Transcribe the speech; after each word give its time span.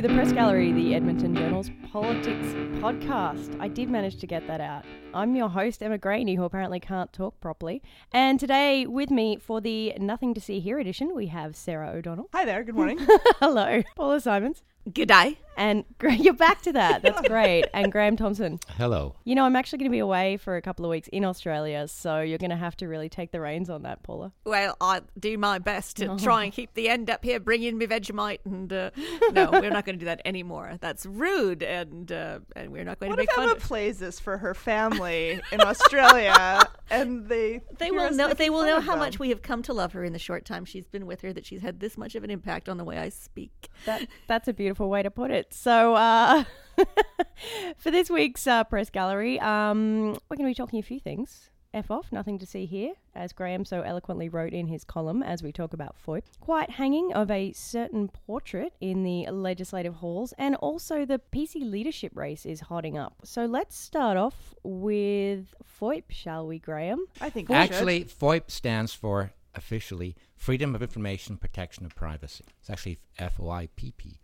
to 0.00 0.06
the 0.06 0.14
Press 0.14 0.30
Gallery, 0.30 0.70
the 0.70 0.94
Edmonton 0.94 1.34
Journal's 1.34 1.72
politics 1.90 2.46
podcast. 2.80 3.60
I 3.60 3.66
did 3.66 3.90
manage 3.90 4.18
to 4.18 4.28
get 4.28 4.46
that 4.46 4.60
out. 4.60 4.84
I'm 5.12 5.34
your 5.34 5.48
host, 5.48 5.82
Emma 5.82 5.98
Graney, 5.98 6.36
who 6.36 6.44
apparently 6.44 6.78
can't 6.78 7.12
talk 7.12 7.40
properly. 7.40 7.82
And 8.12 8.38
today, 8.38 8.86
with 8.86 9.10
me 9.10 9.38
for 9.38 9.60
the 9.60 9.94
Nothing 9.98 10.34
to 10.34 10.40
See 10.40 10.60
Here 10.60 10.78
edition, 10.78 11.16
we 11.16 11.26
have 11.26 11.56
Sarah 11.56 11.90
O'Donnell. 11.90 12.28
Hi 12.32 12.44
there, 12.44 12.62
good 12.62 12.76
morning. 12.76 13.00
Hello. 13.40 13.82
Paula 13.96 14.20
Simons. 14.20 14.62
G'day. 14.88 15.36
And 15.58 15.84
you're 16.18 16.32
back 16.34 16.62
to 16.62 16.72
that. 16.72 17.02
That's 17.02 17.20
great. 17.28 17.66
And 17.74 17.92
Graham 17.92 18.16
Thompson. 18.16 18.60
Hello. 18.76 19.14
You 19.24 19.34
know, 19.34 19.44
I'm 19.44 19.54
actually 19.56 19.78
going 19.80 19.90
to 19.90 19.94
be 19.94 19.98
away 19.98 20.36
for 20.36 20.56
a 20.56 20.62
couple 20.62 20.84
of 20.84 20.90
weeks 20.90 21.08
in 21.08 21.24
Australia, 21.24 21.86
so 21.88 22.20
you're 22.20 22.38
going 22.38 22.50
to 22.50 22.56
have 22.56 22.76
to 22.78 22.86
really 22.88 23.08
take 23.08 23.30
the 23.30 23.40
reins 23.40 23.68
on 23.68 23.82
that, 23.82 24.02
Paula. 24.02 24.32
Well, 24.44 24.76
I 24.80 25.02
do 25.18 25.36
my 25.36 25.58
best 25.58 25.96
to 25.98 26.16
try 26.22 26.44
and 26.44 26.52
keep 26.52 26.74
the 26.74 26.88
end 26.88 27.10
up 27.10 27.24
here, 27.24 27.40
bring 27.40 27.62
in 27.62 27.78
my 27.78 27.86
Vegemite, 27.86 28.38
and 28.44 28.72
uh, 28.72 28.90
no, 29.32 29.50
we're 29.50 29.70
not 29.70 29.84
going 29.84 29.96
to 29.96 30.00
do 30.00 30.04
that 30.06 30.22
anymore. 30.24 30.78
That's 30.80 31.04
rude, 31.06 31.62
and 31.62 32.10
uh, 32.10 32.38
and 32.56 32.70
we're 32.72 32.84
not 32.84 33.00
going 33.00 33.10
what 33.10 33.16
to 33.16 33.22
if 33.22 33.28
make 33.28 33.34
fun 33.34 33.44
Emma 33.44 33.52
of. 33.54 33.58
plays 33.60 33.98
this 33.98 34.18
for 34.20 34.38
her 34.38 34.54
family 34.54 35.40
in 35.52 35.60
Australia, 35.60 36.68
and 36.90 37.28
they 37.28 37.60
They 37.78 37.90
will 37.90 38.12
know. 38.12 38.32
They 38.32 38.50
will 38.50 38.64
know 38.64 38.80
how 38.80 38.92
them? 38.92 39.00
much 39.00 39.18
we 39.18 39.28
have 39.30 39.42
come 39.42 39.62
to 39.64 39.72
love 39.72 39.92
her 39.92 40.04
in 40.04 40.12
the 40.12 40.18
short 40.18 40.44
time 40.44 40.64
she's 40.64 40.86
been 40.86 41.06
with 41.06 41.20
her. 41.22 41.32
That 41.32 41.46
she's 41.46 41.62
had 41.62 41.80
this 41.80 41.96
much 41.98 42.14
of 42.14 42.24
an 42.24 42.30
impact 42.30 42.68
on 42.68 42.76
the 42.76 42.84
way 42.84 42.98
I 42.98 43.08
speak. 43.08 43.68
That 43.84 44.06
that's 44.26 44.48
a 44.48 44.52
beautiful 44.52 44.88
way 44.88 45.02
to 45.02 45.10
put 45.10 45.30
it. 45.30 45.47
So, 45.50 45.94
uh, 45.94 46.44
for 47.76 47.90
this 47.90 48.10
week's 48.10 48.46
uh, 48.46 48.64
press 48.64 48.90
gallery, 48.90 49.40
um, 49.40 50.12
we're 50.28 50.36
going 50.36 50.46
to 50.46 50.50
be 50.50 50.54
talking 50.54 50.78
a 50.78 50.82
few 50.82 51.00
things. 51.00 51.50
F 51.74 51.90
off, 51.90 52.10
nothing 52.10 52.38
to 52.38 52.46
see 52.46 52.64
here, 52.64 52.94
as 53.14 53.34
Graham 53.34 53.64
so 53.64 53.82
eloquently 53.82 54.28
wrote 54.28 54.54
in 54.54 54.68
his 54.68 54.84
column 54.84 55.22
as 55.22 55.42
we 55.42 55.52
talk 55.52 55.74
about 55.74 55.94
FOIP. 56.04 56.22
Quiet 56.40 56.70
hanging 56.70 57.12
of 57.12 57.30
a 57.30 57.52
certain 57.52 58.08
portrait 58.08 58.72
in 58.80 59.02
the 59.02 59.30
legislative 59.30 59.96
halls, 59.96 60.32
and 60.38 60.56
also 60.56 61.04
the 61.04 61.20
PC 61.30 61.70
leadership 61.70 62.12
race 62.14 62.46
is 62.46 62.60
hotting 62.60 62.96
up. 62.96 63.16
So 63.22 63.44
let's 63.44 63.76
start 63.76 64.16
off 64.16 64.54
with 64.62 65.54
FOIP, 65.80 66.04
shall 66.08 66.46
we, 66.46 66.58
Graham? 66.58 67.04
I 67.20 67.28
think 67.28 67.50
we 67.50 67.54
should. 67.54 67.60
Actually, 67.60 68.04
FOIP 68.04 68.50
stands 68.50 68.94
for 68.94 69.32
officially 69.54 70.16
Freedom 70.36 70.74
of 70.74 70.80
Information 70.80 71.36
Protection 71.36 71.84
of 71.84 71.94
Privacy. 71.94 72.44
It's 72.60 72.70
actually 72.70 72.98
FOIPP. 73.18 74.18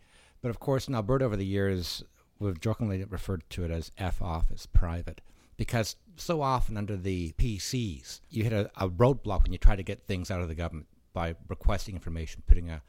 But 0.45 0.50
of 0.50 0.61
course, 0.61 0.89
in 0.89 0.95
Alberta 0.95 1.25
over 1.25 1.37
the 1.37 1.47
years, 1.47 2.05
we've 2.39 2.61
jokingly 2.61 3.03
referred 3.03 3.48
to 3.48 3.64
it 3.64 3.70
as 3.70 3.91
F 3.97 4.20
off, 4.20 4.53
as 4.53 4.67
private. 4.67 5.23
Because 5.56 5.97
so 6.17 6.42
often 6.42 6.77
under 6.77 6.98
the 6.98 7.33
PCs, 7.39 8.20
you 8.28 8.42
hit 8.42 8.53
a, 8.53 8.70
a 8.77 8.91
roadblock 8.91 9.45
when 9.45 9.53
you 9.53 9.59
try 9.59 9.75
to 9.75 9.83
get 9.83 10.06
things 10.06 10.31
out 10.31 10.42
of 10.42 10.48
the 10.48 10.55
government 10.55 10.89
by 11.14 11.34
requesting 11.48 11.95
information, 11.95 12.42
putting 12.47 12.69
a 12.69 12.83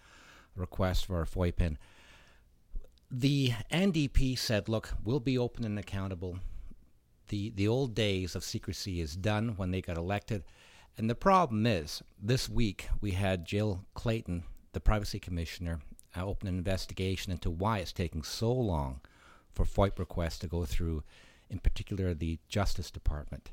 request 0.57 1.05
for 1.05 1.21
a 1.21 1.25
FOIP 1.25 1.61
in. 1.61 1.77
The 3.09 3.53
NDP 3.71 4.37
said, 4.37 4.67
look, 4.67 4.89
we'll 5.05 5.21
be 5.21 5.37
open 5.37 5.63
and 5.63 5.79
accountable. 5.79 6.39
The, 7.29 7.51
the 7.51 7.69
old 7.69 7.95
days 7.95 8.35
of 8.35 8.43
secrecy 8.43 8.99
is 8.99 9.15
done 9.15 9.53
when 9.55 9.71
they 9.71 9.79
got 9.79 9.97
elected. 9.97 10.43
And 10.97 11.09
the 11.09 11.15
problem 11.15 11.65
is, 11.65 12.03
this 12.21 12.49
week 12.49 12.89
we 12.99 13.11
had 13.11 13.45
Jill 13.45 13.85
Clayton, 13.93 14.43
the 14.73 14.81
privacy 14.81 15.19
commissioner, 15.19 15.79
open 16.21 16.47
an 16.47 16.57
investigation 16.57 17.31
into 17.31 17.49
why 17.49 17.79
it's 17.79 17.91
taking 17.91 18.23
so 18.23 18.51
long 18.51 19.01
for 19.51 19.65
FOIP 19.65 19.99
requests 19.99 20.39
to 20.39 20.47
go 20.47 20.65
through, 20.65 21.03
in 21.49 21.59
particular 21.59 22.13
the 22.13 22.39
Justice 22.47 22.91
Department. 22.91 23.51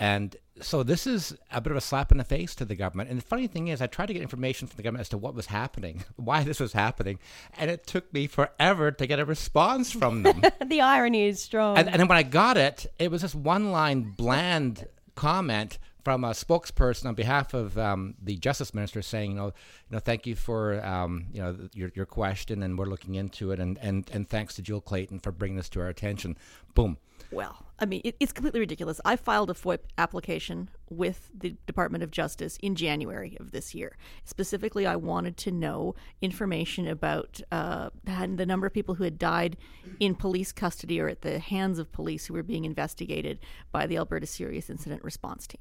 And 0.00 0.34
so 0.62 0.82
this 0.82 1.06
is 1.06 1.36
a 1.52 1.60
bit 1.60 1.72
of 1.72 1.76
a 1.76 1.80
slap 1.82 2.10
in 2.10 2.16
the 2.16 2.24
face 2.24 2.54
to 2.54 2.64
the 2.64 2.74
government. 2.74 3.10
And 3.10 3.18
the 3.18 3.24
funny 3.24 3.46
thing 3.46 3.68
is, 3.68 3.82
I 3.82 3.86
tried 3.86 4.06
to 4.06 4.14
get 4.14 4.22
information 4.22 4.66
from 4.66 4.78
the 4.78 4.82
government 4.82 5.02
as 5.02 5.10
to 5.10 5.18
what 5.18 5.34
was 5.34 5.46
happening, 5.46 6.04
why 6.16 6.42
this 6.42 6.58
was 6.58 6.72
happening, 6.72 7.18
and 7.58 7.70
it 7.70 7.86
took 7.86 8.10
me 8.12 8.26
forever 8.26 8.90
to 8.90 9.06
get 9.06 9.20
a 9.20 9.26
response 9.26 9.92
from 9.92 10.22
them. 10.22 10.42
the 10.66 10.80
irony 10.80 11.24
is 11.26 11.42
strong. 11.42 11.76
And, 11.76 11.86
and 11.88 12.00
then 12.00 12.08
when 12.08 12.16
I 12.16 12.22
got 12.22 12.56
it, 12.56 12.86
it 12.98 13.10
was 13.10 13.20
this 13.20 13.34
one 13.34 13.72
line 13.72 14.14
bland 14.16 14.86
comment 15.14 15.78
from 16.04 16.24
a 16.24 16.30
spokesperson 16.30 17.06
on 17.06 17.14
behalf 17.14 17.54
of 17.54 17.76
um, 17.78 18.14
the 18.22 18.36
justice 18.36 18.74
minister 18.74 19.02
saying, 19.02 19.32
you 19.32 19.36
know, 19.36 19.46
you 19.46 19.52
know, 19.92 19.98
thank 19.98 20.26
you 20.26 20.34
for 20.34 20.84
um, 20.84 21.26
you 21.32 21.40
know 21.40 21.56
your 21.74 21.90
your 21.94 22.06
question, 22.06 22.62
and 22.62 22.78
we're 22.78 22.86
looking 22.86 23.14
into 23.14 23.50
it, 23.52 23.60
and 23.60 23.78
and 23.78 24.08
and 24.12 24.28
thanks 24.28 24.54
to 24.54 24.62
Jill 24.62 24.80
Clayton 24.80 25.20
for 25.20 25.32
bringing 25.32 25.56
this 25.56 25.68
to 25.70 25.80
our 25.80 25.88
attention. 25.88 26.36
Boom. 26.74 26.98
Well, 27.30 27.64
I 27.78 27.86
mean, 27.86 28.00
it, 28.04 28.16
it's 28.18 28.32
completely 28.32 28.60
ridiculous. 28.60 29.00
I 29.04 29.16
filed 29.16 29.50
a 29.50 29.54
FOIP 29.54 29.80
application 29.98 30.68
with 30.88 31.30
the 31.32 31.56
Department 31.66 32.02
of 32.02 32.10
Justice 32.10 32.58
in 32.60 32.74
January 32.74 33.36
of 33.38 33.52
this 33.52 33.74
year. 33.74 33.96
Specifically, 34.24 34.86
I 34.86 34.96
wanted 34.96 35.36
to 35.38 35.52
know 35.52 35.94
information 36.20 36.88
about 36.88 37.40
uh, 37.52 37.90
the 38.04 38.46
number 38.46 38.66
of 38.66 38.72
people 38.72 38.96
who 38.96 39.04
had 39.04 39.18
died 39.18 39.56
in 40.00 40.14
police 40.14 40.50
custody 40.50 41.00
or 41.00 41.08
at 41.08 41.22
the 41.22 41.38
hands 41.38 41.78
of 41.78 41.92
police 41.92 42.26
who 42.26 42.34
were 42.34 42.42
being 42.42 42.64
investigated 42.64 43.38
by 43.70 43.86
the 43.86 43.96
Alberta 43.96 44.26
Serious 44.26 44.68
Incident 44.68 45.04
Response 45.04 45.46
Team. 45.46 45.60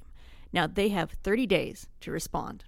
Now, 0.51 0.67
they 0.67 0.89
have 0.89 1.11
30 1.11 1.45
days 1.47 1.87
to 2.01 2.11
respond. 2.11 2.65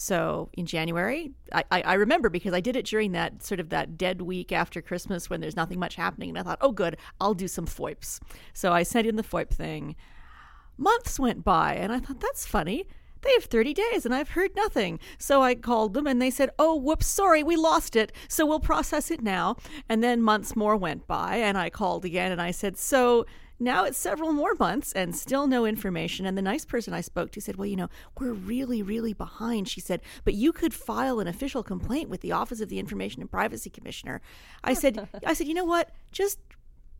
So 0.00 0.48
in 0.54 0.64
January, 0.64 1.32
I, 1.52 1.64
I, 1.70 1.92
remember 1.92 2.30
because 2.30 2.54
I 2.54 2.60
did 2.60 2.74
it 2.74 2.86
during 2.86 3.12
that 3.12 3.42
sort 3.42 3.60
of 3.60 3.68
that 3.68 3.98
dead 3.98 4.22
week 4.22 4.50
after 4.50 4.80
Christmas 4.80 5.28
when 5.28 5.42
there's 5.42 5.56
nothing 5.56 5.78
much 5.78 5.96
happening. 5.96 6.30
And 6.30 6.38
I 6.38 6.42
thought, 6.42 6.58
oh, 6.62 6.72
good, 6.72 6.96
I'll 7.20 7.34
do 7.34 7.46
some 7.46 7.66
FOIPs. 7.66 8.18
So 8.54 8.72
I 8.72 8.82
sent 8.82 9.06
in 9.06 9.16
the 9.16 9.22
FOIP 9.22 9.50
thing. 9.50 9.96
Months 10.78 11.20
went 11.20 11.44
by, 11.44 11.74
and 11.74 11.92
I 11.92 12.00
thought, 12.00 12.18
that's 12.18 12.46
funny. 12.46 12.86
They 13.20 13.30
have 13.34 13.44
30 13.44 13.74
days, 13.74 14.06
and 14.06 14.14
I've 14.14 14.30
heard 14.30 14.56
nothing. 14.56 14.98
So 15.18 15.42
I 15.42 15.54
called 15.54 15.92
them, 15.92 16.06
and 16.06 16.22
they 16.22 16.30
said, 16.30 16.48
oh, 16.58 16.76
whoops, 16.76 17.06
sorry, 17.06 17.42
we 17.42 17.56
lost 17.56 17.94
it. 17.94 18.10
So 18.26 18.46
we'll 18.46 18.60
process 18.60 19.10
it 19.10 19.20
now. 19.20 19.56
And 19.86 20.02
then 20.02 20.22
months 20.22 20.56
more 20.56 20.78
went 20.78 21.06
by, 21.06 21.36
and 21.36 21.58
I 21.58 21.68
called 21.68 22.06
again, 22.06 22.32
and 22.32 22.40
I 22.40 22.52
said, 22.52 22.78
so 22.78 23.26
now 23.60 23.84
it's 23.84 23.98
several 23.98 24.32
more 24.32 24.54
months 24.58 24.92
and 24.92 25.14
still 25.14 25.46
no 25.46 25.66
information. 25.66 26.26
And 26.26 26.36
the 26.36 26.42
nice 26.42 26.64
person 26.64 26.94
I 26.94 27.02
spoke 27.02 27.30
to 27.32 27.40
said, 27.40 27.56
Well, 27.56 27.66
you 27.66 27.76
know, 27.76 27.88
we're 28.18 28.32
really, 28.32 28.82
really 28.82 29.12
behind. 29.12 29.68
She 29.68 29.80
said, 29.80 30.00
But 30.24 30.34
you 30.34 30.52
could 30.52 30.74
file 30.74 31.20
an 31.20 31.28
official 31.28 31.62
complaint 31.62 32.08
with 32.08 32.22
the 32.22 32.32
Office 32.32 32.60
of 32.60 32.68
the 32.68 32.78
Information 32.78 33.20
and 33.20 33.30
Privacy 33.30 33.70
Commissioner. 33.70 34.20
I 34.64 34.74
said, 34.74 35.08
I 35.26 35.34
said, 35.34 35.46
you 35.46 35.54
know 35.54 35.64
what? 35.64 35.90
Just 36.10 36.38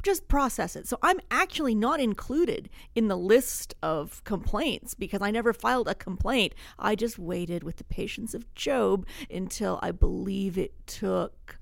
just 0.03 0.29
process 0.29 0.77
it. 0.77 0.89
So 0.89 0.99
I'm 1.03 1.21
actually 1.31 1.75
not 1.75 2.01
included 2.01 2.71
in 2.95 3.09
the 3.09 3.19
list 3.19 3.75
of 3.83 4.25
complaints 4.25 4.95
because 4.95 5.21
I 5.21 5.31
never 5.31 5.53
filed 5.53 5.89
a 5.89 5.95
complaint. 5.95 6.55
I 6.79 6.95
just 6.95 7.19
waited 7.19 7.63
with 7.63 7.77
the 7.77 7.85
patience 7.85 8.33
of 8.33 8.53
Job 8.55 9.07
until 9.31 9.79
I 9.83 9.91
believe 9.91 10.57
it 10.57 10.73
took 10.87 11.60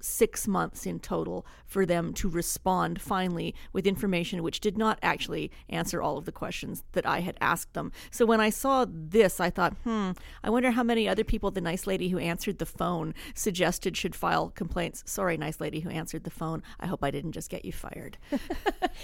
six 0.00 0.48
months 0.48 0.86
in 0.86 0.98
total 1.00 1.46
for 1.66 1.86
them 1.86 2.12
to 2.14 2.28
respond 2.28 3.00
finally 3.00 3.54
with 3.72 3.86
information 3.86 4.42
which 4.42 4.60
did 4.60 4.76
not 4.76 4.98
actually 5.02 5.50
answer 5.68 6.02
all 6.02 6.18
of 6.18 6.24
the 6.24 6.32
questions 6.32 6.82
that 6.92 7.06
I 7.06 7.20
had 7.20 7.36
asked 7.40 7.74
them. 7.74 7.92
So 8.10 8.24
when 8.26 8.40
I 8.40 8.50
saw 8.50 8.86
this, 8.88 9.40
I 9.40 9.50
thought, 9.50 9.74
hmm, 9.84 10.10
I 10.42 10.50
wonder 10.50 10.70
how 10.72 10.82
many 10.82 11.08
other 11.08 11.24
people 11.24 11.50
the 11.50 11.60
nice 11.60 11.86
lady 11.86 12.08
who 12.08 12.18
answered 12.18 12.58
the 12.58 12.66
phone 12.66 13.14
suggested 13.34 13.96
should 13.96 14.14
file 14.14 14.50
complaints. 14.50 15.02
Sorry, 15.06 15.36
nice 15.36 15.60
lady 15.60 15.80
who 15.80 15.90
answered 15.90 16.24
the 16.24 16.30
phone. 16.30 16.62
I 16.80 16.86
hope 16.86 17.04
I 17.04 17.10
didn't 17.10 17.32
just 17.32 17.50
get 17.50 17.64
you 17.64 17.72
fired. 17.72 18.18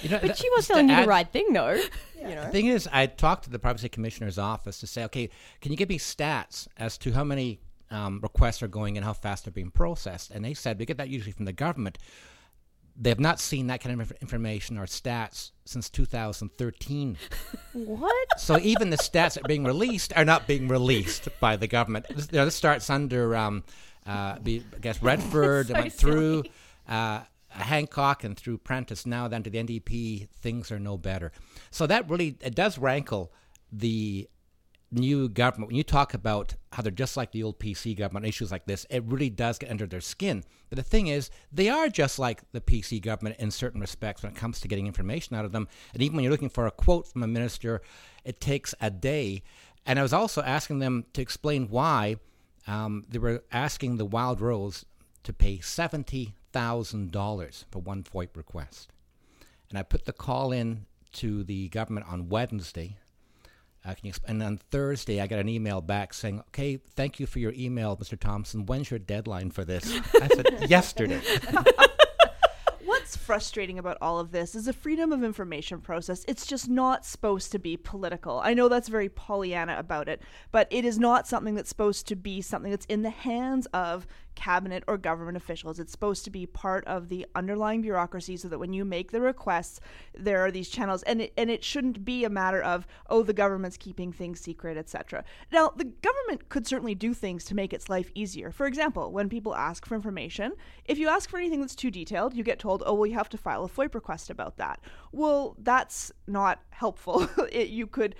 You 0.02 0.10
know, 0.10 0.18
but 0.20 0.28
that- 0.28 0.36
she 0.38 0.48
was 0.50 0.68
telling 0.68 0.90
you 0.90 0.96
the 0.96 1.06
right 1.06 1.26
thing, 1.32 1.54
though. 1.54 1.72
You 2.20 2.34
know. 2.34 2.44
The 2.44 2.50
thing 2.50 2.66
is, 2.66 2.86
I 2.92 3.06
talked 3.06 3.44
to 3.44 3.50
the 3.50 3.58
privacy 3.58 3.88
commissioner's 3.88 4.36
office 4.38 4.78
to 4.80 4.86
say, 4.86 5.04
okay, 5.04 5.30
can 5.62 5.72
you 5.72 5.76
give 5.78 5.88
me 5.88 5.98
stats 5.98 6.68
as 6.76 6.98
to 6.98 7.12
how 7.12 7.24
many 7.24 7.60
um, 7.90 8.20
requests 8.22 8.62
are 8.62 8.68
going 8.68 8.96
and 8.96 9.04
how 9.04 9.12
fast 9.12 9.44
they're 9.44 9.52
being 9.52 9.70
processed? 9.70 10.30
And 10.30 10.44
they 10.44 10.54
said 10.54 10.78
we 10.78 10.86
get 10.86 10.98
that 10.98 11.08
usually 11.08 11.32
from 11.32 11.44
the 11.44 11.52
government. 11.52 11.98
They 12.98 13.10
have 13.10 13.20
not 13.20 13.40
seen 13.40 13.66
that 13.66 13.82
kind 13.82 14.00
of 14.00 14.10
information 14.22 14.78
or 14.78 14.86
stats 14.86 15.50
since 15.66 15.90
2013. 15.90 17.18
What? 17.74 18.40
so 18.40 18.58
even 18.58 18.88
the 18.88 18.96
stats 18.96 19.34
that 19.34 19.44
are 19.44 19.48
being 19.48 19.64
released 19.64 20.14
are 20.16 20.24
not 20.24 20.46
being 20.46 20.66
released 20.66 21.28
by 21.40 21.56
the 21.56 21.66
government. 21.66 22.06
This, 22.08 22.28
you 22.32 22.38
know, 22.38 22.46
this 22.46 22.54
starts 22.54 22.88
under, 22.88 23.36
um, 23.36 23.64
uh, 24.06 24.38
be, 24.38 24.64
I 24.74 24.78
guess, 24.78 25.02
Redford. 25.02 25.66
So 25.68 25.74
went 25.74 25.92
through 25.92 26.44
uh, 26.88 27.20
Hancock 27.48 28.24
and 28.24 28.36
through 28.36 28.58
Prentice. 28.58 29.06
Now 29.06 29.28
then 29.28 29.42
to 29.42 29.50
the 29.50 29.58
NDP, 29.58 30.28
things 30.30 30.70
are 30.70 30.78
no 30.78 30.96
better. 30.96 31.32
So 31.70 31.86
that 31.86 32.08
really 32.08 32.36
it 32.40 32.54
does 32.54 32.78
rankle 32.78 33.32
the 33.72 34.28
new 34.90 35.28
government. 35.28 35.68
When 35.68 35.76
you 35.76 35.82
talk 35.82 36.14
about 36.14 36.54
how 36.72 36.82
they're 36.82 36.90
just 36.92 37.16
like 37.16 37.32
the 37.32 37.42
old 37.42 37.58
PC 37.58 37.96
government, 37.96 38.26
issues 38.26 38.52
like 38.52 38.66
this, 38.66 38.86
it 38.90 39.02
really 39.04 39.30
does 39.30 39.58
get 39.58 39.70
under 39.70 39.86
their 39.86 40.00
skin. 40.00 40.44
But 40.68 40.76
the 40.76 40.82
thing 40.82 41.06
is, 41.08 41.30
they 41.52 41.68
are 41.68 41.88
just 41.88 42.18
like 42.18 42.42
the 42.52 42.60
PC 42.60 43.02
government 43.02 43.36
in 43.38 43.50
certain 43.50 43.80
respects 43.80 44.22
when 44.22 44.32
it 44.32 44.38
comes 44.38 44.60
to 44.60 44.68
getting 44.68 44.86
information 44.86 45.36
out 45.36 45.44
of 45.44 45.52
them. 45.52 45.68
And 45.92 46.02
even 46.02 46.16
when 46.16 46.24
you're 46.24 46.32
looking 46.32 46.48
for 46.48 46.66
a 46.66 46.70
quote 46.70 47.08
from 47.08 47.22
a 47.22 47.26
minister, 47.26 47.82
it 48.24 48.40
takes 48.40 48.74
a 48.80 48.90
day. 48.90 49.42
And 49.84 49.98
I 49.98 50.02
was 50.02 50.12
also 50.12 50.42
asking 50.42 50.78
them 50.80 51.06
to 51.14 51.22
explain 51.22 51.68
why 51.68 52.16
um, 52.66 53.04
they 53.08 53.18
were 53.18 53.44
asking 53.52 53.96
the 53.96 54.04
Wild 54.04 54.40
Rose 54.40 54.84
to 55.22 55.32
pay 55.32 55.58
$70,000 55.58 57.64
for 57.70 57.78
one 57.80 58.02
FOIP 58.02 58.36
request. 58.36 58.90
And 59.68 59.78
I 59.78 59.82
put 59.82 60.04
the 60.04 60.12
call 60.12 60.52
in 60.52 60.86
to 61.14 61.42
the 61.44 61.68
government 61.68 62.06
on 62.08 62.28
Wednesday 62.28 62.98
Uh, 63.86 63.94
can 63.94 64.06
you 64.06 64.12
exp-? 64.12 64.24
And 64.26 64.42
on 64.42 64.56
Thursday, 64.56 65.20
I 65.20 65.26
got 65.26 65.38
an 65.38 65.48
email 65.48 65.80
back 65.80 66.12
saying, 66.12 66.40
"Okay, 66.48 66.78
thank 66.96 67.20
you 67.20 67.26
for 67.26 67.38
your 67.38 67.52
email, 67.56 67.96
Mr. 67.96 68.18
Thompson. 68.18 68.66
When's 68.66 68.90
your 68.90 68.98
deadline 68.98 69.50
for 69.50 69.64
this?" 69.64 70.00
I 70.20 70.28
said, 70.28 70.46
"Yesterday." 70.70 71.20
What's 73.06 73.16
frustrating 73.16 73.78
about 73.78 73.98
all 74.02 74.18
of 74.18 74.32
this 74.32 74.56
is 74.56 74.64
the 74.64 74.72
freedom 74.72 75.12
of 75.12 75.22
information 75.22 75.80
process. 75.80 76.24
It's 76.26 76.44
just 76.44 76.68
not 76.68 77.06
supposed 77.06 77.52
to 77.52 77.58
be 77.60 77.76
political. 77.76 78.40
I 78.40 78.52
know 78.52 78.68
that's 78.68 78.88
very 78.88 79.08
Pollyanna 79.08 79.78
about 79.78 80.08
it, 80.08 80.22
but 80.50 80.66
it 80.72 80.84
is 80.84 80.98
not 80.98 81.28
something 81.28 81.54
that's 81.54 81.68
supposed 81.68 82.08
to 82.08 82.16
be 82.16 82.42
something 82.42 82.72
that's 82.72 82.86
in 82.86 83.02
the 83.02 83.10
hands 83.10 83.66
of 83.66 84.08
cabinet 84.34 84.84
or 84.86 84.98
government 84.98 85.36
officials. 85.36 85.78
It's 85.78 85.92
supposed 85.92 86.24
to 86.24 86.30
be 86.30 86.46
part 86.46 86.84
of 86.84 87.08
the 87.08 87.26
underlying 87.34 87.80
bureaucracy 87.80 88.36
so 88.36 88.48
that 88.48 88.58
when 88.58 88.72
you 88.72 88.84
make 88.84 89.10
the 89.10 89.20
requests, 89.20 89.80
there 90.12 90.44
are 90.44 90.50
these 90.50 90.68
channels 90.68 91.02
and 91.04 91.22
it, 91.22 91.32
and 91.36 91.48
it 91.48 91.64
shouldn't 91.64 92.04
be 92.04 92.24
a 92.24 92.28
matter 92.28 92.60
of 92.60 92.86
oh 93.08 93.22
the 93.22 93.32
government's 93.32 93.76
keeping 93.76 94.12
things 94.12 94.40
secret, 94.40 94.76
etc. 94.76 95.24
Now, 95.50 95.72
the 95.74 95.84
government 95.84 96.48
could 96.48 96.66
certainly 96.66 96.94
do 96.94 97.14
things 97.14 97.44
to 97.46 97.54
make 97.54 97.72
its 97.72 97.88
life 97.88 98.10
easier. 98.14 98.50
For 98.50 98.66
example, 98.66 99.10
when 99.10 99.28
people 99.28 99.54
ask 99.54 99.86
for 99.86 99.94
information, 99.94 100.52
if 100.84 100.98
you 100.98 101.08
ask 101.08 101.30
for 101.30 101.38
anything 101.38 101.60
that's 101.60 101.74
too 101.74 101.90
detailed, 101.90 102.34
you 102.34 102.44
get 102.44 102.58
told, 102.58 102.82
"Oh, 102.84 102.95
well 102.96 103.06
you 103.06 103.14
have 103.14 103.28
to 103.30 103.38
file 103.38 103.64
a 103.64 103.68
FOIP 103.68 103.94
request 103.94 104.30
about 104.30 104.56
that." 104.56 104.80
Well, 105.12 105.56
that's 105.58 106.12
not 106.26 106.60
helpful. 106.70 107.28
it, 107.52 107.68
you 107.68 107.86
could 107.86 108.14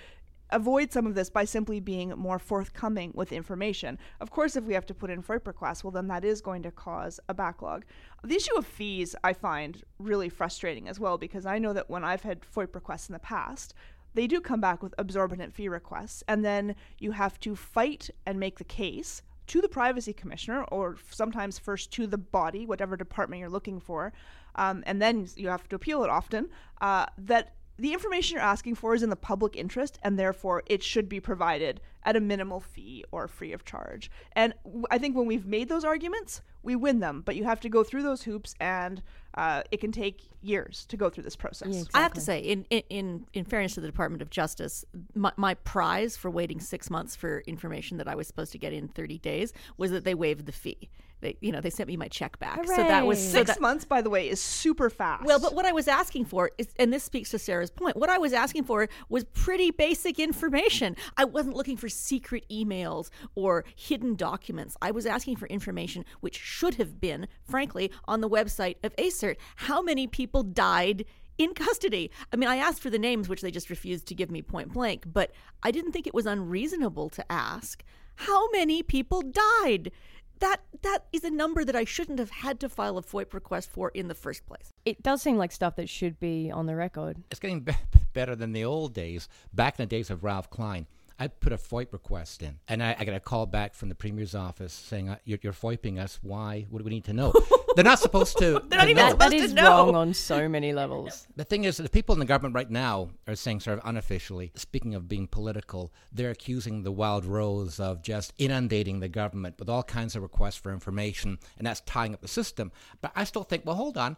avoid 0.51 0.91
some 0.91 1.05
of 1.05 1.15
this 1.15 1.29
by 1.29 1.45
simply 1.45 1.79
being 1.79 2.09
more 2.09 2.39
forthcoming 2.39 3.11
with 3.13 3.31
information. 3.31 3.97
Of 4.21 4.31
course, 4.31 4.55
if 4.55 4.63
we 4.63 4.73
have 4.73 4.85
to 4.87 4.93
put 4.93 5.09
in 5.09 5.21
FOIP 5.21 5.45
requests, 5.45 5.83
well, 5.83 5.91
then 5.91 6.07
that 6.07 6.23
is 6.23 6.41
going 6.41 6.63
to 6.63 6.71
cause 6.71 7.19
a 7.27 7.33
backlog. 7.33 7.85
The 8.23 8.35
issue 8.35 8.55
of 8.55 8.65
fees 8.65 9.15
I 9.23 9.33
find 9.33 9.83
really 9.99 10.29
frustrating 10.29 10.87
as 10.87 10.99
well 10.99 11.17
because 11.17 11.45
I 11.45 11.59
know 11.59 11.73
that 11.73 11.89
when 11.89 12.03
I've 12.03 12.23
had 12.23 12.41
FOIP 12.41 12.75
requests 12.75 13.09
in 13.09 13.13
the 13.13 13.19
past, 13.19 13.73
they 14.13 14.27
do 14.27 14.41
come 14.41 14.61
back 14.61 14.81
with 14.81 14.95
absorbent 14.97 15.53
fee 15.53 15.69
requests, 15.69 16.23
and 16.27 16.43
then 16.43 16.75
you 16.97 17.11
have 17.11 17.39
to 17.41 17.55
fight 17.55 18.09
and 18.25 18.39
make 18.39 18.57
the 18.57 18.63
case 18.63 19.21
to 19.47 19.61
the 19.61 19.69
privacy 19.69 20.11
commissioner, 20.11 20.63
or 20.63 20.97
sometimes 21.11 21.59
first 21.59 21.91
to 21.93 22.07
the 22.07 22.17
body, 22.17 22.65
whatever 22.65 22.97
department 22.97 23.39
you're 23.39 23.49
looking 23.49 23.79
for, 23.79 24.11
um, 24.57 24.83
and 24.85 25.01
then 25.01 25.27
you 25.35 25.49
have 25.49 25.67
to 25.69 25.75
appeal 25.75 26.03
it 26.03 26.09
often. 26.09 26.49
Uh, 26.81 27.05
that 27.17 27.53
the 27.79 27.93
information 27.93 28.35
you're 28.35 28.43
asking 28.43 28.75
for 28.75 28.95
is 28.95 29.03
in 29.03 29.09
the 29.09 29.15
public 29.15 29.55
interest 29.55 29.99
and 30.03 30.17
therefore 30.17 30.63
it 30.65 30.81
should 30.81 31.07
be 31.07 31.19
provided 31.19 31.79
at 32.03 32.15
a 32.15 32.19
minimal 32.19 32.59
fee 32.59 33.05
or 33.11 33.27
free 33.27 33.53
of 33.53 33.65
charge. 33.65 34.09
And 34.33 34.53
I 34.89 34.97
think 34.97 35.15
when 35.15 35.27
we've 35.27 35.45
made 35.45 35.69
those 35.69 35.83
arguments, 35.83 36.41
we 36.63 36.75
win 36.75 36.99
them, 36.99 37.21
but 37.25 37.35
you 37.35 37.43
have 37.43 37.59
to 37.61 37.69
go 37.69 37.83
through 37.83 38.03
those 38.03 38.23
hoops 38.23 38.55
and 38.59 39.03
uh, 39.37 39.63
it 39.71 39.79
can 39.79 39.91
take 39.91 40.23
years 40.41 40.85
to 40.89 40.97
go 40.97 41.09
through 41.09 41.23
this 41.23 41.35
process. 41.35 41.69
Yeah, 41.75 41.83
I 41.93 42.01
have 42.01 42.13
to 42.13 42.21
say, 42.21 42.39
in, 42.39 42.65
in- 42.69 42.83
in 42.89 43.25
in 43.33 43.45
fairness 43.45 43.75
to 43.75 43.81
the 43.81 43.87
Department 43.87 44.21
of 44.21 44.29
Justice, 44.29 44.83
my, 45.15 45.31
my 45.37 45.53
prize 45.53 46.17
for 46.17 46.29
waiting 46.29 46.59
six 46.59 46.89
months 46.89 47.15
for 47.15 47.41
information 47.47 47.97
that 47.97 48.07
I 48.07 48.15
was 48.15 48.27
supposed 48.27 48.51
to 48.53 48.57
get 48.57 48.73
in 48.73 48.87
thirty 48.89 49.17
days 49.19 49.53
was 49.77 49.91
that 49.91 50.03
they 50.03 50.15
waived 50.15 50.45
the 50.45 50.51
fee. 50.51 50.89
They, 51.19 51.35
you 51.41 51.51
know, 51.51 51.61
they 51.61 51.71
sent 51.71 51.87
me 51.87 51.97
my 51.97 52.07
check 52.09 52.37
back. 52.37 52.63
So 52.67 52.75
that 52.75 53.07
was 53.07 53.17
Hooray. 53.17 53.27
so 53.31 53.37
Six 53.39 53.47
that, 53.55 53.59
months, 53.61 53.85
by 53.85 54.03
the 54.03 54.09
way, 54.11 54.29
is 54.29 54.39
super 54.39 54.87
fast. 54.91 55.25
well, 55.25 55.39
but 55.39 55.55
what 55.55 55.65
I 55.65 55.71
was 55.71 55.87
asking 55.87 56.25
for 56.25 56.51
is, 56.59 56.67
and 56.77 56.93
this 56.93 57.03
speaks 57.03 57.31
to 57.31 57.39
Sarah's 57.39 57.71
point, 57.71 57.97
what 57.97 58.07
I 58.11 58.19
was 58.19 58.33
asking 58.33 58.65
for 58.65 58.87
was 59.09 59.23
pretty 59.33 59.71
basic 59.71 60.19
information. 60.19 60.95
I 61.17 61.25
wasn't 61.25 61.55
looking 61.55 61.75
for 61.75 61.89
secret 61.89 62.45
emails 62.51 63.09
or 63.33 63.65
hidden 63.75 64.13
documents. 64.15 64.77
I 64.79 64.91
was 64.91 65.07
asking 65.07 65.37
for 65.37 65.47
information 65.47 66.05
which 66.19 66.37
should 66.37 66.75
have 66.75 67.01
been, 67.01 67.27
frankly, 67.41 67.89
on 68.05 68.21
the 68.21 68.29
website 68.29 68.75
of 68.83 68.93
ASIRT. 69.27 69.37
How 69.57 69.81
many 69.81 70.07
people 70.07 70.43
died? 70.43 71.05
In 71.37 71.53
custody. 71.53 72.09
I 72.33 72.35
mean, 72.35 72.49
I 72.49 72.55
asked 72.55 72.81
for 72.81 72.89
the 72.89 72.97
names, 72.97 73.29
which 73.29 73.41
they 73.41 73.51
just 73.51 73.69
refused 73.69 74.07
to 74.07 74.15
give 74.15 74.31
me 74.31 74.41
point 74.41 74.73
blank, 74.73 75.03
but 75.05 75.31
I 75.61 75.69
didn't 75.69 75.91
think 75.91 76.07
it 76.07 76.13
was 76.15 76.25
unreasonable 76.25 77.09
to 77.09 77.31
ask 77.31 77.83
how 78.15 78.49
many 78.49 78.81
people 78.81 79.21
died. 79.21 79.91
That 80.39 80.61
that 80.81 81.05
is 81.13 81.23
a 81.23 81.29
number 81.29 81.63
that 81.63 81.75
I 81.75 81.83
shouldn't 81.83 82.17
have 82.17 82.31
had 82.31 82.59
to 82.61 82.69
file 82.69 82.97
a 82.97 83.03
FOIP 83.03 83.35
request 83.35 83.69
for 83.71 83.89
in 83.89 84.07
the 84.07 84.15
first 84.15 84.47
place. 84.47 84.71
It 84.83 85.03
does 85.03 85.21
seem 85.21 85.37
like 85.37 85.51
stuff 85.51 85.75
that 85.75 85.89
should 85.89 86.19
be 86.19 86.49
on 86.49 86.65
the 86.65 86.75
record. 86.75 87.23
It's 87.29 87.39
getting 87.39 87.61
be- 87.61 87.73
better 88.13 88.35
than 88.35 88.53
the 88.53 88.65
old 88.65 88.95
days. 88.95 89.29
Back 89.53 89.79
in 89.79 89.83
the 89.83 89.87
days 89.87 90.09
of 90.09 90.23
Ralph 90.23 90.49
Klein, 90.49 90.87
I 91.19 91.27
put 91.27 91.51
a 91.51 91.57
FOIP 91.57 91.93
request 91.93 92.43
in, 92.43 92.59
and 92.67 92.83
I, 92.83 92.95
I 92.97 93.03
got 93.05 93.15
a 93.15 93.19
call 93.19 93.47
back 93.47 93.73
from 93.73 93.89
the 93.89 93.95
premier's 93.95 94.35
office 94.35 94.73
saying, 94.73 95.09
uh, 95.09 95.17
"You're, 95.25 95.39
you're 95.41 95.53
FOIPing 95.53 95.99
us. 95.99 96.19
Why? 96.21 96.67
What 96.69 96.79
do 96.79 96.85
we 96.85 96.91
need 96.91 97.05
to 97.05 97.13
know?" 97.13 97.33
They're 97.75 97.83
not 97.83 97.99
supposed 97.99 98.37
to. 98.39 98.63
They're 98.69 98.79
not 98.79 98.89
even 98.89 98.97
know. 98.97 99.09
That, 99.09 99.19
that 99.19 99.31
supposed 99.31 99.55
to 99.55 99.61
know. 99.61 99.69
wrong 99.69 99.95
on 99.95 100.13
so 100.13 100.49
many 100.49 100.73
levels. 100.73 101.27
The 101.37 101.43
thing 101.43 101.65
is, 101.65 101.77
the 101.77 101.89
people 101.89 102.13
in 102.13 102.19
the 102.19 102.25
government 102.25 102.55
right 102.55 102.69
now 102.69 103.09
are 103.27 103.35
saying, 103.35 103.59
sort 103.59 103.77
of 103.77 103.87
unofficially, 103.87 104.51
speaking 104.55 104.95
of 104.95 105.07
being 105.07 105.27
political, 105.27 105.93
they're 106.11 106.31
accusing 106.31 106.81
the 106.81 106.91
Wild 106.91 107.25
Rose 107.25 107.79
of 107.79 108.01
just 108.01 108.33
inundating 108.39 108.99
the 108.99 109.07
government 109.07 109.59
with 109.59 109.69
all 109.69 109.83
kinds 109.83 110.15
of 110.15 110.23
requests 110.23 110.55
for 110.55 110.73
information, 110.73 111.37
and 111.59 111.67
that's 111.67 111.81
tying 111.81 112.15
up 112.15 112.21
the 112.21 112.27
system. 112.27 112.71
But 113.01 113.11
I 113.15 113.23
still 113.23 113.43
think, 113.43 113.65
well, 113.65 113.75
hold 113.75 113.97
on. 113.97 114.17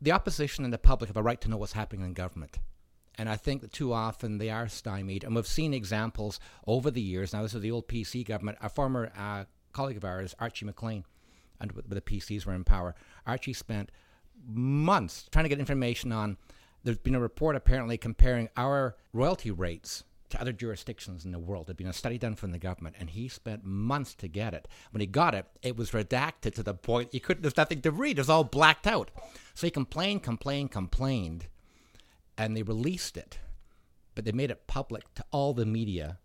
The 0.00 0.12
opposition 0.12 0.64
and 0.64 0.72
the 0.72 0.78
public 0.78 1.08
have 1.08 1.16
a 1.18 1.22
right 1.22 1.40
to 1.42 1.50
know 1.50 1.58
what's 1.58 1.72
happening 1.72 2.06
in 2.06 2.14
government. 2.14 2.58
And 3.18 3.28
I 3.28 3.36
think 3.36 3.62
that 3.62 3.72
too 3.72 3.92
often 3.92 4.38
they 4.38 4.48
are 4.48 4.68
stymied. 4.68 5.24
And 5.24 5.34
we've 5.34 5.46
seen 5.46 5.74
examples 5.74 6.38
over 6.66 6.90
the 6.90 7.02
years. 7.02 7.32
Now, 7.32 7.42
this 7.42 7.52
is 7.52 7.60
the 7.60 7.72
old 7.72 7.88
PC 7.88 8.24
government. 8.24 8.58
A 8.62 8.68
former 8.68 9.10
uh, 9.18 9.44
colleague 9.72 9.96
of 9.96 10.04
ours, 10.04 10.34
Archie 10.38 10.64
McLean, 10.64 11.04
and 11.60 11.72
the 11.88 12.00
PCs 12.00 12.46
were 12.46 12.54
in 12.54 12.64
power, 12.64 12.94
Archie 13.26 13.52
spent 13.52 13.90
months 14.46 15.26
trying 15.32 15.44
to 15.44 15.48
get 15.48 15.58
information 15.58 16.12
on. 16.12 16.36
There's 16.84 16.98
been 16.98 17.16
a 17.16 17.20
report 17.20 17.56
apparently 17.56 17.98
comparing 17.98 18.48
our 18.56 18.96
royalty 19.12 19.50
rates 19.50 20.04
to 20.30 20.40
other 20.40 20.52
jurisdictions 20.52 21.24
in 21.24 21.32
the 21.32 21.38
world. 21.38 21.66
There'd 21.66 21.76
been 21.76 21.86
a 21.86 21.92
study 21.92 22.18
done 22.18 22.34
from 22.34 22.52
the 22.52 22.58
government, 22.58 22.96
and 23.00 23.10
he 23.10 23.28
spent 23.28 23.64
months 23.64 24.14
to 24.16 24.28
get 24.28 24.54
it. 24.54 24.68
When 24.90 25.00
he 25.00 25.06
got 25.06 25.34
it, 25.34 25.46
it 25.62 25.76
was 25.76 25.90
redacted 25.90 26.54
to 26.54 26.62
the 26.62 26.74
point 26.74 27.14
you 27.14 27.20
couldn't. 27.20 27.42
There's 27.42 27.56
nothing 27.56 27.80
to 27.82 27.90
read. 27.90 28.18
It 28.18 28.22
was 28.22 28.30
all 28.30 28.44
blacked 28.44 28.86
out. 28.86 29.10
So 29.54 29.66
he 29.66 29.70
complained, 29.70 30.22
complained, 30.22 30.70
complained, 30.70 31.46
and 32.38 32.56
they 32.56 32.62
released 32.62 33.16
it, 33.16 33.40
but 34.14 34.24
they 34.24 34.32
made 34.32 34.50
it 34.50 34.68
public 34.68 35.12
to 35.14 35.24
all 35.32 35.52
the 35.52 35.66
media. 35.66 36.18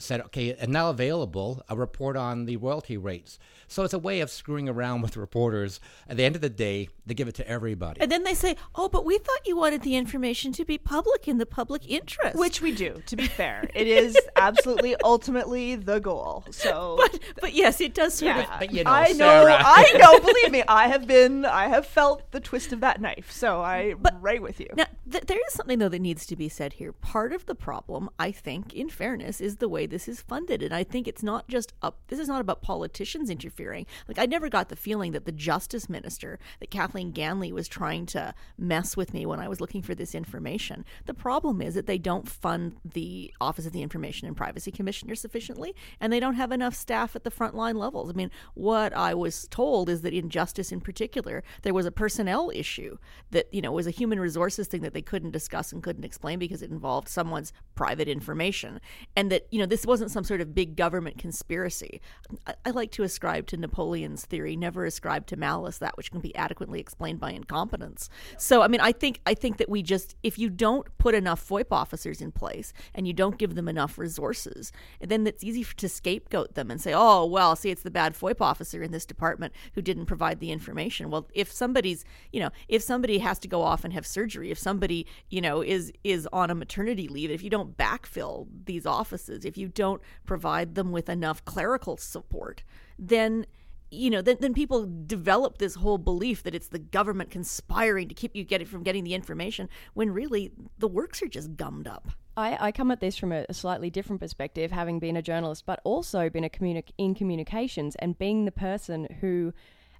Said, 0.00 0.20
okay, 0.22 0.54
and 0.54 0.72
now 0.72 0.90
available 0.90 1.62
a 1.68 1.76
report 1.76 2.16
on 2.16 2.46
the 2.46 2.56
royalty 2.56 2.96
rates. 2.96 3.38
So 3.68 3.84
it's 3.84 3.94
a 3.94 3.98
way 3.98 4.20
of 4.20 4.30
screwing 4.30 4.68
around 4.68 5.02
with 5.02 5.16
reporters. 5.16 5.78
At 6.08 6.16
the 6.16 6.24
end 6.24 6.34
of 6.34 6.40
the 6.40 6.50
day, 6.50 6.88
they 7.06 7.14
give 7.14 7.28
it 7.28 7.36
to 7.36 7.46
everybody. 7.46 8.00
And 8.00 8.10
then 8.10 8.24
they 8.24 8.34
say, 8.34 8.56
"Oh, 8.74 8.88
but 8.88 9.04
we 9.04 9.18
thought 9.18 9.46
you 9.46 9.56
wanted 9.56 9.82
the 9.82 9.94
information 9.94 10.52
to 10.54 10.64
be 10.64 10.76
public 10.76 11.28
in 11.28 11.38
the 11.38 11.46
public 11.46 11.88
interest." 11.88 12.36
which 12.36 12.60
we 12.60 12.72
do, 12.72 13.00
to 13.06 13.16
be 13.16 13.26
fair. 13.26 13.70
It 13.74 13.86
is 13.86 14.16
absolutely 14.36 14.96
ultimately 15.04 15.76
the 15.76 16.00
goal. 16.00 16.44
So 16.50 16.96
but, 16.98 17.18
but 17.40 17.52
yes, 17.52 17.80
it 17.80 17.94
does 17.94 18.14
sort 18.14 18.36
of. 18.36 18.42
yeah, 18.42 18.56
But 18.58 18.72
you 18.72 18.84
know, 18.84 18.90
I 18.90 19.08
know, 19.12 19.14
Sarah. 19.14 19.62
I 19.64 19.92
know. 19.98 20.18
Believe 20.32 20.50
me, 20.50 20.62
I 20.66 20.88
have 20.88 21.06
been, 21.06 21.44
I 21.44 21.68
have 21.68 21.86
felt 21.86 22.30
the 22.32 22.40
twist 22.40 22.72
of 22.72 22.80
that 22.80 23.00
knife. 23.00 23.30
So 23.30 23.60
I 23.60 23.94
but, 23.94 24.20
right 24.20 24.42
with 24.42 24.58
you. 24.60 24.68
Now, 24.76 24.86
th- 25.10 25.24
there 25.26 25.38
is 25.46 25.52
something 25.52 25.78
though 25.78 25.88
that 25.88 26.00
needs 26.00 26.26
to 26.26 26.36
be 26.36 26.48
said 26.48 26.74
here. 26.74 26.92
Part 26.92 27.32
of 27.32 27.46
the 27.46 27.54
problem, 27.54 28.10
I 28.18 28.32
think, 28.32 28.74
in 28.74 28.88
fairness, 28.88 29.40
is 29.40 29.56
the 29.56 29.68
way 29.68 29.86
this 29.90 30.08
is 30.08 30.22
funded, 30.22 30.62
and 30.62 30.74
I 30.74 30.84
think 30.84 31.06
it's 31.06 31.22
not 31.22 31.48
just 31.48 31.72
up. 31.82 31.98
This 32.08 32.18
is 32.18 32.28
not 32.28 32.40
about 32.40 32.62
politicians 32.62 33.30
interfering. 33.30 33.86
Like 34.08 34.18
I 34.18 34.26
never 34.26 34.48
got 34.48 34.68
the 34.68 34.76
feeling 34.76 35.12
that 35.12 35.24
the 35.24 35.32
justice 35.32 35.88
minister, 35.88 36.38
that 36.60 36.70
Kathleen 36.70 37.12
Ganley, 37.12 37.52
was 37.52 37.68
trying 37.68 38.06
to 38.06 38.34
mess 38.56 38.96
with 38.96 39.12
me 39.12 39.26
when 39.26 39.40
I 39.40 39.48
was 39.48 39.60
looking 39.60 39.82
for 39.82 39.94
this 39.94 40.14
information. 40.14 40.84
The 41.06 41.14
problem 41.14 41.60
is 41.60 41.74
that 41.74 41.86
they 41.86 41.98
don't 41.98 42.28
fund 42.28 42.76
the 42.84 43.34
Office 43.40 43.66
of 43.66 43.72
the 43.72 43.82
Information 43.82 44.26
and 44.26 44.36
Privacy 44.36 44.70
Commissioner 44.70 45.14
sufficiently, 45.14 45.74
and 46.00 46.12
they 46.12 46.20
don't 46.20 46.34
have 46.34 46.52
enough 46.52 46.74
staff 46.74 47.16
at 47.16 47.24
the 47.24 47.30
frontline 47.30 47.76
levels. 47.76 48.10
I 48.10 48.12
mean, 48.12 48.30
what 48.54 48.92
I 48.96 49.14
was 49.14 49.48
told 49.48 49.88
is 49.88 50.02
that 50.02 50.14
in 50.14 50.30
justice, 50.30 50.72
in 50.72 50.80
particular, 50.80 51.42
there 51.62 51.74
was 51.74 51.86
a 51.86 51.92
personnel 51.92 52.50
issue 52.54 52.96
that 53.30 53.52
you 53.52 53.60
know 53.60 53.72
was 53.72 53.86
a 53.86 53.90
human 53.90 54.20
resources 54.20 54.68
thing 54.68 54.82
that 54.82 54.94
they 54.94 55.02
couldn't 55.02 55.32
discuss 55.32 55.72
and 55.72 55.82
couldn't 55.82 56.04
explain 56.04 56.38
because 56.38 56.62
it 56.62 56.70
involved 56.70 57.08
someone's 57.08 57.52
private 57.74 58.08
information, 58.08 58.80
and 59.16 59.30
that 59.32 59.46
you 59.50 59.58
know 59.58 59.66
this 59.66 59.79
wasn't 59.86 60.10
some 60.10 60.24
sort 60.24 60.40
of 60.40 60.54
big 60.54 60.76
government 60.76 61.18
conspiracy. 61.18 62.00
I, 62.46 62.54
I 62.66 62.70
like 62.70 62.90
to 62.92 63.02
ascribe 63.02 63.46
to 63.48 63.56
Napoleon's 63.56 64.24
theory: 64.24 64.56
never 64.56 64.84
ascribe 64.84 65.26
to 65.28 65.36
malice 65.36 65.78
that 65.78 65.96
which 65.96 66.10
can 66.10 66.20
be 66.20 66.34
adequately 66.34 66.80
explained 66.80 67.20
by 67.20 67.32
incompetence. 67.32 68.08
So, 68.38 68.62
I 68.62 68.68
mean, 68.68 68.80
I 68.80 68.92
think 68.92 69.20
I 69.26 69.34
think 69.34 69.58
that 69.58 69.68
we 69.68 69.82
just 69.82 70.16
if 70.22 70.38
you 70.38 70.50
don't 70.50 70.86
put 70.98 71.14
enough 71.14 71.46
FOIP 71.46 71.66
officers 71.70 72.20
in 72.20 72.32
place 72.32 72.72
and 72.94 73.06
you 73.06 73.12
don't 73.12 73.38
give 73.38 73.54
them 73.54 73.68
enough 73.68 73.98
resources, 73.98 74.72
then 75.00 75.26
it's 75.26 75.44
easy 75.44 75.64
to 75.64 75.88
scapegoat 75.88 76.54
them 76.54 76.70
and 76.70 76.80
say, 76.80 76.92
"Oh, 76.94 77.24
well, 77.26 77.56
see, 77.56 77.70
it's 77.70 77.82
the 77.82 77.90
bad 77.90 78.14
FOIP 78.14 78.40
officer 78.40 78.82
in 78.82 78.92
this 78.92 79.06
department 79.06 79.52
who 79.74 79.82
didn't 79.82 80.06
provide 80.06 80.40
the 80.40 80.50
information." 80.50 81.10
Well, 81.10 81.28
if 81.34 81.50
somebody's, 81.52 82.04
you 82.32 82.40
know, 82.40 82.50
if 82.68 82.82
somebody 82.82 83.18
has 83.18 83.38
to 83.40 83.48
go 83.48 83.62
off 83.62 83.84
and 83.84 83.92
have 83.92 84.06
surgery, 84.06 84.50
if 84.50 84.58
somebody, 84.58 85.06
you 85.28 85.40
know, 85.40 85.62
is 85.62 85.92
is 86.04 86.28
on 86.32 86.50
a 86.50 86.54
maternity 86.54 87.08
leave, 87.08 87.30
if 87.30 87.42
you 87.42 87.50
don't 87.50 87.76
backfill 87.76 88.46
these 88.64 88.86
offices, 88.86 89.44
if 89.44 89.56
you 89.56 89.59
don't 89.68 90.00
provide 90.26 90.74
them 90.74 90.92
with 90.92 91.08
enough 91.08 91.44
clerical 91.44 91.96
support, 91.96 92.62
then 92.98 93.46
you 93.90 94.08
know, 94.08 94.22
then, 94.22 94.36
then 94.40 94.54
people 94.54 94.88
develop 95.06 95.58
this 95.58 95.74
whole 95.74 95.98
belief 95.98 96.44
that 96.44 96.54
it's 96.54 96.68
the 96.68 96.78
government 96.78 97.30
conspiring 97.30 98.08
to 98.08 98.14
keep 98.14 98.36
you 98.36 98.44
getting 98.44 98.66
from 98.66 98.84
getting 98.84 99.02
the 99.02 99.14
information 99.14 99.68
when 99.94 100.12
really 100.12 100.52
the 100.78 100.86
works 100.86 101.20
are 101.22 101.26
just 101.26 101.56
gummed 101.56 101.88
up. 101.88 102.08
I, 102.36 102.68
I 102.68 102.72
come 102.72 102.90
at 102.92 103.00
this 103.00 103.16
from 103.16 103.32
a, 103.32 103.44
a 103.48 103.54
slightly 103.54 103.90
different 103.90 104.20
perspective, 104.20 104.70
having 104.70 105.00
been 105.00 105.16
a 105.16 105.22
journalist, 105.22 105.66
but 105.66 105.80
also 105.82 106.30
been 106.30 106.44
a 106.44 106.48
communi- 106.48 106.92
in 106.98 107.14
communications 107.14 107.96
and 107.96 108.16
being 108.16 108.44
the 108.44 108.52
person 108.52 109.08
who 109.20 109.52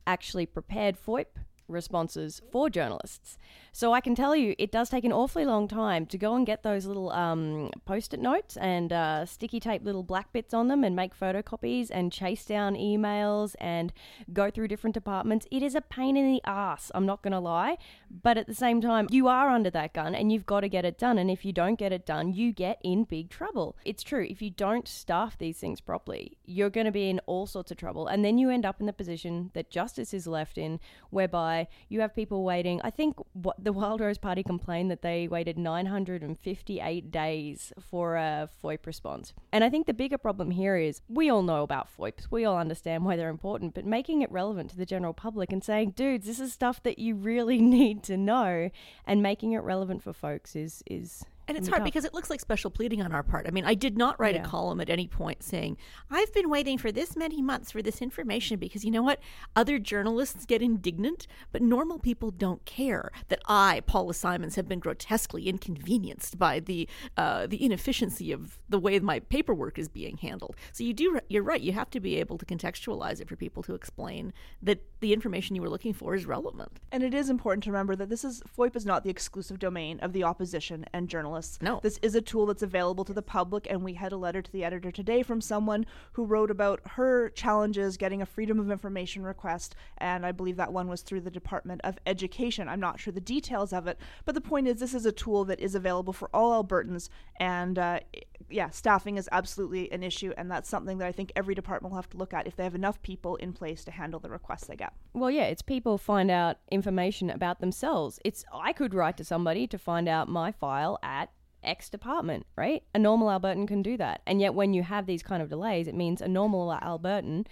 actually 0.07 0.47
prepared 0.47 0.97
FOIP 0.97 1.26
responses 1.70 2.42
for 2.50 2.68
journalists. 2.68 3.38
So 3.72 3.92
I 3.92 4.00
can 4.00 4.14
tell 4.14 4.34
you, 4.34 4.54
it 4.58 4.72
does 4.72 4.90
take 4.90 5.04
an 5.04 5.12
awfully 5.12 5.44
long 5.44 5.68
time 5.68 6.04
to 6.06 6.18
go 6.18 6.34
and 6.34 6.44
get 6.44 6.62
those 6.62 6.86
little 6.86 7.10
um, 7.10 7.70
post-it 7.84 8.20
notes 8.20 8.56
and 8.56 8.92
uh, 8.92 9.24
sticky 9.26 9.60
tape 9.60 9.84
little 9.84 10.02
black 10.02 10.32
bits 10.32 10.52
on 10.52 10.68
them 10.68 10.82
and 10.82 10.96
make 10.96 11.18
photocopies 11.18 11.88
and 11.90 12.12
chase 12.12 12.44
down 12.44 12.74
emails 12.74 13.54
and 13.60 13.92
go 14.32 14.50
through 14.50 14.68
different 14.68 14.94
departments. 14.94 15.46
It 15.50 15.62
is 15.62 15.74
a 15.74 15.80
pain 15.80 16.16
in 16.16 16.32
the 16.32 16.42
ass. 16.44 16.90
I'm 16.94 17.06
not 17.06 17.22
going 17.22 17.32
to 17.32 17.38
lie, 17.38 17.78
but 18.10 18.36
at 18.36 18.46
the 18.46 18.54
same 18.54 18.80
time, 18.80 19.06
you 19.10 19.28
are 19.28 19.48
under 19.48 19.70
that 19.70 19.94
gun 19.94 20.14
and 20.14 20.32
you've 20.32 20.46
got 20.46 20.60
to 20.60 20.68
get 20.68 20.84
it 20.84 20.98
done. 20.98 21.18
And 21.18 21.30
if 21.30 21.44
you 21.44 21.52
don't 21.52 21.78
get 21.78 21.92
it 21.92 22.04
done, 22.04 22.32
you 22.32 22.52
get 22.52 22.80
in 22.82 23.04
big 23.04 23.30
trouble. 23.30 23.76
It's 23.84 24.02
true. 24.02 24.26
If 24.28 24.42
you 24.42 24.50
don't 24.50 24.88
staff 24.88 25.38
these 25.38 25.58
things 25.58 25.80
properly, 25.80 26.38
you're 26.50 26.71
going 26.71 26.87
to 26.87 26.92
be 26.92 27.09
in 27.09 27.21
all 27.26 27.47
sorts 27.47 27.71
of 27.71 27.76
trouble, 27.76 28.07
and 28.07 28.25
then 28.25 28.38
you 28.38 28.50
end 28.50 28.66
up 28.66 28.80
in 28.80 28.87
the 28.87 28.92
position 28.92 29.50
that 29.54 29.71
justice 29.71 30.12
is 30.12 30.26
left 30.26 30.59
in, 30.59 30.80
whereby 31.11 31.69
you 31.88 32.00
have 32.00 32.14
people 32.14 32.42
waiting. 32.42 32.80
I 32.83 32.90
think 32.90 33.16
what 33.33 33.62
the 33.62 33.73
Wild 33.73 34.00
Rose 34.00 34.19
Party 34.19 34.42
complained 34.42 34.90
that 34.90 35.02
they 35.02 35.28
waited 35.28 35.57
958 35.59 37.11
days 37.11 37.73
for 37.80 38.16
a 38.16 38.49
FOIP 38.62 38.87
response. 38.87 39.33
And 39.52 39.62
I 39.62 39.71
think 39.71 39.87
the 39.87 39.95
bigger 39.95 40.19
problem 40.19 40.50
here 40.50 40.76
is 40.76 41.02
we 41.09 41.30
all 41.30 41.42
know 41.42 41.62
about 41.62 41.88
FOIPs, 41.97 42.26
we 42.30 42.45
all 42.45 42.59
understand 42.59 43.04
why 43.04 43.16
they're 43.16 43.30
important, 43.30 43.75
but 43.75 43.87
making 43.87 44.23
it 44.23 44.33
relevant 44.33 44.71
to 44.71 44.76
the 44.76 44.87
general 44.87 45.12
public 45.12 45.52
and 45.52 45.62
saying, 45.62 45.92
dudes, 45.92 46.26
this 46.26 46.40
is 46.40 46.52
stuff 46.52 46.83
that 46.83 46.99
you 46.99 47.14
really 47.14 47.61
need 47.61 48.02
to 48.04 48.16
know, 48.16 48.71
and 49.07 49.23
making 49.23 49.52
it 49.52 49.59
relevant 49.59 50.02
for 50.02 50.12
folks 50.12 50.57
is 50.57 50.83
is 50.87 51.25
And 51.50 51.59
it's 51.59 51.69
hard 51.69 51.80
tough. 51.80 51.85
because 51.85 52.04
it 52.04 52.14
looks 52.14 52.30
like 52.30 52.40
special 52.40 52.71
pleading 52.71 53.02
on 53.02 53.12
our 53.12 53.23
part. 53.23 53.47
I 53.47 53.50
mean, 53.50 53.64
I 53.64 53.75
did 53.75 53.99
not 53.99 54.19
write 54.21 54.35
Yeah. 54.37 54.42
a 54.42 54.47
column 54.47 54.80
at 54.80 54.88
any 54.88 55.09
point 55.09 55.42
saying, 55.42 55.76
I've 56.11 56.33
been 56.33 56.49
waiting 56.49 56.78
for 56.78 56.92
this 56.92 57.16
many 57.16 57.42
months 57.42 57.73
for 57.73 57.83
this 57.83 58.00
information 58.00 58.59
because 58.59 58.85
you 58.85 58.90
know 58.92 59.02
what? 59.02 59.19
Other 59.57 59.78
journalists 59.80 60.47
get 60.47 60.62
indignant, 60.62 61.26
but 61.50 61.61
normal 61.61 61.99
people 61.99 62.30
don't 62.30 62.64
care 62.64 63.11
that 63.28 63.40
I, 63.47 63.80
Paula 63.87 64.14
Simons, 64.14 64.54
have 64.54 64.69
been 64.69 64.78
grotesquely 64.78 65.49
inconvenienced 65.49 66.38
by 66.38 66.61
the 66.61 66.88
uh, 67.16 67.47
the 67.49 67.64
inefficiency 67.64 68.30
of 68.30 68.59
the 68.69 68.78
way 68.78 68.99
my 69.00 69.19
paperwork 69.19 69.78
is 69.78 69.88
being 69.88 70.19
handled. 70.19 70.54
So 70.73 70.85
you 70.85 70.92
do, 70.92 71.19
you're 71.28 71.42
right. 71.42 71.61
You 71.61 71.73
have 71.73 71.90
to 71.90 72.00
be 72.00 72.16
able 72.16 72.38
to 72.38 72.47
contextualize 72.47 73.21
it 73.21 73.28
for 73.28 73.35
people 73.35 73.62
to 73.64 73.75
explain 73.75 74.33
that 74.62 74.85
the 75.00 75.12
information 75.12 75.57
you 75.57 75.62
were 75.62 75.69
looking 75.69 75.95
for 75.95 76.14
is 76.14 76.26
relevant. 76.26 76.78
And 76.92 77.02
it 77.02 77.14
is 77.14 77.28
important 77.28 77.64
to 77.64 77.71
remember 77.73 77.97
that 77.97 78.09
this 78.09 78.25
is 78.25 78.42
FOIP 78.57 78.76
is 78.76 78.87
not 78.87 79.02
the 79.02 79.11
exclusive 79.11 79.59
domain 79.59 79.99
of 80.00 80.12
the 80.12 80.23
opposition 80.23 80.85
and 80.92 81.09
journalists. 81.09 81.39
No. 81.61 81.80
This 81.82 81.99
is 82.02 82.14
a 82.14 82.20
tool 82.20 82.47
that's 82.47 82.62
available 82.62 83.04
to 83.04 83.12
the 83.12 83.23
public 83.23 83.66
and 83.70 83.82
we 83.82 83.94
had 83.94 84.12
a 84.12 84.16
letter 84.16 84.42
to 84.42 84.52
the 84.52 84.64
editor 84.64 84.90
today 84.90 85.23
from 85.23 85.40
someone 85.40 85.87
who 86.12 86.25
wrote 86.25 86.50
about 86.50 86.80
her 86.85 87.30
challenges 87.30 87.97
getting 87.97 88.23
a 88.23 88.26
freedom 88.26 88.59
of 88.59 88.70
information 88.70 89.23
request 89.23 89.75
and 89.99 90.25
I 90.26 90.32
believe 90.32 90.56
that 90.56 90.73
one 90.73 90.88
was 90.88 91.02
through 91.02 91.23
the 91.23 91.30
Department 91.30 91.80
of 91.85 91.99
Education. 92.06 92.68
I'm 92.68 92.80
not 92.80 93.00
sure 93.00 93.12
the 93.12 93.20
details 93.20 93.73
of 93.73 93.87
it, 93.87 93.99
but 94.25 94.35
the 94.35 94.40
point 94.40 94.68
is 94.68 94.80
this 94.80 94.94
is 94.94 95.06
a 95.06 95.12
tool 95.12 95.44
that 95.47 95.61
is 95.61 95.75
available 95.75 96.12
for 96.12 96.28
all 96.35 96.62
Albertans 96.62 97.09
and 97.38 97.78
uh, 97.78 98.00
yeah, 98.49 98.70
staffing 98.70 99.16
is 99.16 99.28
absolutely 99.32 99.90
an 99.92 100.02
issue 100.02 100.32
and 100.37 100.50
that's 100.50 100.68
something 100.68 100.99
that 100.99 101.06
I 101.06 101.12
think 101.12 101.32
every 101.37 101.54
department 101.54 101.92
will 101.92 101.99
have 101.99 102.11
to 102.11 102.16
look 102.16 102.35
at 102.35 102.47
if 102.47 102.56
they 102.56 102.64
have 102.64 102.75
enough 102.75 103.00
people 103.02 103.37
in 103.37 103.52
place 103.52 103.85
to 103.85 103.90
handle 103.90 104.20
the 104.20 104.30
requests 104.30 104.66
they 104.66 104.76
get. 104.76 104.92
Well, 105.12 105.30
yeah, 105.30 105.44
it's 105.44 105.62
people 105.62 105.99
find 105.99 106.30
out 106.30 106.59
information 106.70 107.30
about 107.30 107.61
themselves. 107.61 108.18
It's 108.25 108.44
I 108.52 108.73
could 108.73 108.94
write 108.94 109.16
to 109.18 109.25
somebody 109.25 109.66
to 109.68 109.78
find 109.78 110.09
out 110.09 110.28
my 110.28 110.52
file 110.52 110.99
at 111.02 111.29
X 111.62 111.88
department, 111.88 112.47
right? 112.57 112.83
A 112.95 112.99
normal 112.99 113.29
Albertan 113.29 113.67
can 113.69 113.83
do 113.83 113.97
that. 113.97 114.23
And 114.26 114.40
yet 114.40 114.55
when 114.55 114.75
you 114.75 114.83
have 114.83 115.07
these 115.07 115.23
kind 115.23 115.43
of 115.43 115.49
delays, 115.49 115.88
it 115.88 115.95
means 115.95 116.21
a 116.21 116.29
normal 116.29 116.69
Albertan 116.83 117.47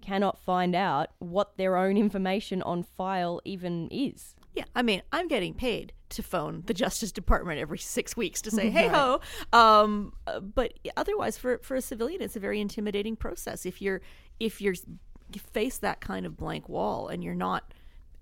cannot 0.00 0.38
find 0.38 0.74
out 0.74 1.08
what 1.18 1.56
their 1.56 1.76
own 1.76 1.96
information 1.96 2.62
on 2.62 2.82
file 2.82 3.40
even 3.44 3.88
is. 3.90 4.34
Yeah, 4.54 4.64
I 4.74 4.82
mean, 4.82 5.02
I'm 5.12 5.28
getting 5.28 5.54
paid 5.54 5.92
to 6.10 6.22
phone 6.22 6.62
the 6.66 6.74
Justice 6.74 7.12
Department 7.12 7.60
every 7.60 7.78
six 7.78 8.16
weeks 8.16 8.42
to 8.42 8.50
say, 8.50 8.70
"Hey 8.78 8.88
ho," 8.88 9.20
um, 9.52 10.12
uh, 10.26 10.40
but 10.40 10.74
otherwise, 10.96 11.38
for 11.38 11.58
for 11.58 11.76
a 11.76 11.82
civilian, 11.82 12.22
it's 12.22 12.34
a 12.34 12.40
very 12.40 12.60
intimidating 12.60 13.14
process. 13.14 13.66
If 13.66 13.80
you're 13.82 14.00
if 14.40 14.60
you're 14.60 14.74
you 15.32 15.40
face 15.52 15.78
that 15.78 16.00
kind 16.00 16.26
of 16.26 16.36
blank 16.36 16.68
wall 16.68 17.08
and 17.08 17.22
you're 17.22 17.34
not 17.34 17.72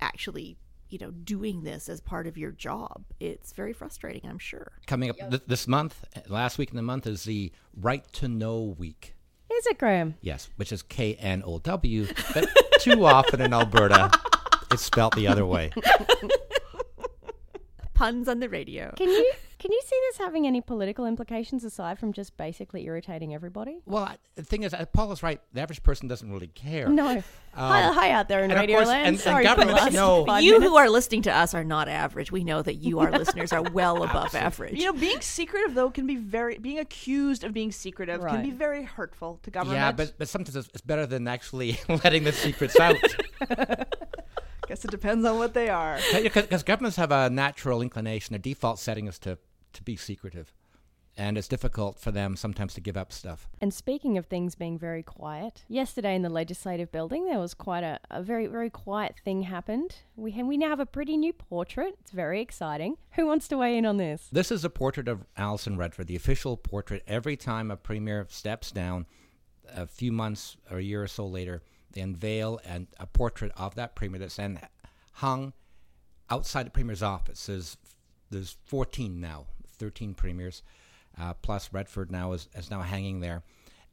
actually, 0.00 0.56
you 0.88 0.98
know, 0.98 1.10
doing 1.10 1.62
this 1.62 1.88
as 1.88 2.00
part 2.00 2.26
of 2.26 2.36
your 2.38 2.52
job, 2.52 3.04
it's 3.20 3.52
very 3.52 3.72
frustrating. 3.72 4.28
I'm 4.28 4.38
sure. 4.38 4.72
Coming 4.86 5.10
up 5.10 5.16
th- 5.18 5.42
this 5.46 5.66
month, 5.66 6.04
last 6.28 6.58
week 6.58 6.70
in 6.70 6.76
the 6.76 6.82
month, 6.82 7.06
is 7.06 7.24
the 7.24 7.52
Right 7.76 8.04
to 8.14 8.28
Know 8.28 8.74
Week. 8.78 9.14
Is 9.52 9.66
it, 9.66 9.78
Graham? 9.78 10.14
Yes, 10.20 10.48
which 10.56 10.72
is 10.72 10.82
K 10.82 11.14
N 11.14 11.42
O 11.44 11.58
W, 11.58 12.06
but 12.34 12.48
too 12.80 13.06
often 13.06 13.40
in 13.40 13.52
Alberta, 13.52 14.10
it's 14.70 14.82
spelt 14.82 15.14
the 15.14 15.28
other 15.28 15.46
way. 15.46 15.72
Puns 17.96 18.28
on 18.28 18.40
the 18.40 18.48
radio. 18.48 18.92
Can 18.96 19.08
you 19.08 19.32
can 19.58 19.72
you 19.72 19.80
see 19.86 19.96
this 20.10 20.18
having 20.18 20.46
any 20.46 20.60
political 20.60 21.06
implications 21.06 21.64
aside 21.64 21.98
from 21.98 22.12
just 22.12 22.36
basically 22.36 22.84
irritating 22.84 23.34
everybody? 23.34 23.78
Well, 23.86 24.04
I- 24.04 24.16
the 24.34 24.42
thing 24.42 24.64
is, 24.64 24.74
uh, 24.74 24.84
Paul 24.92 25.12
is 25.12 25.22
right. 25.22 25.40
The 25.54 25.62
average 25.62 25.82
person 25.82 26.06
doesn't 26.08 26.30
really 26.30 26.48
care. 26.48 26.88
No. 26.90 27.22
hi, 27.54 27.90
hi 27.90 28.10
out 28.10 28.28
there 28.28 28.40
in 28.44 28.50
and 28.50 28.52
of 28.52 28.58
Radio 28.60 28.76
course- 28.76 28.88
Land. 28.88 29.06
and- 29.06 29.14
and 29.14 29.18
Sorry 29.20 29.44
for 29.46 29.50
the 29.50 29.56
governments 29.56 29.82
last 29.82 29.92
know- 29.94 30.26
You 30.40 30.52
minutes. 30.52 30.68
who 30.68 30.76
are 30.76 30.90
listening 30.90 31.22
to 31.22 31.32
us 31.34 31.54
are 31.54 31.64
not 31.64 31.88
average. 31.88 32.30
We 32.30 32.44
know 32.44 32.60
that 32.60 32.74
you, 32.74 32.98
our 32.98 33.10
listeners, 33.18 33.50
are 33.54 33.62
well 33.62 34.02
above 34.02 34.34
average. 34.34 34.78
You 34.78 34.84
know, 34.84 34.92
being 34.92 35.22
secretive 35.22 35.74
though 35.74 35.90
can 35.90 36.06
be 36.06 36.16
very 36.16 36.58
being 36.58 36.78
accused 36.78 37.42
of 37.42 37.54
being 37.54 37.72
secretive 37.72 38.20
can 38.20 38.42
be 38.42 38.50
very 38.50 38.82
hurtful 38.82 39.40
to 39.44 39.50
government. 39.50 39.78
Yeah, 39.80 39.92
but, 39.92 40.12
but 40.18 40.28
sometimes 40.28 40.54
it's, 40.54 40.68
it's 40.74 40.82
better 40.82 41.06
than 41.06 41.26
actually 41.26 41.80
letting 41.88 42.24
the 42.24 42.32
secrets 42.32 42.78
out. 42.78 42.96
Guess 44.66 44.84
it 44.84 44.90
depends 44.90 45.24
on 45.24 45.38
what 45.38 45.54
they 45.54 45.68
are. 45.68 45.98
Because 46.12 46.62
governments 46.62 46.96
have 46.96 47.12
a 47.12 47.30
natural 47.30 47.82
inclination, 47.82 48.32
their 48.32 48.38
default 48.38 48.78
setting 48.78 49.06
is 49.06 49.18
to, 49.20 49.38
to 49.72 49.82
be 49.82 49.96
secretive. 49.96 50.52
And 51.18 51.38
it's 51.38 51.48
difficult 51.48 51.98
for 51.98 52.10
them 52.10 52.36
sometimes 52.36 52.74
to 52.74 52.82
give 52.82 52.94
up 52.94 53.10
stuff. 53.10 53.48
And 53.62 53.72
speaking 53.72 54.18
of 54.18 54.26
things 54.26 54.54
being 54.54 54.78
very 54.78 55.02
quiet, 55.02 55.64
yesterday 55.66 56.14
in 56.14 56.20
the 56.20 56.28
legislative 56.28 56.92
building 56.92 57.24
there 57.24 57.38
was 57.38 57.54
quite 57.54 57.84
a, 57.84 57.98
a 58.10 58.22
very 58.22 58.46
very 58.46 58.68
quiet 58.68 59.14
thing 59.24 59.40
happened. 59.44 59.96
We 60.16 60.32
ha- 60.32 60.42
we 60.42 60.58
now 60.58 60.68
have 60.68 60.80
a 60.80 60.84
pretty 60.84 61.16
new 61.16 61.32
portrait. 61.32 61.96
It's 62.02 62.10
very 62.10 62.42
exciting. 62.42 62.98
Who 63.12 63.24
wants 63.24 63.48
to 63.48 63.56
weigh 63.56 63.78
in 63.78 63.86
on 63.86 63.96
this? 63.96 64.28
This 64.30 64.52
is 64.52 64.62
a 64.62 64.68
portrait 64.68 65.08
of 65.08 65.24
Alison 65.38 65.78
Redford, 65.78 66.06
the 66.06 66.16
official 66.16 66.58
portrait. 66.58 67.02
Every 67.06 67.38
time 67.38 67.70
a 67.70 67.76
premier 67.78 68.26
steps 68.28 68.70
down, 68.70 69.06
a 69.74 69.86
few 69.86 70.12
months 70.12 70.58
or 70.70 70.76
a 70.76 70.82
year 70.82 71.02
or 71.02 71.08
so 71.08 71.26
later, 71.26 71.62
they 71.96 72.02
unveil 72.02 72.60
and 72.64 72.86
a 73.00 73.06
portrait 73.06 73.50
of 73.56 73.74
that 73.74 73.96
premier 73.96 74.20
that's 74.20 74.36
then 74.36 74.60
hung 75.14 75.52
outside 76.30 76.66
the 76.66 76.70
premier's 76.70 77.02
office. 77.02 77.46
There's, 77.46 77.76
there's 78.30 78.56
14 78.66 79.20
now, 79.20 79.46
13 79.78 80.14
premiers, 80.14 80.62
uh, 81.20 81.34
plus 81.34 81.72
Redford 81.72 82.12
now 82.12 82.32
is, 82.32 82.48
is 82.54 82.70
now 82.70 82.82
hanging 82.82 83.20
there. 83.20 83.42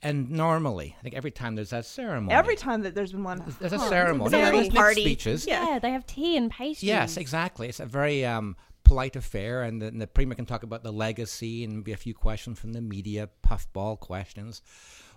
And 0.01 0.31
normally, 0.31 0.95
I 0.99 1.01
think 1.01 1.15
every 1.15 1.31
time 1.31 1.55
there's 1.55 1.69
that 1.69 1.85
ceremony. 1.85 2.33
Every 2.35 2.57
time 2.57 2.81
that 2.81 2.93
there's 2.93 3.13
been 3.13 3.23
one, 3.23 3.41
there's 3.61 3.71
a 3.71 3.77
Huh. 3.79 3.89
ceremony. 3.89 4.31
Very 4.31 4.43
There's 4.51 4.63
mixed 4.65 4.75
party. 4.75 5.01
speeches. 5.01 5.47
Yeah, 5.47 5.79
they 5.81 5.91
have 5.91 6.05
tea 6.05 6.35
and 6.35 6.51
pastries. 6.51 6.83
Yes, 6.83 7.15
exactly. 7.15 7.69
It's 7.69 7.79
a 7.79 7.85
very 7.85 8.25
um, 8.25 8.57
polite 8.83 9.15
affair, 9.15 9.63
and 9.63 9.81
the, 9.81 9.85
and 9.87 10.01
the 10.01 10.07
premier 10.07 10.35
can 10.35 10.45
talk 10.45 10.63
about 10.63 10.83
the 10.83 10.91
legacy 10.91 11.63
and 11.63 11.77
maybe 11.77 11.93
a 11.93 11.97
few 11.97 12.13
questions 12.13 12.59
from 12.59 12.73
the 12.73 12.81
media, 12.81 13.29
puffball 13.43 13.95
questions. 13.95 14.61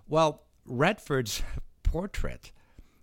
Well, 0.06 0.44
Redford's 0.64 1.42
portrait 1.82 2.52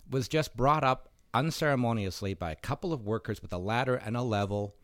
was 0.10 0.28
just 0.28 0.56
brought 0.56 0.84
up 0.84 1.10
unceremoniously 1.34 2.34
by 2.34 2.52
a 2.52 2.56
couple 2.56 2.94
of 2.94 3.06
workers 3.06 3.42
with 3.42 3.54
a 3.54 3.58
ladder 3.58 3.96
and 3.96 4.16
a 4.18 4.22
level, 4.22 4.76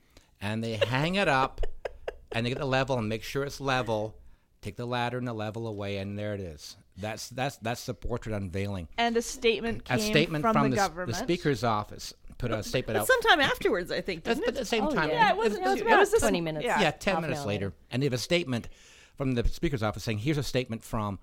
and 0.42 0.64
they 0.64 0.74
hang 0.74 1.16
it 1.16 1.28
up, 1.28 1.62
and 2.32 2.46
they 2.46 2.50
get 2.50 2.60
the 2.60 2.66
level 2.66 2.98
and 2.98 3.10
make 3.10 3.24
sure 3.24 3.44
it's 3.44 3.60
level. 3.62 4.16
Take 4.62 4.76
the 4.76 4.86
ladder 4.86 5.18
and 5.18 5.28
the 5.28 5.34
level 5.34 5.68
away, 5.68 5.98
and 5.98 6.18
there 6.20 6.34
it 6.34 6.42
is. 6.42 6.76
That's 6.98 7.30
that's 7.30 7.56
that's 7.58 7.86
the 7.86 7.94
portrait 7.94 8.36
unveiling. 8.36 8.90
and 8.98 9.16
a 9.16 9.22
statement 9.22 9.86
came 9.86 9.98
A 10.00 10.02
statement 10.02 10.42
from, 10.42 10.54
from, 10.54 10.64
the, 10.64 10.70
the, 10.72 10.76
government. 10.76 11.10
the 11.10 11.16
speaker's 11.16 11.64
office 11.64 12.14
put 12.38 12.52
a 12.52 12.64
statement 12.64 12.96
But 12.96 13.02
out. 13.02 13.08
sometime 13.08 13.42
afterwards, 13.42 13.92
I 13.92 14.00
think, 14.02 14.24
doesn't 14.24 14.48
at 14.48 14.56
the 14.56 14.64
same 14.66 14.86
Oh, 14.86 14.92
time, 14.92 15.10
yeah. 15.10 15.32
it 15.32 15.38
was- 15.38 15.56
It 15.56 15.62
was 15.62 15.82
it 15.82 15.86
was 15.86 16.12
20 16.22 16.40
minutes. 16.42 16.66
yeah. 16.66 16.80
yeah, 16.80 16.92
10 16.92 17.22
minutes 17.22 17.42
hour 17.42 17.46
later. 17.48 17.74
And 17.92 18.02
they 18.02 18.06
have 18.06 18.14
a 18.14 18.18
statement 18.18 18.70
from 19.18 19.34
the 19.34 19.46
speaker's 19.50 19.84
office 19.84 20.04
saying, 20.06 20.20
here's 20.20 20.38
a 20.38 20.44
statement 20.44 20.82
from 20.86 21.20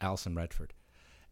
Alison 0.00 0.34
Redford. 0.34 0.72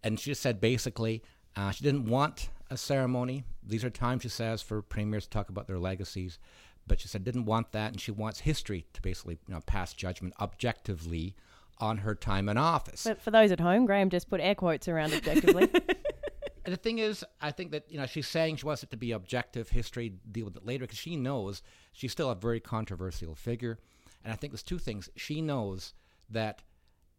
And 0.03 0.21
she 0.21 0.35
said 0.35 0.61
basically, 0.61 1.23
uh, 1.57 1.71
she 1.71 1.85
didn't 1.85 2.07
want 2.07 2.51
a 2.71 2.77
ceremony. 2.77 3.45
These 3.63 3.85
are 3.85 3.91
times, 3.91 4.23
she 4.23 4.29
says, 4.29 4.63
for 4.63 4.83
premiers 4.83 5.25
to 5.25 5.31
talk 5.31 5.49
about 5.49 5.67
their 5.67 5.79
legacies. 5.79 6.39
But 6.87 7.01
she 7.01 7.09
said 7.09 7.23
didn't 7.23 7.45
want 7.45 7.73
that, 7.73 7.93
and 7.93 8.01
she 8.01 8.11
wants 8.11 8.41
history 8.41 8.87
to 8.93 9.03
basically 9.03 9.39
you 9.47 9.55
know, 9.55 9.61
pass 9.67 9.93
judgment 9.93 10.35
objectively 10.41 11.37
on 11.79 11.99
her 11.99 12.15
time 12.15 12.49
in 12.49 12.57
office. 12.57 13.05
But 13.05 13.21
for 13.21 13.31
those 13.31 13.53
at 13.53 13.61
home, 13.61 13.87
Graham 13.87 14.11
just 14.11 14.29
put 14.29 14.41
air 14.41 14.55
quotes 14.55 14.89
around 14.89 15.13
objectively. 15.15 15.69
The 16.65 16.77
thing 16.77 16.99
is, 16.99 17.25
I 17.41 17.51
think 17.51 17.73
that 17.73 17.91
you 17.91 17.99
know 17.99 18.07
she's 18.07 18.29
saying 18.29 18.57
she 18.57 18.67
wants 18.67 18.83
it 18.85 18.91
to 18.93 18.97
be 18.97 19.13
objective 19.13 19.71
history, 19.71 20.13
deal 20.31 20.45
with 20.45 20.57
it 20.57 20.65
later 20.65 20.85
because 20.85 20.99
she 20.99 21.17
knows 21.17 21.61
she's 21.93 22.13
still 22.13 22.31
a 22.31 22.37
very 22.37 22.61
controversial 22.61 23.35
figure. 23.35 23.79
And 24.25 24.33
I 24.33 24.37
think 24.37 24.53
there's 24.53 24.63
two 24.63 24.79
things. 24.79 25.11
She 25.17 25.41
knows 25.41 25.93
that 26.31 26.63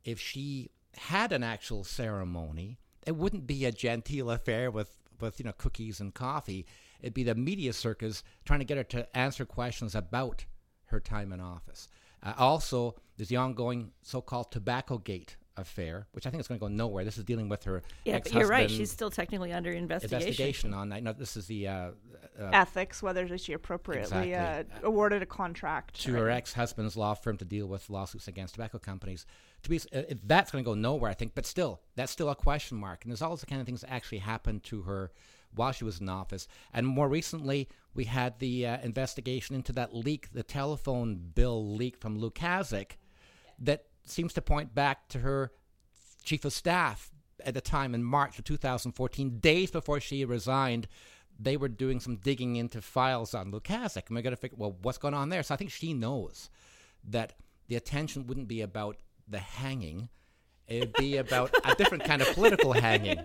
if 0.05 0.19
she 0.19 0.71
had 0.95 1.33
an 1.33 1.43
actual 1.43 1.83
ceremony, 1.83 2.77
it 3.05 3.15
wouldn't 3.15 3.47
be 3.47 3.65
a 3.65 3.71
genteel 3.71 4.31
affair 4.31 4.71
with 4.71 4.95
with 5.19 5.39
you 5.39 5.45
know 5.45 5.53
cookies 5.53 5.99
and 5.99 6.13
coffee. 6.13 6.65
It'd 7.01 7.13
be 7.13 7.23
the 7.23 7.35
media 7.35 7.73
circus 7.73 8.23
trying 8.45 8.59
to 8.59 8.65
get 8.65 8.77
her 8.77 8.83
to 8.83 9.17
answer 9.17 9.45
questions 9.45 9.95
about 9.95 10.45
her 10.85 10.99
time 10.99 11.33
in 11.33 11.41
office. 11.41 11.87
Uh, 12.21 12.33
also, 12.37 12.95
there's 13.17 13.29
the 13.29 13.35
ongoing 13.35 13.91
so-called 14.01 14.51
tobacco 14.51 14.97
gate 14.97 15.35
affair, 15.57 16.07
which 16.11 16.25
I 16.25 16.29
think 16.29 16.41
is 16.41 16.47
going 16.47 16.59
to 16.59 16.63
go 16.63 16.67
nowhere. 16.67 17.03
This 17.03 17.17
is 17.17 17.23
dealing 17.23 17.49
with 17.49 17.63
her 17.65 17.83
Yeah, 18.05 18.19
but 18.19 18.33
you're 18.33 18.47
right. 18.47 18.69
She's 18.69 18.91
still 18.91 19.09
technically 19.09 19.53
under 19.53 19.71
investigation. 19.71 20.27
investigation 20.27 20.73
on 20.73 20.89
that. 20.89 21.03
No, 21.03 21.13
this 21.13 21.37
is 21.37 21.45
the 21.47 21.67
uh, 21.67 21.71
uh, 21.73 21.91
Ethics, 22.51 23.03
whether 23.03 23.37
she 23.37 23.53
appropriately 23.53 24.31
Exactly. 24.31 24.75
uh, 24.83 24.87
awarded 24.87 25.21
a 25.21 25.25
contract. 25.25 26.01
to 26.01 26.15
or- 26.15 26.19
her 26.19 26.29
ex-husband's 26.29 26.97
law 26.97 27.13
firm 27.13 27.37
to 27.37 27.45
deal 27.45 27.67
with 27.67 27.89
lawsuits 27.89 28.27
against 28.27 28.55
tobacco 28.55 28.79
companies. 28.79 29.25
To 29.63 29.69
be, 29.69 29.79
uh, 29.93 30.01
that's 30.25 30.51
going 30.51 30.63
to 30.63 30.69
go 30.69 30.73
nowhere, 30.75 31.11
I 31.11 31.13
think. 31.13 31.35
But 31.35 31.45
still, 31.45 31.81
that's 31.95 32.11
still 32.11 32.29
a 32.29 32.35
question 32.35 32.77
mark. 32.77 33.03
And 33.03 33.11
there's 33.11 33.21
all 33.21 33.35
the 33.35 33.45
kind 33.45 33.61
of 33.61 33.65
things 33.67 33.81
that 33.81 33.91
actually 33.91 34.19
happened 34.19 34.63
to 34.65 34.81
her 34.83 35.11
while 35.55 35.71
she 35.71 35.83
was 35.83 36.01
in 36.01 36.09
office. 36.09 36.47
And 36.73 36.87
more 36.87 37.07
recently, 37.07 37.69
we 37.93 38.05
had 38.05 38.39
the 38.39 38.65
uh, 38.65 38.77
investigation 38.81 39.55
into 39.55 39.71
that 39.73 39.95
leak, 39.95 40.33
the 40.33 40.43
telephone 40.43 41.15
bill 41.35 41.75
leak 41.75 41.97
from 41.97 42.19
Lukaszuk, 42.19 42.93
that 43.59 43.85
seems 44.05 44.33
to 44.33 44.41
point 44.41 44.75
back 44.75 45.07
to 45.09 45.19
her 45.19 45.51
chief 46.23 46.45
of 46.45 46.53
staff 46.53 47.11
at 47.45 47.53
the 47.53 47.61
time 47.61 47.93
in 47.93 48.03
March 48.03 48.39
of 48.39 48.45
2014, 48.45 49.39
days 49.39 49.71
before 49.71 49.99
she 49.99 50.25
resigned. 50.25 50.87
They 51.39 51.57
were 51.57 51.67
doing 51.67 51.99
some 51.99 52.17
digging 52.17 52.55
into 52.55 52.81
files 52.81 53.33
on 53.33 53.51
Lukaszuk, 53.51 54.07
and 54.07 54.15
we 54.15 54.21
got 54.21 54.29
to 54.29 54.35
figure, 54.35 54.57
well, 54.57 54.77
what's 54.81 54.97
going 54.99 55.13
on 55.13 55.29
there? 55.29 55.43
So 55.43 55.53
I 55.53 55.57
think 55.57 55.71
she 55.71 55.93
knows 55.93 56.49
that 57.09 57.33
the 57.67 57.75
attention 57.75 58.27
wouldn't 58.27 58.47
be 58.47 58.61
about 58.61 58.97
the 59.27 59.39
hanging; 59.39 60.09
it'd 60.67 60.93
be 60.93 61.17
about 61.17 61.53
a 61.65 61.75
different 61.75 62.03
kind 62.03 62.21
of 62.21 62.27
political 62.33 62.73
hanging. 62.73 63.19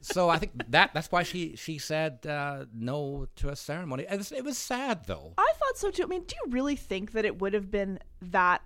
So 0.00 0.28
I 0.28 0.38
think 0.38 0.52
that 0.70 0.92
that's 0.94 1.10
why 1.10 1.24
she 1.24 1.56
she 1.56 1.78
said 1.78 2.24
uh, 2.26 2.66
no 2.72 3.26
to 3.36 3.48
a 3.48 3.56
ceremony. 3.56 4.06
It 4.08 4.16
was, 4.18 4.30
it 4.32 4.44
was 4.44 4.56
sad 4.56 5.04
though. 5.06 5.34
I 5.36 5.52
thought 5.58 5.78
so 5.78 5.90
too. 5.90 6.04
I 6.04 6.06
mean, 6.06 6.22
do 6.22 6.34
you 6.44 6.52
really 6.52 6.76
think 6.76 7.12
that 7.12 7.24
it 7.24 7.40
would 7.40 7.54
have 7.54 7.70
been 7.70 7.98
that 8.22 8.62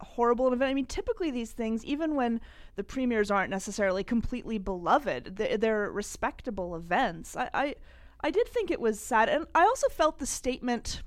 horrible 0.00 0.52
event? 0.52 0.70
I 0.70 0.74
mean, 0.74 0.86
typically 0.86 1.30
these 1.30 1.52
things, 1.52 1.84
even 1.84 2.14
when 2.14 2.40
the 2.76 2.84
premiers 2.84 3.30
aren't 3.30 3.50
necessarily 3.50 4.04
completely 4.04 4.58
beloved, 4.58 5.36
they're, 5.36 5.56
they're 5.56 5.90
respectable 5.90 6.74
events. 6.74 7.36
I, 7.36 7.50
I, 7.52 7.74
I 8.20 8.30
did 8.30 8.48
think 8.48 8.70
it 8.70 8.80
was 8.80 8.98
sad, 9.00 9.28
and 9.28 9.46
I 9.54 9.62
also 9.62 9.88
felt 9.88 10.18
the 10.18 10.26
statement. 10.26 11.02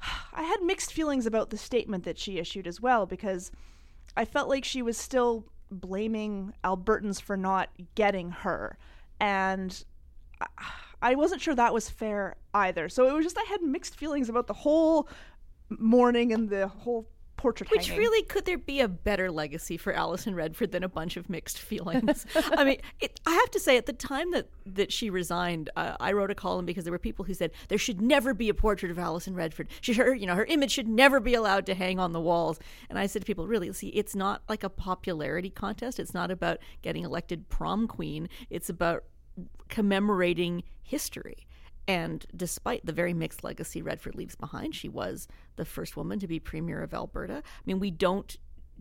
I 0.32 0.42
had 0.42 0.62
mixed 0.62 0.92
feelings 0.92 1.26
about 1.26 1.50
the 1.50 1.58
statement 1.58 2.04
that 2.04 2.18
she 2.18 2.38
issued 2.38 2.66
as 2.66 2.80
well 2.80 3.06
because 3.06 3.50
I 4.16 4.24
felt 4.24 4.48
like 4.48 4.64
she 4.64 4.82
was 4.82 4.96
still 4.96 5.46
blaming 5.70 6.52
Albertans 6.62 7.20
for 7.20 7.36
not 7.36 7.70
getting 7.94 8.30
her, 8.30 8.78
and 9.20 9.84
I- 10.40 10.46
I 11.02 11.14
wasn't 11.16 11.42
sure 11.42 11.54
that 11.54 11.74
was 11.74 11.90
fair 11.90 12.36
either. 12.54 12.88
So 12.88 13.06
it 13.06 13.12
was 13.12 13.26
just 13.26 13.36
I 13.36 13.42
had 13.42 13.62
mixed 13.62 13.94
feelings 13.94 14.30
about 14.30 14.46
the 14.46 14.54
whole 14.54 15.06
morning 15.68 16.32
and 16.32 16.48
the 16.48 16.68
whole 16.68 17.10
portrait 17.44 17.70
Which 17.70 17.88
hanging. 17.88 18.00
really 18.00 18.22
could 18.22 18.46
there 18.46 18.56
be 18.56 18.80
a 18.80 18.88
better 18.88 19.30
legacy 19.30 19.76
for 19.76 19.92
Alison 19.92 20.34
Redford 20.34 20.72
than 20.72 20.82
a 20.82 20.88
bunch 20.88 21.18
of 21.18 21.28
mixed 21.28 21.58
feelings? 21.70 22.24
I 22.34 22.64
mean, 22.64 22.78
it, 23.00 23.20
I 23.26 23.34
have 23.34 23.50
to 23.50 23.60
say, 23.60 23.76
at 23.76 23.84
the 23.84 23.92
time 23.92 24.30
that 24.30 24.48
that 24.64 24.90
she 24.90 25.10
resigned, 25.10 25.68
uh, 25.76 25.94
I 26.00 26.12
wrote 26.12 26.30
a 26.30 26.34
column 26.34 26.64
because 26.64 26.84
there 26.84 26.90
were 26.92 26.98
people 26.98 27.26
who 27.26 27.34
said 27.34 27.50
there 27.68 27.76
should 27.76 28.00
never 28.00 28.32
be 28.32 28.48
a 28.48 28.54
portrait 28.54 28.90
of 28.90 28.98
Alison 28.98 29.34
Redford. 29.34 29.68
She, 29.82 29.92
her, 29.92 30.14
you 30.14 30.26
know, 30.26 30.34
her 30.34 30.46
image 30.46 30.70
should 30.70 30.88
never 30.88 31.20
be 31.20 31.34
allowed 31.34 31.66
to 31.66 31.74
hang 31.74 31.98
on 31.98 32.12
the 32.12 32.20
walls. 32.20 32.58
And 32.88 32.98
I 32.98 33.04
said 33.04 33.20
to 33.20 33.26
people, 33.26 33.46
really, 33.46 33.70
see, 33.74 33.88
it's 33.88 34.16
not 34.16 34.40
like 34.48 34.64
a 34.64 34.70
popularity 34.70 35.50
contest. 35.50 36.00
It's 36.00 36.14
not 36.14 36.30
about 36.30 36.60
getting 36.80 37.04
elected 37.04 37.50
prom 37.50 37.86
queen. 37.86 38.30
It's 38.48 38.70
about 38.70 39.04
commemorating 39.68 40.62
history. 40.82 41.46
And 41.86 42.24
despite 42.34 42.86
the 42.86 42.92
very 42.92 43.12
mixed 43.12 43.44
legacy 43.44 43.82
Redford 43.82 44.14
leaves 44.14 44.36
behind, 44.36 44.74
she 44.74 44.88
was 44.88 45.28
the 45.56 45.64
first 45.64 45.96
woman 45.96 46.18
to 46.20 46.26
be 46.26 46.40
premier 46.40 46.82
of 46.82 46.94
Alberta. 46.94 47.42
I 47.44 47.62
mean, 47.66 47.78
we 47.78 47.90
don't 47.90 48.36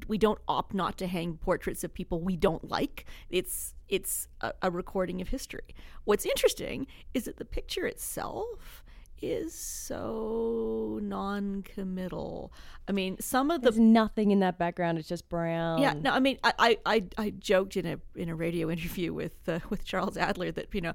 we 0.08 0.18
don't 0.18 0.40
opt 0.48 0.74
not 0.74 0.98
to 0.98 1.08
hang 1.08 1.38
portraits 1.38 1.84
of 1.84 1.94
people 1.94 2.20
we 2.20 2.36
don't 2.36 2.70
like. 2.70 3.06
It's 3.30 3.76
it's 3.90 4.28
a, 4.42 4.54
a 4.62 4.72
recording 4.72 5.22
of 5.22 5.30
history. 5.30 5.76
What's 6.06 6.26
interesting 6.26 6.88
is 7.14 7.26
that 7.26 7.38
the 7.38 7.46
picture 7.46 7.86
itself 7.86 8.83
is 9.22 9.54
so 9.54 11.00
non-committal. 11.02 12.52
I 12.88 12.92
mean, 12.92 13.18
some 13.20 13.52
of 13.52 13.62
the 13.62 13.72
There's 13.72 13.80
nothing 13.80 14.32
in 14.32 14.40
that 14.40 14.58
background. 14.58 14.98
It's 14.98 15.08
just 15.08 15.30
brown. 15.30 15.82
yeah, 15.82 15.94
no, 15.94 16.12
I 16.12 16.20
mean, 16.20 16.38
I, 16.44 16.54
I, 16.60 16.78
I, 16.86 17.04
I 17.18 17.30
joked 17.32 17.78
in 17.78 17.86
a 17.86 18.00
in 18.16 18.30
a 18.30 18.36
radio 18.36 18.70
interview 18.72 19.14
with 19.14 19.48
uh, 19.48 19.60
with 19.70 19.86
Charles 19.86 20.18
Adler 20.18 20.52
that 20.52 20.68
you 20.74 20.82
know 20.82 20.94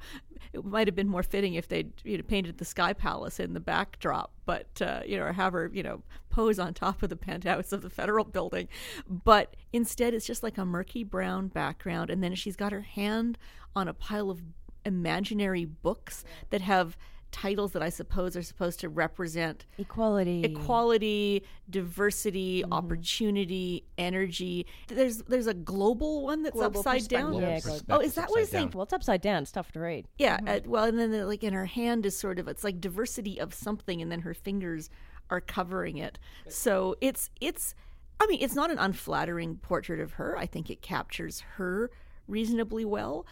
it 0.53 0.65
might 0.65 0.87
have 0.89 0.95
been 0.95 1.09
more 1.09 1.23
fitting 1.23 1.55
if 1.55 1.69
they'd 1.69 1.93
you 2.05 2.19
know 2.19 2.23
painted 2.23 2.59
the 2.59 2.65
Sky 2.65 2.93
Palace 2.93 3.41
in 3.41 3.55
the 3.55 3.61
backdrop, 3.61 4.33
but 4.45 4.83
uh, 4.83 5.01
you 5.07 5.17
know, 5.17 5.25
or 5.25 5.33
have 5.33 5.53
her 5.53 5.71
you 5.73 5.83
know 5.83 6.03
pose 6.29 6.59
on 6.59 6.75
top 6.75 7.03
of 7.03 7.09
the 7.09 7.17
penthouse 7.17 7.73
of 7.73 7.83
the 7.83 7.91
federal 7.91 8.25
building, 8.25 8.69
but 9.09 9.57
instead 9.73 10.13
it's 10.13 10.27
just 10.27 10.43
like 10.43 10.59
a 10.59 10.65
murky 10.65 11.05
brown 11.05 11.49
background, 11.49 12.11
and 12.11 12.23
then 12.23 12.35
she's 12.35 12.57
got 12.57 12.73
her 12.73 12.83
hand 12.83 13.39
on 13.75 13.89
a 13.89 13.95
pile 13.95 14.31
of 14.31 14.43
imaginary 14.85 15.65
books 15.65 16.25
that 16.51 16.61
have 16.61 16.97
titles 17.31 17.73
that 17.73 17.83
I 17.83 17.89
suppose 17.91 18.37
are 18.37 18.43
supposed 18.43 18.81
to 18.81 18.89
represent 18.89 19.67
Equality. 19.79 20.45
equality, 20.45 21.43
diversity, 21.69 22.65
opportunity, 22.73 23.85
energy. 23.97 24.67
There's 24.89 25.19
there's 25.23 25.47
a 25.47 25.55
global 25.55 26.23
one 26.23 26.43
that's 26.43 26.55
Global 26.57 26.81
upside 26.81 27.07
down. 27.09 27.35
Yeah, 27.35 27.61
Oh, 27.91 28.01
is 28.01 28.15
that 28.15 28.31
what 28.31 28.41
it's 28.41 28.49
upside 28.49 28.49
saying? 28.49 28.67
down. 28.69 28.73
Well, 28.75 28.83
it's 28.85 28.93
upside 28.93 29.21
down. 29.21 29.43
It's 29.43 29.53
tough 29.53 29.73
to 29.73 29.81
read. 29.81 30.07
Yeah. 30.19 30.39
Uh, 30.47 30.61
well, 30.67 30.85
and 30.85 30.99
then 30.99 31.15
uh, 31.15 31.27
like 31.27 31.45
in 31.45 31.53
her 31.53 31.67
hand 31.67 32.07
is 32.07 32.19
sort 32.19 32.39
of 32.39 32.49
it's 32.49 32.65
like 32.65 32.81
diversity 32.81 33.39
of 33.41 33.55
something, 33.55 34.01
and 34.03 34.11
then 34.11 34.21
her 34.21 34.35
fingers 34.35 34.91
are 35.31 35.41
covering 35.41 35.99
it. 35.99 36.19
So 36.49 36.97
it's 37.01 37.31
it's. 37.41 37.75
I 38.21 38.27
mean, 38.27 38.39
it's 38.43 38.57
not 38.57 38.73
an 38.73 38.79
unflattering 38.79 39.57
portrait 39.59 40.01
of 40.01 40.15
her. 40.15 40.37
I 40.37 40.47
think 40.47 40.71
it 40.71 40.83
captures 40.83 41.41
her 41.57 41.91
reasonably 42.27 42.85
well. 42.85 43.27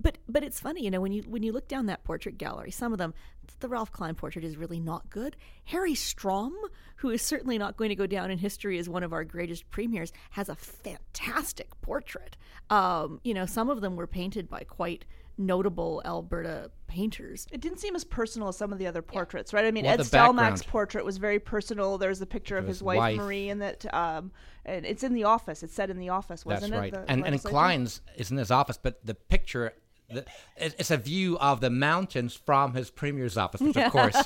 But 0.00 0.18
but 0.28 0.42
it's 0.42 0.58
funny, 0.58 0.82
you 0.84 0.90
know, 0.90 1.00
when 1.00 1.12
you 1.12 1.22
when 1.28 1.44
you 1.44 1.52
look 1.52 1.68
down 1.68 1.86
that 1.86 2.02
portrait 2.02 2.36
gallery, 2.36 2.72
some 2.72 2.90
of 2.92 2.98
them, 2.98 3.14
the 3.60 3.68
Ralph 3.68 3.92
Klein 3.92 4.14
portrait 4.14 4.44
is 4.44 4.56
really 4.56 4.80
not 4.80 5.10
good. 5.10 5.36
Harry 5.64 5.94
Strom, 5.94 6.54
who 6.96 7.10
is 7.10 7.22
certainly 7.22 7.58
not 7.58 7.76
going 7.76 7.90
to 7.90 7.96
go 7.96 8.06
down 8.06 8.30
in 8.30 8.38
history 8.38 8.78
as 8.78 8.88
one 8.88 9.02
of 9.02 9.12
our 9.12 9.24
greatest 9.24 9.70
premiers, 9.70 10.12
has 10.30 10.48
a 10.48 10.54
fantastic 10.54 11.68
portrait. 11.80 12.36
Um, 12.70 13.20
you 13.24 13.34
know, 13.34 13.46
some 13.46 13.70
of 13.70 13.80
them 13.80 13.96
were 13.96 14.06
painted 14.06 14.48
by 14.48 14.60
quite 14.60 15.04
notable 15.36 16.00
Alberta 16.04 16.70
painters. 16.86 17.46
It 17.50 17.60
didn't 17.60 17.78
seem 17.80 17.96
as 17.96 18.04
personal 18.04 18.48
as 18.48 18.56
some 18.56 18.72
of 18.72 18.78
the 18.78 18.86
other 18.86 19.02
portraits, 19.02 19.52
right? 19.52 19.64
I 19.64 19.72
mean, 19.72 19.84
Well, 19.84 19.94
Ed 19.94 20.00
Stelmach's 20.00 20.36
background. 20.36 20.66
portrait 20.68 21.04
was 21.04 21.16
very 21.18 21.40
personal. 21.40 21.98
There's 21.98 22.20
a 22.20 22.26
picture 22.26 22.56
of 22.56 22.64
Of 22.64 22.68
his 22.68 22.76
his 22.76 22.82
wife, 22.84 22.98
wife. 22.98 23.16
Marie, 23.16 23.48
and 23.48 23.60
that, 23.60 23.92
um, 23.92 24.30
and 24.64 24.86
it's 24.86 25.02
in 25.02 25.12
the 25.12 25.24
office. 25.24 25.62
It's 25.62 25.74
set 25.74 25.90
in 25.90 25.98
the 25.98 26.10
office, 26.10 26.46
wasn't 26.46 26.72
right. 26.72 26.92
it? 26.94 27.06
The 27.06 27.10
and 27.10 27.26
and? 27.26 27.42
Klein's 27.42 28.00
is 28.16 28.30
in 28.30 28.36
his 28.36 28.50
office, 28.52 28.78
but 28.80 29.04
the 29.04 29.14
picture, 29.14 29.72
the, 30.10 30.24
it's 30.56 30.90
a 30.90 30.96
view 30.96 31.38
of 31.38 31.60
the 31.60 31.70
mountains 31.70 32.34
from 32.34 32.74
his 32.74 32.90
premier's 32.90 33.36
office, 33.36 33.60
which 33.60 33.76
of 33.76 33.92
course 33.92 34.16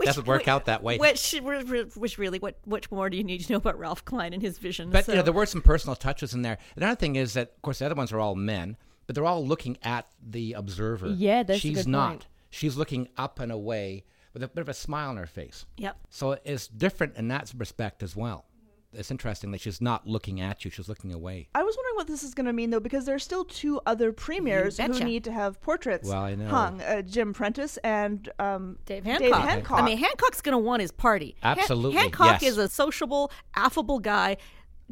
doesn't 0.00 0.26
work 0.26 0.48
out 0.48 0.66
that 0.66 0.82
way. 0.82 0.98
Which, 0.98 1.34
which 1.94 2.18
really, 2.18 2.38
what, 2.38 2.58
which 2.64 2.90
more 2.90 3.10
do 3.10 3.16
you 3.16 3.24
need 3.24 3.38
to 3.38 3.52
know 3.52 3.58
about 3.58 3.78
Ralph 3.78 4.04
Klein 4.04 4.32
and 4.32 4.42
his 4.42 4.58
vision? 4.58 4.90
But 4.90 5.08
you 5.08 5.14
know, 5.14 5.22
there 5.22 5.32
were 5.32 5.46
some 5.46 5.62
personal 5.62 5.96
touches 5.96 6.34
in 6.34 6.42
there. 6.42 6.58
Another 6.76 6.96
thing 6.96 7.16
is 7.16 7.34
that, 7.34 7.52
of 7.56 7.62
course, 7.62 7.78
the 7.78 7.86
other 7.86 7.94
ones 7.94 8.12
are 8.12 8.20
all 8.20 8.34
men, 8.34 8.76
but 9.06 9.14
they're 9.14 9.26
all 9.26 9.46
looking 9.46 9.78
at 9.82 10.06
the 10.22 10.54
observer. 10.54 11.08
Yeah, 11.08 11.42
that's 11.42 11.58
a 11.58 11.60
she's 11.60 11.86
not. 11.86 12.08
point. 12.08 12.26
She's 12.50 12.76
looking 12.76 13.08
up 13.16 13.40
and 13.40 13.50
away 13.50 14.04
with 14.34 14.42
a 14.42 14.48
bit 14.48 14.60
of 14.60 14.68
a 14.68 14.74
smile 14.74 15.10
on 15.10 15.16
her 15.16 15.26
face. 15.26 15.66
Yep. 15.78 15.96
So 16.10 16.38
it's 16.44 16.68
different 16.68 17.16
in 17.16 17.28
that 17.28 17.52
respect 17.56 18.02
as 18.02 18.16
well. 18.16 18.44
It's 18.94 19.10
interesting 19.10 19.50
that 19.52 19.60
she's 19.60 19.80
not 19.80 20.06
looking 20.06 20.40
at 20.40 20.64
you; 20.64 20.70
she's 20.70 20.88
looking 20.88 21.12
away. 21.12 21.48
I 21.54 21.62
was 21.62 21.76
wondering 21.76 21.94
what 21.96 22.06
this 22.08 22.22
is 22.22 22.34
going 22.34 22.46
to 22.46 22.52
mean, 22.52 22.70
though, 22.70 22.80
because 22.80 23.04
there's 23.04 23.24
still 23.24 23.44
two 23.44 23.80
other 23.86 24.12
premiers 24.12 24.78
who 24.78 24.88
need 25.00 25.24
to 25.24 25.32
have 25.32 25.60
portraits 25.62 26.08
Well, 26.08 26.22
I 26.22 26.34
know. 26.34 26.48
hung: 26.48 26.80
uh, 26.82 27.02
Jim 27.02 27.32
Prentice 27.32 27.78
and 27.78 28.28
um, 28.38 28.78
Dave 28.84 29.04
Hancock. 29.04 29.20
Dave 29.22 29.34
Hancock. 29.48 29.78
I 29.80 29.84
mean, 29.84 29.98
Hancock's 29.98 30.40
going 30.42 30.52
to 30.52 30.58
want 30.58 30.82
his 30.82 30.92
party. 30.92 31.36
Han- 31.42 31.58
Absolutely, 31.58 31.98
Hancock 31.98 32.42
yes. 32.42 32.52
is 32.52 32.58
a 32.58 32.68
sociable, 32.68 33.30
affable 33.56 33.98
guy. 33.98 34.36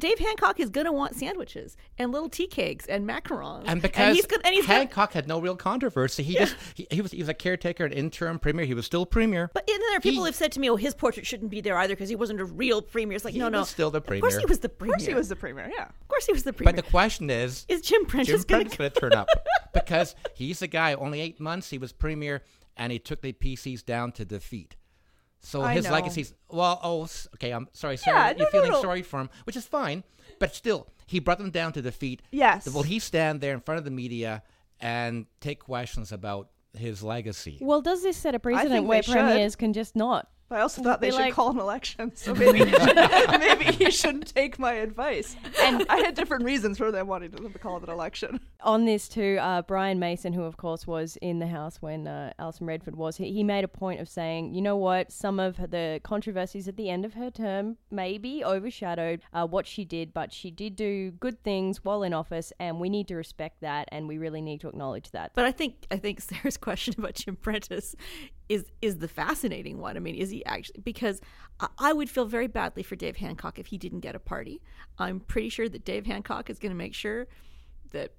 Dave 0.01 0.17
Hancock 0.17 0.59
is 0.59 0.69
going 0.71 0.85
to 0.85 0.91
want 0.91 1.15
sandwiches 1.15 1.77
and 1.99 2.11
little 2.11 2.27
tea 2.27 2.47
cakes 2.47 2.87
and 2.87 3.07
macarons. 3.07 3.63
And 3.67 3.81
because 3.81 4.15
he's 4.15 4.25
gonna, 4.25 4.41
and 4.43 4.55
he's 4.55 4.65
gonna, 4.65 4.79
Hancock 4.79 5.13
had 5.13 5.27
no 5.27 5.39
real 5.39 5.55
controversy, 5.55 6.23
he 6.23 6.33
just 6.33 6.55
he, 6.73 6.87
he 6.89 7.01
was 7.01 7.11
he 7.11 7.19
was 7.19 7.29
a 7.29 7.35
caretaker, 7.35 7.85
an 7.85 7.93
interim 7.93 8.39
premier. 8.39 8.65
He 8.65 8.73
was 8.73 8.85
still 8.85 9.05
premier. 9.05 9.51
But 9.53 9.69
and 9.69 9.79
there 9.79 9.97
are 9.97 9.99
people 10.01 10.23
He- 10.23 10.29
who've 10.29 10.35
said 10.35 10.51
to 10.53 10.59
me, 10.59 10.71
"Oh, 10.71 10.75
his 10.75 10.95
portrait 10.95 11.27
shouldn't 11.27 11.51
be 11.51 11.61
there 11.61 11.77
either 11.77 11.93
because 11.93 12.09
he 12.09 12.15
wasn't 12.15 12.41
a 12.41 12.45
real 12.45 12.81
premier." 12.81 13.15
It's 13.15 13.23
like, 13.23 13.35
He 13.35 13.39
no, 13.39 13.49
no, 13.49 13.59
was 13.59 13.69
still 13.69 13.91
the 13.91 14.01
premier. 14.01 14.25
Of 14.25 14.31
course, 14.31 14.39
he 14.39 14.45
was 14.47 14.59
the 14.59 14.69
premier. 14.69 14.95
Of 14.95 14.99
course, 14.99 15.07
he 15.07 15.13
was 15.13 15.29
the 15.29 15.35
premier. 15.35 15.71
Yeah. 15.71 15.83
Of 15.85 16.07
course, 16.07 16.25
he 16.25 16.33
was 16.33 16.43
the 16.43 16.53
premier. 16.53 16.73
But 16.73 16.83
the 16.83 16.89
question 16.89 17.29
is, 17.29 17.65
is 17.69 17.81
Jim 17.81 18.05
Prentice 18.05 18.43
Jim 18.43 18.63
gonna, 18.63 18.75
going 18.75 18.91
to 18.91 18.99
turn 18.99 19.13
up 19.13 19.27
because 19.73 20.15
he's 20.33 20.59
the 20.59 20.67
guy. 20.67 20.95
Only 20.95 21.21
eight 21.21 21.39
months 21.39 21.69
he 21.69 21.77
was 21.77 21.91
premier, 21.91 22.41
and 22.75 22.91
he 22.91 22.97
took 22.97 23.21
the 23.21 23.33
PCs 23.33 23.85
down 23.85 24.11
to 24.13 24.25
defeat. 24.25 24.75
So 25.41 25.61
I 25.63 25.73
his 25.73 25.85
know. 25.85 25.91
legacy's 25.91 26.33
well. 26.49 26.79
Oh, 26.83 27.07
okay. 27.35 27.51
I'm 27.51 27.67
sorry. 27.73 27.97
Sarah, 27.97 28.17
Yeah, 28.19 28.29
you're 28.37 28.45
no, 28.47 28.51
feeling 28.51 28.71
no. 28.71 28.81
sorry 28.81 29.01
for 29.01 29.19
him, 29.21 29.29
which 29.45 29.55
is 29.55 29.65
fine. 29.65 30.03
But 30.39 30.55
still, 30.55 30.87
he 31.07 31.19
brought 31.19 31.39
them 31.39 31.49
down 31.51 31.73
to 31.73 31.81
defeat. 31.81 32.21
Yes. 32.31 32.67
Will 32.69 32.83
he 32.83 32.99
stand 32.99 33.41
there 33.41 33.53
in 33.53 33.59
front 33.59 33.79
of 33.79 33.85
the 33.85 33.91
media 33.91 34.43
and 34.79 35.25
take 35.39 35.59
questions 35.59 36.11
about 36.11 36.49
his 36.73 37.03
legacy? 37.03 37.57
Well, 37.61 37.81
does 37.81 38.01
this 38.03 38.17
set 38.17 38.35
a 38.35 38.39
precedent 38.39 38.85
where 38.87 39.03
premiers 39.03 39.55
can 39.55 39.73
just 39.73 39.95
not? 39.95 40.29
But 40.47 40.59
I 40.59 40.61
also 40.63 40.81
thought 40.83 40.99
they 40.99 41.07
Be 41.07 41.11
should 41.15 41.21
like- 41.21 41.33
call 41.33 41.49
an 41.51 41.59
election, 41.59 42.11
so 42.13 42.33
maybe 42.35 42.59
he 42.65 42.71
should, 42.71 42.95
maybe 43.39 43.63
he 43.65 43.89
shouldn't 43.89 44.33
take 44.35 44.59
my 44.59 44.73
advice. 44.73 45.35
And 45.61 45.85
I 45.89 45.97
had 45.99 46.13
different 46.13 46.43
reasons 46.43 46.77
for 46.77 46.91
them 46.91 47.07
wanting 47.07 47.31
to 47.31 47.49
call 47.59 47.81
an 47.81 47.89
election. 47.89 48.41
On 48.63 48.85
this 48.85 49.07
too, 49.07 49.37
uh, 49.41 49.61
Brian 49.61 49.99
Mason, 49.99 50.33
who 50.33 50.43
of 50.43 50.57
course 50.57 50.85
was 50.85 51.17
in 51.21 51.39
the 51.39 51.47
house 51.47 51.81
when 51.81 52.07
uh, 52.07 52.33
Alison 52.39 52.67
Redford 52.67 52.95
was, 52.95 53.17
he, 53.17 53.31
he 53.31 53.43
made 53.43 53.63
a 53.63 53.67
point 53.67 53.99
of 53.99 54.07
saying, 54.07 54.53
you 54.53 54.61
know 54.61 54.75
what, 54.75 55.11
some 55.11 55.39
of 55.39 55.57
the 55.57 55.99
controversies 56.03 56.67
at 56.67 56.77
the 56.77 56.89
end 56.89 57.05
of 57.05 57.13
her 57.13 57.31
term 57.31 57.77
maybe 57.89 58.43
overshadowed 58.43 59.21
uh, 59.33 59.45
what 59.45 59.65
she 59.65 59.85
did, 59.85 60.13
but 60.13 60.31
she 60.31 60.51
did 60.51 60.75
do 60.75 61.11
good 61.11 61.43
things 61.43 61.83
while 61.83 62.03
in 62.03 62.13
office, 62.13 62.53
and 62.59 62.79
we 62.79 62.89
need 62.89 63.07
to 63.07 63.15
respect 63.15 63.61
that, 63.61 63.87
and 63.91 64.07
we 64.07 64.17
really 64.17 64.41
need 64.41 64.61
to 64.61 64.69
acknowledge 64.69 65.11
that. 65.11 65.31
But 65.33 65.45
I 65.45 65.51
think 65.51 65.87
I 65.89 65.97
think 65.97 66.21
Sarah's 66.21 66.57
question 66.61 66.95
about 66.97 67.15
Jim 67.15 67.35
Prentice 67.35 67.95
is 68.49 68.65
is 68.81 68.97
the 68.97 69.07
fascinating 69.07 69.79
one. 69.79 69.97
I 69.97 69.99
mean, 69.99 70.15
is 70.15 70.29
he 70.29 70.45
actually 70.45 70.81
because 70.81 71.21
I, 71.59 71.67
I 71.77 71.93
would 71.93 72.09
feel 72.09 72.25
very 72.25 72.47
badly 72.47 72.83
for 72.83 72.95
Dave 72.95 73.17
Hancock 73.17 73.59
if 73.59 73.67
he 73.67 73.77
didn't 73.77 74.01
get 74.01 74.15
a 74.15 74.19
party. 74.19 74.61
I'm 74.97 75.19
pretty 75.19 75.49
sure 75.49 75.69
that 75.69 75.85
Dave 75.85 76.05
Hancock 76.05 76.49
is 76.49 76.59
going 76.59 76.71
to 76.71 76.77
make 76.77 76.93
sure 76.93 77.27
that 77.91 78.11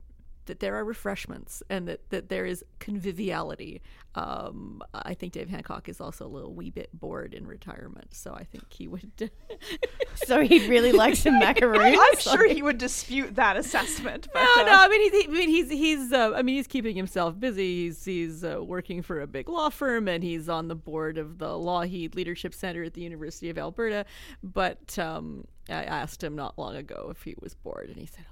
that 0.47 0.61
there 0.61 0.75
are 0.77 0.85
refreshments 0.85 1.63
and 1.71 1.87
that, 1.89 2.09
that 2.11 2.29
there 2.29 2.45
is 2.45 2.65
conviviality. 2.79 3.81
Um, 4.15 4.83
I 4.93 5.15
think 5.15 5.33
Dave 5.33 5.49
Hancock 5.49 5.89
is 5.89 6.01
also 6.01 6.27
a 6.27 6.29
little 6.29 6.53
wee 6.53 6.71
bit 6.71 6.91
bored 6.93 7.33
in 7.33 7.47
retirement, 7.47 8.09
so 8.15 8.35
I 8.35 8.45
think 8.45 8.71
he 8.71 8.87
would. 8.87 9.31
so 10.15 10.41
he'd 10.41 10.69
really 10.69 10.93
like 10.93 11.17
some 11.17 11.39
macaroons. 11.39 11.99
I'm 11.99 12.19
sure 12.19 12.47
he 12.47 12.61
would 12.61 12.77
dispute 12.77 13.37
that 13.37 13.57
assessment. 13.57 14.29
But, 14.33 14.43
No, 14.43 14.63
uh, 14.63 14.67
no. 14.67 14.75
I 14.75 14.89
mean, 14.89 15.13
he's, 15.13 15.25
I 15.25 15.31
mean, 15.31 15.49
he's 15.49 15.71
he's. 15.71 16.13
Uh, 16.13 16.33
I 16.35 16.43
mean, 16.43 16.57
he's 16.57 16.67
keeping 16.67 16.95
himself 16.95 17.41
busy. 17.41 17.85
He's 17.85 18.05
he's 18.05 18.45
uh, 18.45 18.63
working 18.63 19.01
for 19.01 19.21
a 19.21 19.27
big 19.27 19.49
law 19.49 19.71
firm, 19.71 20.09
and 20.09 20.23
he's 20.23 20.49
on 20.49 20.69
the 20.69 20.75
board 20.77 21.17
of 21.17 21.39
the 21.39 21.49
Lougheed 21.49 22.15
Leadership 22.15 22.53
Center 22.53 22.83
at 22.83 22.93
the 22.93 23.01
University 23.01 23.49
of 23.49 23.57
Alberta. 23.57 24.05
But 24.43 24.99
um, 24.99 25.47
I 25.71 25.85
asked 25.85 26.23
him 26.23 26.37
not 26.37 26.59
long 26.59 26.77
ago 26.77 27.09
if 27.11 27.23
he 27.23 27.35
was 27.41 27.55
bored, 27.55 27.89
and 27.89 27.97
he 27.97 28.05
said, 28.07 28.27
"Oh 28.29 28.32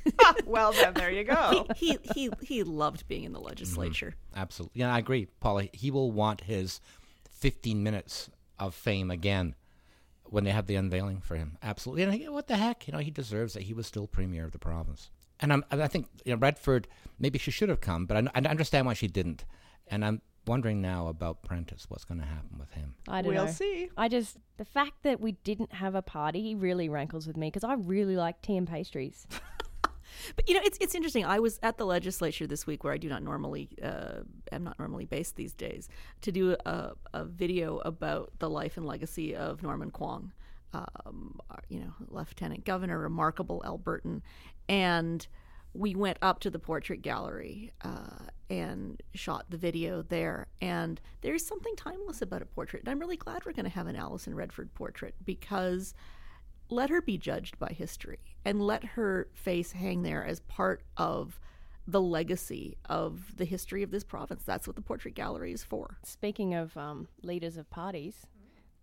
well, 0.46 0.72
then 0.72 0.94
there 0.94 1.10
you 1.10 1.24
go. 1.24 1.66
he 1.76 1.98
he 2.14 2.30
he 2.42 2.62
loved 2.62 3.06
being 3.08 3.24
in 3.24 3.32
the 3.32 3.40
legislature. 3.40 4.14
Mm-hmm. 4.30 4.40
Absolutely. 4.40 4.80
Yeah, 4.80 4.94
I 4.94 4.98
agree, 4.98 5.26
Paula. 5.40 5.68
He 5.72 5.90
will 5.90 6.10
want 6.10 6.42
his 6.42 6.80
15 7.30 7.82
minutes 7.82 8.30
of 8.58 8.74
fame 8.74 9.10
again 9.10 9.54
when 10.24 10.44
they 10.44 10.50
have 10.50 10.66
the 10.66 10.76
unveiling 10.76 11.20
for 11.20 11.36
him. 11.36 11.58
Absolutely. 11.62 12.02
And 12.04 12.12
I- 12.12 12.30
what 12.30 12.46
the 12.46 12.56
heck? 12.56 12.86
You 12.86 12.92
know, 12.92 12.98
he 13.00 13.10
deserves 13.10 13.56
it. 13.56 13.62
He 13.62 13.74
was 13.74 13.86
still 13.86 14.06
premier 14.06 14.44
of 14.44 14.52
the 14.52 14.58
province. 14.58 15.10
And 15.40 15.52
I'm, 15.52 15.64
I 15.72 15.88
think 15.88 16.06
you 16.24 16.32
know, 16.32 16.38
Redford, 16.38 16.86
maybe 17.18 17.38
she 17.38 17.50
should 17.50 17.68
have 17.68 17.80
come, 17.80 18.06
but 18.06 18.16
I, 18.16 18.28
I 18.34 18.40
understand 18.48 18.86
why 18.86 18.94
she 18.94 19.08
didn't. 19.08 19.44
And 19.88 20.04
I'm 20.04 20.22
wondering 20.46 20.80
now 20.80 21.08
about 21.08 21.42
Prentice, 21.42 21.86
what's 21.88 22.04
going 22.04 22.20
to 22.20 22.26
happen 22.26 22.58
with 22.58 22.70
him. 22.72 22.94
I 23.08 23.22
don't 23.22 23.34
We'll 23.34 23.46
know. 23.46 23.50
see. 23.50 23.88
I 23.96 24.08
just 24.08 24.36
the 24.56 24.64
fact 24.64 25.02
that 25.02 25.20
we 25.20 25.32
didn't 25.32 25.72
have 25.72 25.94
a 25.96 26.02
party 26.02 26.54
really 26.54 26.88
rankles 26.88 27.26
with 27.26 27.36
me 27.36 27.48
because 27.48 27.64
I 27.64 27.74
really 27.74 28.16
like 28.16 28.40
tea 28.40 28.56
and 28.56 28.68
pastries. 28.68 29.26
But 30.36 30.48
you 30.48 30.54
know, 30.54 30.60
it's 30.64 30.78
it's 30.80 30.94
interesting. 30.94 31.24
I 31.24 31.38
was 31.38 31.58
at 31.62 31.78
the 31.78 31.86
legislature 31.86 32.46
this 32.46 32.66
week, 32.66 32.84
where 32.84 32.92
I 32.92 32.98
do 32.98 33.08
not 33.08 33.22
normally, 33.22 33.70
uh, 33.82 34.22
am 34.50 34.64
not 34.64 34.78
normally 34.78 35.04
based 35.04 35.36
these 35.36 35.54
days, 35.54 35.88
to 36.22 36.32
do 36.32 36.56
a, 36.66 36.92
a 37.12 37.24
video 37.24 37.78
about 37.78 38.32
the 38.38 38.50
life 38.50 38.76
and 38.76 38.86
legacy 38.86 39.34
of 39.34 39.62
Norman 39.62 39.90
Kwong, 39.90 40.32
um, 40.72 41.40
you 41.68 41.80
know, 41.80 41.92
Lieutenant 42.08 42.64
Governor, 42.64 42.98
remarkable 42.98 43.62
Albertan, 43.64 44.22
and 44.68 45.26
we 45.74 45.94
went 45.94 46.18
up 46.20 46.40
to 46.40 46.50
the 46.50 46.58
portrait 46.58 47.00
gallery 47.00 47.72
uh, 47.82 48.26
and 48.50 49.02
shot 49.14 49.46
the 49.48 49.56
video 49.56 50.02
there. 50.02 50.48
And 50.60 51.00
there's 51.22 51.46
something 51.46 51.74
timeless 51.76 52.20
about 52.20 52.42
a 52.42 52.46
portrait, 52.46 52.82
and 52.82 52.90
I'm 52.90 52.98
really 52.98 53.16
glad 53.16 53.44
we're 53.46 53.52
going 53.52 53.64
to 53.64 53.70
have 53.70 53.86
an 53.86 53.96
Alison 53.96 54.34
Redford 54.34 54.74
portrait 54.74 55.14
because 55.24 55.94
let 56.72 56.90
her 56.90 57.00
be 57.00 57.18
judged 57.18 57.58
by 57.58 57.68
history 57.68 58.18
and 58.44 58.60
let 58.60 58.84
her 58.84 59.28
face 59.32 59.72
hang 59.72 60.02
there 60.02 60.24
as 60.24 60.40
part 60.40 60.82
of 60.96 61.38
the 61.86 62.00
legacy 62.00 62.76
of 62.88 63.36
the 63.36 63.44
history 63.44 63.82
of 63.82 63.90
this 63.90 64.04
province. 64.04 64.42
That's 64.44 64.66
what 64.66 64.76
the 64.76 64.82
portrait 64.82 65.14
gallery 65.14 65.52
is 65.52 65.64
for. 65.64 65.98
Speaking 66.04 66.54
of 66.54 66.76
um, 66.76 67.08
leaders 67.22 67.56
of 67.56 67.68
parties, 67.70 68.26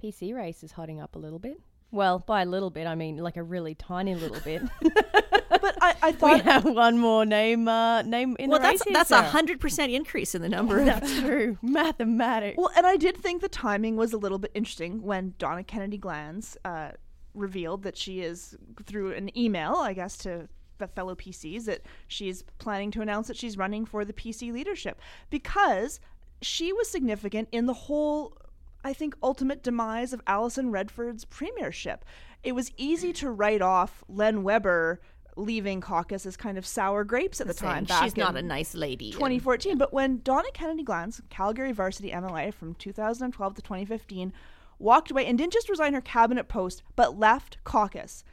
PC 0.01 0.35
race 0.35 0.63
is 0.63 0.73
hotting 0.73 0.99
up 0.99 1.15
a 1.15 1.19
little 1.19 1.39
bit. 1.39 1.61
Well, 1.91 2.19
by 2.19 2.43
a 2.43 2.45
little 2.45 2.69
bit, 2.69 2.85
I 2.87 2.95
mean 2.95 3.17
like 3.17 3.37
a 3.37 3.43
really 3.43 3.73
tiny 3.75 4.15
little 4.15 4.39
bit. 4.41 4.61
But 5.61 5.77
I, 5.81 5.95
I 6.01 6.11
we 6.35 6.39
have 6.39 6.65
one 6.65 6.97
more 6.97 7.25
name 7.25 7.67
uh, 7.67 8.01
name 8.03 8.35
in 8.39 8.49
well, 8.49 8.59
the 8.59 8.67
race. 8.67 8.79
that's 8.79 8.83
here, 8.83 8.93
that's 8.93 9.11
a 9.11 9.21
hundred 9.21 9.59
percent 9.59 9.91
increase 9.91 10.35
in 10.35 10.41
the 10.41 10.49
number 10.49 10.79
of 10.79 10.85
That's 10.85 11.19
true. 11.19 11.57
Mathematics. 11.61 12.57
Well, 12.57 12.71
and 12.75 12.85
I 12.85 12.95
did 12.97 13.17
think 13.17 13.41
the 13.41 13.49
timing 13.49 13.95
was 13.95 14.13
a 14.13 14.17
little 14.17 14.37
bit 14.37 14.51
interesting 14.53 15.01
when 15.01 15.33
Donna 15.37 15.63
Kennedy 15.63 15.97
Glans 15.97 16.55
uh, 16.63 16.91
revealed 17.33 17.83
that 17.83 17.97
she 17.97 18.21
is, 18.21 18.57
through 18.85 19.13
an 19.13 19.37
email, 19.37 19.75
I 19.75 19.93
guess, 19.93 20.17
to 20.19 20.47
the 20.77 20.87
fellow 20.87 21.15
PCs, 21.15 21.65
that 21.65 21.81
she's 22.07 22.43
planning 22.57 22.91
to 22.91 23.01
announce 23.01 23.27
that 23.27 23.37
she's 23.37 23.57
running 23.57 23.85
for 23.85 24.05
the 24.05 24.13
PC 24.13 24.51
leadership 24.51 24.99
because 25.29 25.99
she 26.41 26.71
was 26.71 26.89
significant 26.89 27.49
in 27.51 27.65
the 27.65 27.73
whole, 27.73 28.37
I 28.83 28.93
think, 28.93 29.15
ultimate 29.21 29.61
demise 29.61 30.13
of 30.13 30.21
Alison 30.25 30.71
Redford's 30.71 31.25
premiership. 31.25 32.05
It 32.43 32.53
was 32.53 32.71
easy 32.77 33.11
to 33.13 33.29
write 33.29 33.61
off 33.61 34.03
Len 34.07 34.43
Webber 34.43 35.01
leaving 35.35 35.79
caucus 35.81 36.25
as 36.25 36.35
kind 36.35 36.57
of 36.57 36.65
sour 36.65 37.03
grapes 37.03 37.39
at 37.39 37.47
the 37.47 37.53
time. 37.53 37.85
back 37.85 38.03
she's 38.03 38.17
not 38.17 38.35
a 38.35 38.41
nice 38.41 38.75
lady. 38.75 39.05
and- 39.07 39.13
2014. 39.13 39.77
But 39.77 39.93
when 39.93 40.21
Donna 40.23 40.49
Kennedy 40.53 40.83
Glans, 40.83 41.21
Calgary 41.29 41.71
varsity 41.71 42.11
MLA 42.11 42.53
from 42.53 42.73
2012 42.75 43.55
to 43.55 43.61
2015, 43.61 44.33
walked 44.79 45.11
away 45.11 45.25
and 45.25 45.37
didn't 45.37 45.53
just 45.53 45.69
resign 45.69 45.93
her 45.93 46.01
cabinet 46.01 46.47
post, 46.47 46.81
but 46.95 47.19
left 47.19 47.57
caucus, 47.63 48.23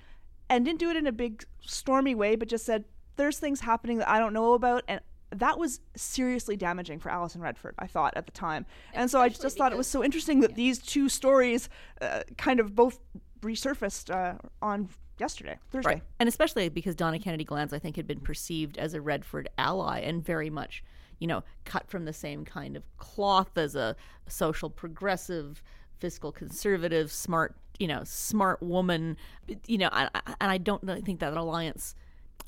and 0.48 0.64
didn't 0.64 0.78
do 0.78 0.90
it 0.90 0.96
in 0.96 1.06
a 1.06 1.12
big 1.12 1.44
stormy 1.60 2.14
way, 2.14 2.36
but 2.36 2.48
just 2.48 2.64
said, 2.64 2.84
"There's 3.16 3.38
things 3.38 3.60
happening 3.60 3.98
that 3.98 4.08
I 4.08 4.18
don't 4.18 4.32
know 4.32 4.54
about," 4.54 4.84
and 4.88 5.00
that 5.30 5.58
was 5.58 5.80
seriously 5.96 6.56
damaging 6.56 7.00
for 7.00 7.10
Alison 7.10 7.40
Redford, 7.40 7.74
I 7.78 7.86
thought 7.86 8.16
at 8.16 8.26
the 8.26 8.32
time. 8.32 8.64
And 8.94 9.10
so 9.10 9.20
I 9.20 9.28
just 9.28 9.58
thought 9.58 9.72
it 9.72 9.78
was 9.78 9.88
so 9.88 10.04
interesting 10.04 10.40
that 10.40 10.54
these 10.54 10.78
two 10.78 11.08
stories 11.08 11.68
uh, 12.00 12.22
kind 12.38 12.60
of 12.60 12.74
both 12.74 13.00
resurfaced 13.42 14.14
uh, 14.14 14.38
on 14.62 14.88
yesterday, 15.18 15.58
Thursday. 15.70 15.94
Right. 15.94 16.02
And 16.20 16.28
especially 16.28 16.68
because 16.68 16.94
Donna 16.94 17.18
Kennedy 17.18 17.44
Glans, 17.44 17.72
I 17.72 17.78
think, 17.78 17.96
had 17.96 18.06
been 18.06 18.20
perceived 18.20 18.78
as 18.78 18.94
a 18.94 19.00
Redford 19.00 19.48
ally 19.58 20.00
and 20.00 20.24
very 20.24 20.50
much, 20.50 20.84
you 21.18 21.26
know, 21.26 21.42
cut 21.64 21.88
from 21.88 22.04
the 22.04 22.12
same 22.12 22.44
kind 22.44 22.76
of 22.76 22.84
cloth 22.98 23.58
as 23.58 23.74
a 23.74 23.96
social 24.28 24.70
progressive, 24.70 25.62
fiscal 25.98 26.32
conservative, 26.32 27.10
smart, 27.10 27.56
you 27.78 27.88
know, 27.88 28.02
smart 28.04 28.62
woman. 28.62 29.16
You 29.66 29.78
know, 29.78 29.88
I, 29.92 30.08
I- 30.14 30.34
and 30.40 30.50
I 30.50 30.58
don't 30.58 30.82
really 30.82 31.02
think 31.02 31.20
that 31.20 31.36
alliance, 31.36 31.94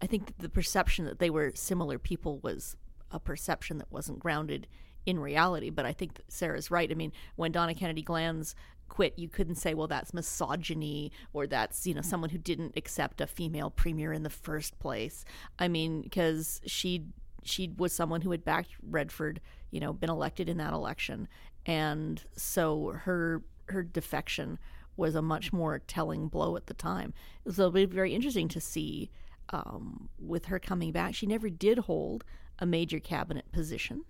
I 0.02 0.06
think 0.06 0.26
that 0.26 0.38
the 0.38 0.48
perception 0.48 1.04
that 1.06 1.18
they 1.18 1.30
were 1.30 1.52
similar 1.54 1.98
people 1.98 2.38
was 2.38 2.76
a 3.10 3.18
perception 3.18 3.78
that 3.78 3.90
wasn't 3.90 4.18
grounded 4.18 4.66
in 5.06 5.18
reality. 5.18 5.70
But 5.70 5.86
I 5.86 5.92
think 5.92 6.14
that 6.14 6.30
Sarah's 6.30 6.70
right. 6.70 6.90
I 6.90 6.94
mean, 6.94 7.12
when 7.36 7.52
Donna 7.52 7.74
Kennedy 7.74 8.02
Glans 8.02 8.54
quit, 8.88 9.18
you 9.18 9.28
couldn't 9.28 9.56
say, 9.56 9.74
well, 9.74 9.86
that's 9.86 10.14
misogyny 10.14 11.12
or 11.32 11.46
that's, 11.46 11.86
you 11.86 11.94
know, 11.94 12.00
mm-hmm. 12.00 12.10
someone 12.10 12.30
who 12.30 12.38
didn't 12.38 12.74
accept 12.76 13.20
a 13.20 13.26
female 13.26 13.70
premier 13.70 14.12
in 14.12 14.22
the 14.22 14.30
first 14.30 14.78
place. 14.78 15.24
I 15.58 15.68
mean, 15.68 16.02
because 16.02 16.60
she 16.66 17.06
she 17.44 17.72
was 17.78 17.92
someone 17.92 18.20
who 18.20 18.30
had 18.30 18.44
backed 18.44 18.72
Redford, 18.82 19.40
you 19.70 19.80
know, 19.80 19.92
been 19.92 20.10
elected 20.10 20.48
in 20.48 20.58
that 20.58 20.72
election. 20.72 21.28
And 21.68 22.24
so 22.34 22.98
her 23.04 23.42
her 23.66 23.82
defection 23.82 24.58
was 24.96 25.14
a 25.14 25.22
much 25.22 25.52
more 25.52 25.78
telling 25.78 26.26
blow 26.26 26.56
at 26.56 26.66
the 26.66 26.74
time. 26.74 27.12
So 27.44 27.62
it'll 27.62 27.70
be 27.70 27.84
very 27.84 28.14
interesting 28.14 28.48
to 28.48 28.60
see 28.60 29.10
um, 29.50 30.08
with 30.18 30.46
her 30.46 30.58
coming 30.58 30.90
back. 30.90 31.14
She 31.14 31.26
never 31.26 31.48
did 31.48 31.80
hold 31.80 32.24
a 32.58 32.66
major 32.66 32.98
cabinet 32.98 33.52
position. 33.52 34.04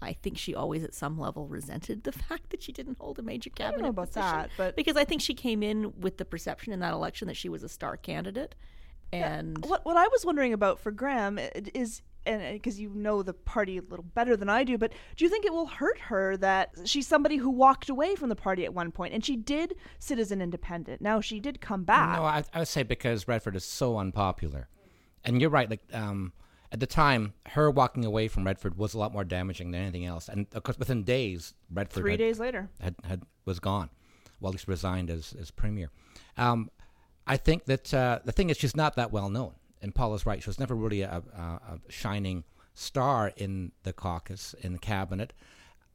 I 0.00 0.14
think 0.14 0.36
she 0.36 0.52
always, 0.52 0.82
at 0.82 0.94
some 0.94 1.16
level, 1.18 1.46
resented 1.46 2.02
the 2.02 2.12
fact 2.28 2.50
that 2.50 2.62
she 2.62 2.72
didn't 2.72 2.98
hold 2.98 3.18
a 3.18 3.22
major 3.22 3.50
I 3.54 3.56
cabinet 3.56 3.76
don't 3.76 3.82
know 3.84 3.88
about 3.90 4.08
position. 4.08 4.30
that, 4.30 4.50
but 4.56 4.74
because 4.74 4.96
I 4.96 5.04
think 5.04 5.20
she 5.20 5.34
came 5.34 5.62
in 5.62 5.92
with 6.00 6.16
the 6.16 6.24
perception 6.24 6.72
in 6.72 6.80
that 6.80 6.92
election 6.92 7.28
that 7.28 7.36
she 7.36 7.48
was 7.48 7.62
a 7.62 7.68
star 7.68 7.96
candidate, 7.96 8.54
and 9.12 9.64
what 9.64 9.84
what 9.84 9.96
I 9.96 10.08
was 10.08 10.24
wondering 10.24 10.52
about 10.52 10.80
for 10.80 10.90
Graham 10.90 11.38
is 11.38 12.02
and 12.26 12.54
because 12.54 12.80
you 12.80 12.90
know 12.94 13.22
the 13.22 13.32
party 13.32 13.78
a 13.78 13.82
little 13.82 14.04
better 14.14 14.36
than 14.36 14.48
I 14.48 14.64
do, 14.64 14.78
but 14.78 14.92
do 15.16 15.24
you 15.24 15.28
think 15.28 15.44
it 15.44 15.52
will 15.52 15.66
hurt 15.66 15.98
her 15.98 16.36
that 16.38 16.70
she's 16.84 17.06
somebody 17.06 17.36
who 17.36 17.50
walked 17.50 17.88
away 17.88 18.14
from 18.14 18.28
the 18.28 18.36
party 18.36 18.64
at 18.64 18.74
one 18.74 18.92
point 18.92 19.14
and 19.14 19.24
she 19.24 19.36
did 19.36 19.74
sit 19.98 20.18
as 20.18 20.30
an 20.30 20.40
independent. 20.40 21.00
Now 21.00 21.20
she 21.20 21.40
did 21.40 21.60
come 21.60 21.84
back. 21.84 22.18
No, 22.18 22.24
I, 22.24 22.44
I 22.52 22.60
would 22.60 22.68
say 22.68 22.82
because 22.82 23.26
Redford 23.28 23.56
is 23.56 23.64
so 23.64 23.98
unpopular, 23.98 24.68
and 25.24 25.40
you're 25.40 25.50
right. 25.50 25.68
Like 25.68 25.82
um, 25.92 26.32
at 26.70 26.80
the 26.80 26.86
time, 26.86 27.34
her 27.50 27.70
walking 27.70 28.04
away 28.04 28.28
from 28.28 28.44
Redford 28.44 28.76
was 28.76 28.94
a 28.94 28.98
lot 28.98 29.12
more 29.12 29.24
damaging 29.24 29.70
than 29.70 29.82
anything 29.82 30.06
else. 30.06 30.28
And 30.28 30.46
of 30.54 30.62
course, 30.62 30.78
within 30.78 31.04
days, 31.04 31.54
Redford 31.72 32.02
Three 32.02 32.12
had, 32.12 32.18
days 32.18 32.40
later. 32.40 32.70
had, 32.80 32.94
had 33.04 33.22
was 33.44 33.60
gone. 33.60 33.90
Well, 34.40 34.50
at 34.50 34.54
least 34.54 34.68
resigned 34.68 35.10
as 35.10 35.34
as 35.38 35.50
premier. 35.50 35.90
Um, 36.36 36.70
I 37.26 37.36
think 37.36 37.66
that 37.66 37.94
uh, 37.94 38.20
the 38.24 38.32
thing 38.32 38.50
is, 38.50 38.56
she's 38.56 38.74
not 38.74 38.96
that 38.96 39.12
well 39.12 39.28
known. 39.28 39.52
And 39.82 39.94
Paul 39.94 40.14
is 40.14 40.24
right. 40.24 40.42
She 40.42 40.48
was 40.48 40.60
never 40.60 40.74
really 40.74 41.02
a, 41.02 41.22
a, 41.36 41.42
a 41.42 41.80
shining 41.88 42.44
star 42.72 43.32
in 43.36 43.72
the 43.82 43.92
caucus, 43.92 44.54
in 44.60 44.72
the 44.72 44.78
cabinet. 44.78 45.32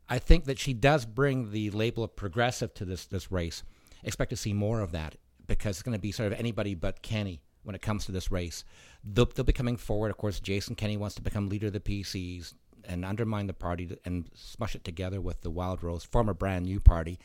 I 0.09 0.19
think 0.19 0.45
that 0.45 0.59
she 0.59 0.73
does 0.73 1.05
bring 1.05 1.51
the 1.51 1.69
label 1.71 2.03
of 2.03 2.15
progressive 2.15 2.73
to 2.75 2.85
this 2.85 3.05
this 3.05 3.31
race. 3.31 3.63
Expect 4.03 4.29
to 4.29 4.37
see 4.37 4.53
more 4.53 4.81
of 4.81 4.91
that 4.91 5.15
because 5.47 5.77
it's 5.77 5.83
going 5.83 5.97
to 5.97 6.01
be 6.01 6.11
sort 6.11 6.31
of 6.31 6.39
anybody 6.39 6.75
but 6.75 7.01
Kenney 7.01 7.41
when 7.63 7.75
it 7.75 7.81
comes 7.81 8.05
to 8.05 8.11
this 8.11 8.31
race. 8.31 8.63
They'll, 9.03 9.25
they'll 9.25 9.43
be 9.43 9.53
coming 9.53 9.77
forward. 9.77 10.11
Of 10.11 10.17
course, 10.17 10.39
Jason 10.39 10.75
Kenney 10.75 10.97
wants 10.97 11.15
to 11.15 11.21
become 11.21 11.49
leader 11.49 11.67
of 11.67 11.73
the 11.73 11.79
PCs 11.79 12.53
and 12.85 13.03
undermine 13.03 13.47
the 13.47 13.53
party 13.53 13.97
and 14.05 14.29
smush 14.33 14.75
it 14.75 14.83
together 14.83 15.19
with 15.19 15.41
the 15.41 15.49
Wild 15.49 15.83
Rose, 15.83 16.03
former 16.03 16.33
brand 16.33 16.65
new 16.65 16.79
party. 16.79 17.19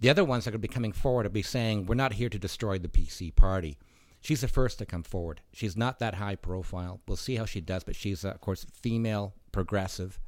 The 0.00 0.08
other 0.08 0.24
ones 0.24 0.44
that 0.44 0.50
are 0.50 0.52
going 0.52 0.62
to 0.62 0.68
be 0.68 0.74
coming 0.74 0.92
forward 0.92 1.26
will 1.26 1.30
be 1.30 1.42
saying, 1.42 1.86
We're 1.86 1.94
not 1.94 2.14
here 2.14 2.30
to 2.30 2.38
destroy 2.38 2.78
the 2.78 2.88
PC 2.88 3.34
party. 3.36 3.76
She's 4.20 4.42
the 4.42 4.48
first 4.48 4.78
to 4.78 4.86
come 4.86 5.02
forward. 5.02 5.40
She's 5.52 5.76
not 5.76 5.98
that 5.98 6.16
high 6.16 6.36
profile. 6.36 7.00
We'll 7.08 7.16
see 7.16 7.36
how 7.36 7.46
she 7.46 7.60
does, 7.60 7.84
but 7.84 7.96
she's, 7.96 8.24
uh, 8.24 8.30
of 8.30 8.40
course, 8.40 8.66
female, 8.72 9.34
progressive. 9.52 10.20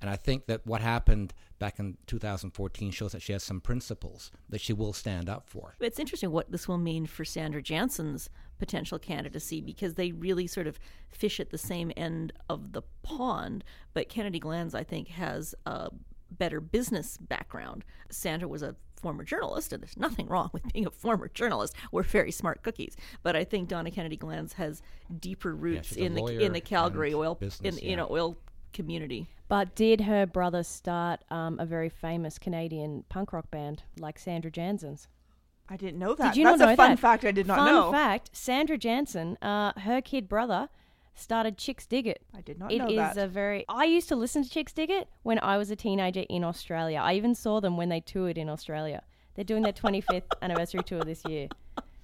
And 0.00 0.08
I 0.08 0.16
think 0.16 0.46
that 0.46 0.64
what 0.66 0.80
happened 0.80 1.34
back 1.58 1.78
in 1.78 1.96
2014 2.06 2.90
shows 2.92 3.12
that 3.12 3.22
she 3.22 3.32
has 3.32 3.42
some 3.42 3.60
principles 3.60 4.30
that 4.48 4.60
she 4.60 4.72
will 4.72 4.92
stand 4.92 5.28
up 5.28 5.48
for. 5.48 5.74
It's 5.80 5.98
interesting 5.98 6.30
what 6.30 6.52
this 6.52 6.68
will 6.68 6.78
mean 6.78 7.06
for 7.06 7.24
Sandra 7.24 7.60
Jansen's 7.60 8.30
potential 8.58 8.98
candidacy 8.98 9.60
because 9.60 9.94
they 9.94 10.12
really 10.12 10.46
sort 10.46 10.66
of 10.66 10.78
fish 11.08 11.40
at 11.40 11.50
the 11.50 11.58
same 11.58 11.90
end 11.96 12.32
of 12.48 12.72
the 12.72 12.82
pond. 13.02 13.64
But 13.92 14.08
Kennedy 14.08 14.38
Glans, 14.38 14.74
I 14.74 14.84
think, 14.84 15.08
has 15.08 15.54
a 15.66 15.90
better 16.30 16.60
business 16.60 17.16
background. 17.16 17.84
Sandra 18.10 18.46
was 18.48 18.62
a 18.62 18.76
former 18.98 19.24
journalist, 19.24 19.72
and 19.72 19.82
there's 19.82 19.96
nothing 19.96 20.26
wrong 20.28 20.50
with 20.52 20.70
being 20.72 20.86
a 20.86 20.90
former 20.90 21.28
journalist. 21.28 21.74
We're 21.92 22.02
very 22.02 22.30
smart 22.32 22.62
cookies. 22.62 22.96
But 23.22 23.36
I 23.36 23.44
think 23.44 23.68
Donna 23.68 23.90
Kennedy 23.90 24.16
Glans 24.16 24.54
has 24.54 24.82
deeper 25.20 25.54
roots 25.54 25.88
she's 25.88 25.98
a 25.98 26.04
in 26.04 26.14
the 26.14 26.26
in 26.26 26.52
the 26.52 26.60
Calgary 26.60 27.14
oil 27.14 27.34
business, 27.36 27.76
in 27.76 27.82
you 27.82 27.90
yeah. 27.90 27.96
know 27.96 28.08
oil 28.10 28.36
community. 28.72 29.26
But 29.48 29.74
did 29.74 30.02
her 30.02 30.26
brother 30.26 30.62
start 30.62 31.20
um, 31.30 31.58
a 31.58 31.64
very 31.64 31.88
famous 31.88 32.38
Canadian 32.38 33.04
punk 33.08 33.32
rock 33.32 33.50
band 33.50 33.82
like 33.98 34.18
Sandra 34.18 34.50
Jansen's? 34.50 35.08
I 35.70 35.76
didn't 35.76 35.98
know 35.98 36.14
that. 36.14 36.34
Did 36.34 36.38
you 36.38 36.44
That's 36.44 36.60
not 36.60 36.66
know 36.66 36.72
a 36.72 36.76
fun 36.76 36.90
that? 36.90 36.98
fact 36.98 37.24
I 37.24 37.30
did 37.30 37.46
not 37.46 37.58
Fun 37.58 37.66
know. 37.66 37.92
fact: 37.92 38.30
Sandra 38.32 38.78
Jansen, 38.78 39.36
uh, 39.42 39.72
her 39.80 40.00
kid 40.00 40.28
brother, 40.28 40.68
started 41.18 41.56
Chixdiggit. 41.58 42.16
I 42.36 42.40
did 42.40 42.58
not 42.58 42.72
It 42.72 42.78
know 42.78 42.86
is 42.88 42.96
that. 42.96 43.18
a 43.18 43.26
very. 43.28 43.64
I 43.68 43.84
used 43.84 44.08
to 44.08 44.16
listen 44.16 44.42
to 44.44 44.48
Chixdiggit 44.48 45.04
when 45.22 45.38
I 45.40 45.56
was 45.58 45.70
a 45.70 45.76
teenager 45.76 46.24
in 46.28 46.44
Australia. 46.44 46.98
I 47.02 47.14
even 47.14 47.34
saw 47.34 47.60
them 47.60 47.76
when 47.76 47.88
they 47.88 48.00
toured 48.00 48.38
in 48.38 48.48
Australia. 48.48 49.02
They're 49.34 49.44
doing 49.44 49.62
their 49.62 49.72
25th 49.72 50.22
anniversary 50.42 50.82
tour 50.82 51.02
this 51.02 51.24
year. 51.26 51.48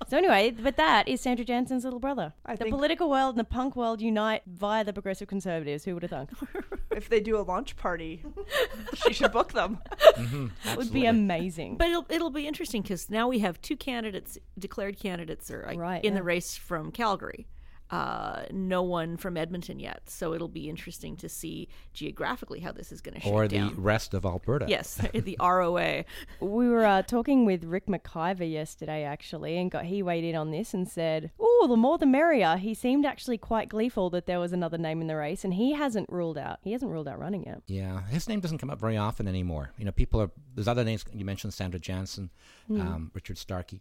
So 0.08 0.18
anyway, 0.18 0.50
but 0.50 0.76
that 0.76 1.08
is 1.08 1.20
Sandra 1.22 1.44
Jansen's 1.46 1.82
little 1.84 1.98
brother. 1.98 2.34
I 2.44 2.56
the 2.56 2.64
think- 2.64 2.74
political 2.74 3.08
world 3.08 3.36
and 3.36 3.40
the 3.40 3.44
punk 3.44 3.74
world 3.74 4.02
unite 4.02 4.42
via 4.46 4.84
the 4.84 4.92
progressive 4.92 5.28
conservatives. 5.28 5.84
Who 5.84 5.94
would 5.94 6.02
have 6.02 6.10
thunk? 6.10 6.30
if 6.90 7.08
they 7.08 7.20
do 7.20 7.38
a 7.38 7.42
launch 7.42 7.74
party, 7.76 8.22
she 8.94 9.14
should 9.14 9.32
book 9.32 9.52
them. 9.52 9.78
Mm-hmm, 10.00 10.46
it 10.70 10.76
would 10.76 10.92
be 10.92 11.06
amazing. 11.06 11.76
But 11.78 11.88
it'll 11.88 12.06
it'll 12.10 12.30
be 12.30 12.46
interesting 12.46 12.82
because 12.82 13.08
now 13.08 13.28
we 13.28 13.38
have 13.38 13.60
two 13.62 13.76
candidates 13.76 14.36
declared 14.58 14.98
candidates 14.98 15.50
are 15.50 15.64
like, 15.66 15.78
Right, 15.78 16.04
in 16.04 16.12
yeah. 16.12 16.18
the 16.18 16.22
race 16.22 16.54
from 16.56 16.92
Calgary. 16.92 17.46
Uh, 17.90 18.44
no 18.50 18.82
one 18.82 19.16
from 19.16 19.36
Edmonton 19.36 19.78
yet, 19.78 20.02
so 20.08 20.32
it'll 20.32 20.48
be 20.48 20.68
interesting 20.70 21.16
to 21.18 21.28
see 21.28 21.68
geographically 21.92 22.58
how 22.60 22.72
this 22.72 22.90
is 22.90 23.00
going 23.00 23.14
to 23.14 23.20
shake 23.20 23.32
Or 23.32 23.46
the 23.46 23.58
down. 23.58 23.74
rest 23.80 24.14
of 24.14 24.24
Alberta. 24.24 24.64
yes, 24.68 24.94
the 25.12 25.36
ROA. 25.38 26.04
We 26.40 26.68
were 26.68 26.84
uh, 26.84 27.02
talking 27.02 27.44
with 27.44 27.62
Rick 27.62 27.86
McIver 27.86 28.50
yesterday, 28.50 29.04
actually, 29.04 29.58
and 29.58 29.70
got 29.70 29.84
he 29.84 30.02
weighed 30.02 30.24
in 30.24 30.34
on 30.34 30.50
this 30.50 30.72
and 30.74 30.88
said, 30.88 31.30
"Oh, 31.38 31.66
the 31.68 31.76
more 31.76 31.98
the 31.98 32.06
merrier." 32.06 32.56
He 32.56 32.72
seemed 32.74 33.04
actually 33.04 33.38
quite 33.38 33.68
gleeful 33.68 34.08
that 34.10 34.26
there 34.26 34.40
was 34.40 34.52
another 34.54 34.78
name 34.78 35.00
in 35.02 35.06
the 35.06 35.16
race, 35.16 35.44
and 35.44 35.54
he 35.54 35.74
hasn't 35.74 36.08
ruled 36.10 36.38
out. 36.38 36.60
He 36.62 36.72
hasn't 36.72 36.90
ruled 36.90 37.06
out 37.06 37.18
running 37.18 37.44
yet. 37.44 37.62
Yeah, 37.66 38.06
his 38.08 38.28
name 38.28 38.40
doesn't 38.40 38.58
come 38.58 38.70
up 38.70 38.80
very 38.80 38.96
often 38.96 39.28
anymore. 39.28 39.70
You 39.78 39.84
know, 39.84 39.92
people 39.92 40.20
are. 40.22 40.30
There's 40.54 40.68
other 40.68 40.84
names 40.84 41.04
you 41.12 41.24
mentioned: 41.26 41.52
Sandra 41.54 41.78
Jansen, 41.78 42.30
um, 42.70 43.10
Richard 43.14 43.36
Starke, 43.36 43.80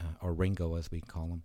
uh, 0.00 0.04
or 0.22 0.32
Ringo, 0.32 0.76
as 0.76 0.90
we 0.90 1.00
call 1.00 1.26
him, 1.26 1.42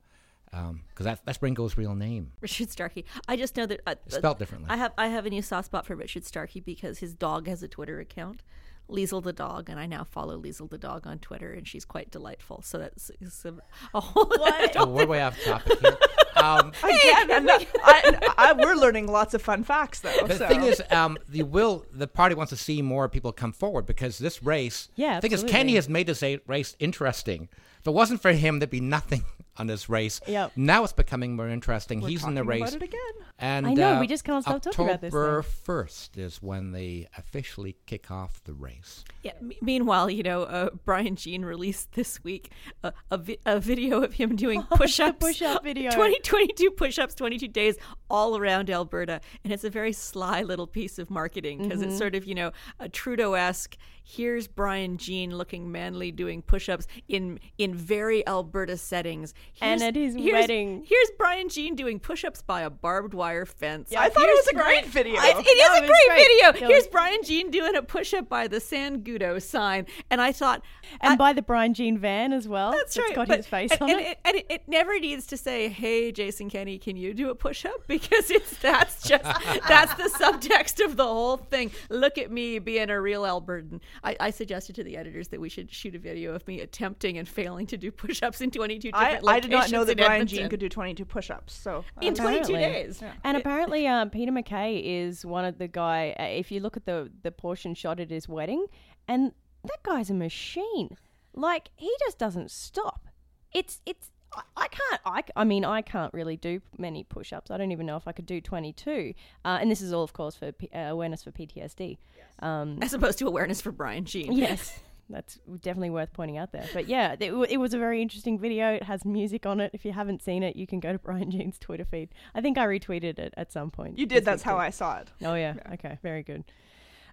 because 0.52 1.06
that, 1.06 1.20
that's 1.26 1.42
Ringo's 1.42 1.78
real 1.78 1.96
name. 1.96 2.32
Richard 2.42 2.70
Starkey. 2.72 3.06
I 3.28 3.36
just 3.36 3.56
know 3.56 3.66
that 3.66 3.82
uh, 3.86 3.96
It's 4.06 4.16
spelled 4.16 4.40
differently. 4.40 4.70
I 4.70 4.78
have 4.78 4.94
I 4.98 5.08
have 5.08 5.26
a 5.26 5.30
new 5.30 5.42
soft 5.42 5.68
spot 5.68 5.86
for 5.86 5.96
Richard 5.96 6.24
Starke 6.24 6.64
because 6.64 7.00
his 7.00 7.14
dog 7.14 7.48
has 7.48 7.62
a 7.64 7.68
Twitter 7.68 8.00
account, 8.00 8.42
Liesel 8.90 9.24
the 9.24 9.34
dog, 9.34 9.70
and 9.70 9.80
I 9.80 9.86
now 9.86 10.04
follow 10.04 10.42
Liesel 10.42 10.70
the 10.70 10.78
dog 10.78 11.06
on 11.06 11.20
Twitter, 11.20 11.54
and 11.54 11.68
she's 11.68 11.86
quite 11.86 12.10
delightful. 12.12 12.62
So 12.64 12.80
that's 12.80 13.12
it's 13.22 13.46
a, 13.46 13.56
a 13.94 14.00
whole. 14.00 14.28
oh, 14.32 14.88
we're 14.88 15.06
way 15.06 15.22
off 15.22 15.42
topic 15.44 15.80
here. 15.80 15.98
Um, 16.36 16.72
Again, 16.84 17.32
and 17.32 17.48
that- 17.50 17.66
I, 17.84 18.34
I, 18.38 18.54
we're 18.54 18.76
learning 18.76 19.08
lots 19.12 19.34
of 19.34 19.42
fun 19.42 19.66
facts 19.66 20.00
though. 20.00 20.26
the 20.26 20.38
so. 20.38 20.48
thing 20.48 20.64
is, 20.64 20.82
um, 20.90 21.18
the 21.28 21.44
will 21.44 21.86
the 21.92 22.08
party 22.08 22.34
wants 22.34 22.52
to 22.52 22.56
see 22.56 22.82
more 22.82 23.10
people 23.10 23.34
come 23.34 23.52
forward 23.52 23.86
because 23.86 24.20
this 24.20 24.42
race. 24.42 24.88
Yeah, 24.96 25.16
the 25.20 25.28
thing 25.28 25.32
is. 25.34 25.44
Kenney 25.44 25.76
has 25.76 25.90
made 25.90 26.08
this 26.08 26.24
race 26.48 26.78
interesting. 26.80 27.50
If 27.82 27.88
it 27.88 27.92
wasn't 27.92 28.22
for 28.22 28.32
him, 28.32 28.60
there'd 28.60 28.70
be 28.70 28.80
nothing 28.80 29.26
on 29.60 29.68
this 29.68 29.90
race. 29.90 30.22
Yep. 30.28 30.54
Now 30.56 30.84
it's 30.84 30.94
becoming 30.94 31.36
more 31.36 31.50
interesting. 31.50 32.02
We're 32.02 32.10
He's 32.10 32.24
in 32.24 32.34
the 32.36 32.44
race. 32.44 32.62
about 32.62 32.74
it 32.76 32.84
again. 32.84 33.00
And 33.42 33.68
I 33.68 33.74
know, 33.74 33.94
uh, 33.96 34.00
we 34.02 34.08
just 34.08 34.24
can't 34.26 34.44
stop 34.44 34.62
talking 34.62 34.86
about 34.86 35.00
this 35.02 35.14
October 35.14 35.42
first 35.44 36.18
is 36.18 36.42
when 36.42 36.72
they 36.72 37.08
officially 37.18 37.78
kick 37.86 38.12
off 38.12 38.44
the 38.44 38.54
race. 38.54 39.04
Yeah. 39.24 39.32
m- 39.40 39.52
meanwhile, 39.62 40.10
you 40.10 40.24
know, 40.24 40.44
uh, 40.44 40.70
Brian 40.84 41.16
Jean 41.16 41.46
released 41.46 41.94
this 41.94 42.22
week 42.24 42.52
a, 42.84 42.92
a, 43.12 43.18
vi- 43.18 43.38
a 43.46 43.60
video 43.60 44.02
of 44.02 44.14
him 44.14 44.36
doing 44.36 44.62
push-ups. 44.72 45.20
push-up 45.20 45.64
video. 45.64 45.90
20, 45.96 46.20
22 46.20 46.72
push-ups, 46.72 47.16
22 47.16 47.48
days 47.48 47.78
all 48.10 48.38
around 48.38 48.70
Alberta. 48.70 49.22
And 49.44 49.54
it's 49.54 49.64
a 49.64 49.70
very 49.70 49.94
sly 49.94 50.42
little 50.44 50.68
piece 50.68 51.00
of 51.00 51.10
marketing 51.10 51.60
because 51.64 51.80
Mm-hmm. 51.80 51.90
it's 51.90 51.98
sort 51.98 52.16
of, 52.16 52.26
you 52.26 52.36
know, 52.36 52.52
a 52.80 52.90
Trudeau-esque, 52.90 53.78
here's 54.04 54.48
Brian 54.48 54.98
Jean 54.98 55.38
looking 55.38 55.72
manly 55.72 56.12
doing 56.12 56.42
push-ups 56.42 56.88
in 57.08 57.40
in 57.58 57.74
very 57.74 58.26
Alberta 58.28 58.76
settings. 58.76 59.34
And 59.62 59.82
at 59.82 59.96
his 59.96 60.16
here's- 60.16 60.42
wedding. 60.42 60.84
Here's 60.88 61.12
Brian 61.18 61.50
Jean 61.50 61.76
doing 61.76 62.00
push-ups 62.00 62.42
by 62.42 62.62
a 62.62 62.70
barbed 62.70 63.14
wire 63.14 63.46
fence. 63.46 63.94
I 63.96 64.10
thought 64.10 64.24
it 64.30 64.36
was 64.36 64.48
a 64.48 64.54
great 64.56 64.86
video. 64.86 65.16
I- 65.20 65.30
it 65.38 65.48
is 65.48 65.68
No, 65.68 65.74
a 65.74 65.78
it 65.84 65.88
great, 65.88 66.08
great. 66.08 66.52
video. 66.54 66.68
Here's 66.68 66.88
Brian 66.88 67.24
Jean 67.24 67.52
doing 67.52 67.76
a 67.76 67.82
push-up 67.82 68.30
by 68.30 68.48
the 68.48 68.58
Sangudo 68.58 69.42
sign. 69.42 69.86
And 70.10 70.22
I 70.22 70.32
thought, 70.32 70.62
and 71.02 71.14
I- 71.14 71.16
by 71.16 71.34
the 71.34 71.42
Brian 71.42 71.74
Jean 71.74 71.98
van 71.98 72.34
as 72.34 72.48
well. 72.48 72.72
that's 72.72 72.96
It's 72.96 73.08
right. 73.08 73.16
got 73.16 73.28
but- 73.28 73.38
his 73.38 73.48
face 73.48 73.72
and, 73.72 73.82
on 73.82 73.90
and 73.92 74.00
it. 74.00 74.08
it. 74.08 74.18
And 74.26 74.36
it, 74.38 74.46
it 74.50 74.62
never 74.68 75.00
needs 75.00 75.26
to 75.28 75.38
say, 75.38 75.70
"Hey, 75.70 76.12
Jason 76.12 76.50
Kenney, 76.50 76.78
can 76.78 76.96
you 76.96 77.14
do 77.14 77.30
a 77.30 77.36
push-up?" 77.36 77.84
Because 77.88 78.30
it's 78.32 78.58
that's 78.60 79.08
just 79.08 79.24
that's 79.68 79.94
the 79.96 80.10
subtext 80.18 80.84
of 80.84 80.96
the 80.96 81.04
whole 81.06 81.38
thing. 81.38 81.72
Look 81.90 82.18
at 82.18 82.32
me 82.32 82.60
being 82.60 82.90
a 82.90 83.00
real 83.02 83.24
Albertan. 83.24 83.82
I, 84.04 84.16
I 84.20 84.30
suggested 84.30 84.76
to 84.76 84.84
the 84.84 84.96
editors 84.98 85.30
that 85.30 85.42
we 85.42 85.50
should 85.50 85.72
shoot 85.72 85.96
a 85.96 86.00
video 86.00 86.34
of 86.34 86.48
me 86.48 86.62
attempting 86.62 87.18
and 87.18 87.28
failing 87.28 87.66
to 87.68 87.78
do 87.78 87.92
push-ups 87.92 88.42
in 88.42 88.52
22 88.52 88.92
different 88.92 89.24
I 89.24 89.39
did 89.40 89.52
not 89.52 89.72
know 89.72 89.84
that 89.84 89.98
Brian 89.98 90.12
Edmonton. 90.14 90.38
Jean 90.38 90.50
could 90.50 90.60
do 90.60 90.70
22 90.70 91.06
push-ups. 91.06 91.54
So 91.54 91.84
in 92.02 92.14
22 92.14 92.54
Apparently. 92.54 92.54
days. 92.60 93.04
And 93.24 93.38
apparently, 93.38 93.88
um, 93.88 94.10
Peter 94.10 94.32
MacKay 94.32 94.78
is 94.78 95.26
one 95.26 95.46
of 95.46 95.58
the 95.58 95.68
guy. 95.68 96.16
Uh, 96.20 96.24
if 96.24 96.52
you 96.52 96.60
look 96.60 96.78
at 96.78 96.86
the 96.86 97.12
the 97.24 97.32
portion 97.32 97.74
shot 97.76 98.00
at 98.00 98.10
his 98.10 98.28
wedding, 98.30 98.66
and 99.08 99.32
that 99.64 99.82
guy's 99.84 100.10
a 100.10 100.14
machine. 100.14 100.98
Like 101.34 101.70
he 101.76 101.92
just 102.00 102.18
doesn't 102.18 102.52
stop. 102.52 103.08
It's 103.54 103.82
it's. 103.86 104.12
I- 104.36 104.42
I 104.56 104.68
can't. 104.68 105.02
I, 105.06 105.24
I 105.42 105.44
mean, 105.44 105.66
I 105.66 105.82
can't 105.82 106.14
really 106.14 106.38
do 106.38 106.62
many 106.78 107.04
push-ups. 107.04 107.50
I 107.50 107.58
don't 107.58 107.72
even 107.72 107.88
know 107.88 107.96
if 107.98 108.08
I 108.08 108.12
could 108.12 108.28
do 108.28 108.40
twenty-two. 108.40 109.14
Uh, 109.44 109.58
and 109.60 109.72
this 109.72 109.82
is 109.82 109.92
all, 109.92 110.04
of 110.04 110.14
course, 110.14 110.36
for 110.36 110.52
P- 110.52 110.70
uh, 110.74 110.82
awareness 110.82 111.24
for 111.24 111.32
PTSD. 111.32 111.98
Um, 112.40 112.78
As 112.82 112.94
opposed 112.94 113.18
to 113.20 113.28
awareness 113.28 113.60
for 113.60 113.72
Brian 113.72 114.06
Jean. 114.06 114.32
yes, 114.34 114.80
that's 115.10 115.40
definitely 115.62 115.90
worth 115.90 116.14
pointing 116.14 116.38
out 116.38 116.52
there. 116.52 116.68
But 116.74 116.88
yeah, 116.88 117.14
it, 117.14 117.28
w- 117.30 117.48
it 117.50 117.58
was 117.58 117.74
a 117.74 117.78
very 117.80 118.02
interesting 118.02 118.38
video. 118.40 118.74
It 118.74 118.84
has 118.84 119.04
music 119.06 119.46
on 119.46 119.60
it. 119.60 119.72
If 119.74 119.84
you 119.86 119.92
haven't 119.92 120.22
seen 120.22 120.44
it, 120.44 120.56
you 120.56 120.68
can 120.68 120.80
go 120.80 120.92
to 120.94 121.00
Brian 121.04 121.32
Jean's 121.32 121.58
Twitter 121.60 121.86
feed. 121.86 122.10
I 122.36 122.42
think 122.42 122.58
I 122.58 122.66
retweeted 122.66 123.18
it 123.20 123.34
at 123.38 123.52
some 123.52 123.72
point. 123.72 123.98
you 123.98 124.06
did. 124.06 124.24
That's 124.26 124.44
how. 124.44 124.58
I 124.58 124.70
saw 124.70 125.00
it. 125.00 125.08
Oh 125.24 125.36
yeah. 125.36 125.56
Okay. 125.74 125.98
Very 126.04 126.24
good. 126.24 126.44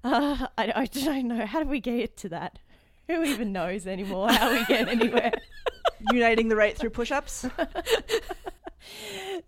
Uh, 0.04 0.46
I, 0.58 0.72
I 0.76 0.84
don't 0.86 1.28
know. 1.28 1.46
How 1.46 1.62
do 1.62 1.68
we 1.68 1.80
get 1.80 2.16
to 2.18 2.28
that? 2.30 2.58
Who 3.08 3.22
even 3.22 3.52
knows 3.52 3.86
anymore 3.86 4.30
how 4.32 4.52
we 4.52 4.64
get 4.64 4.88
anywhere? 4.88 5.32
Uniting 6.12 6.48
the 6.48 6.56
right 6.56 6.76
through 6.76 6.90
push-ups. 6.90 7.46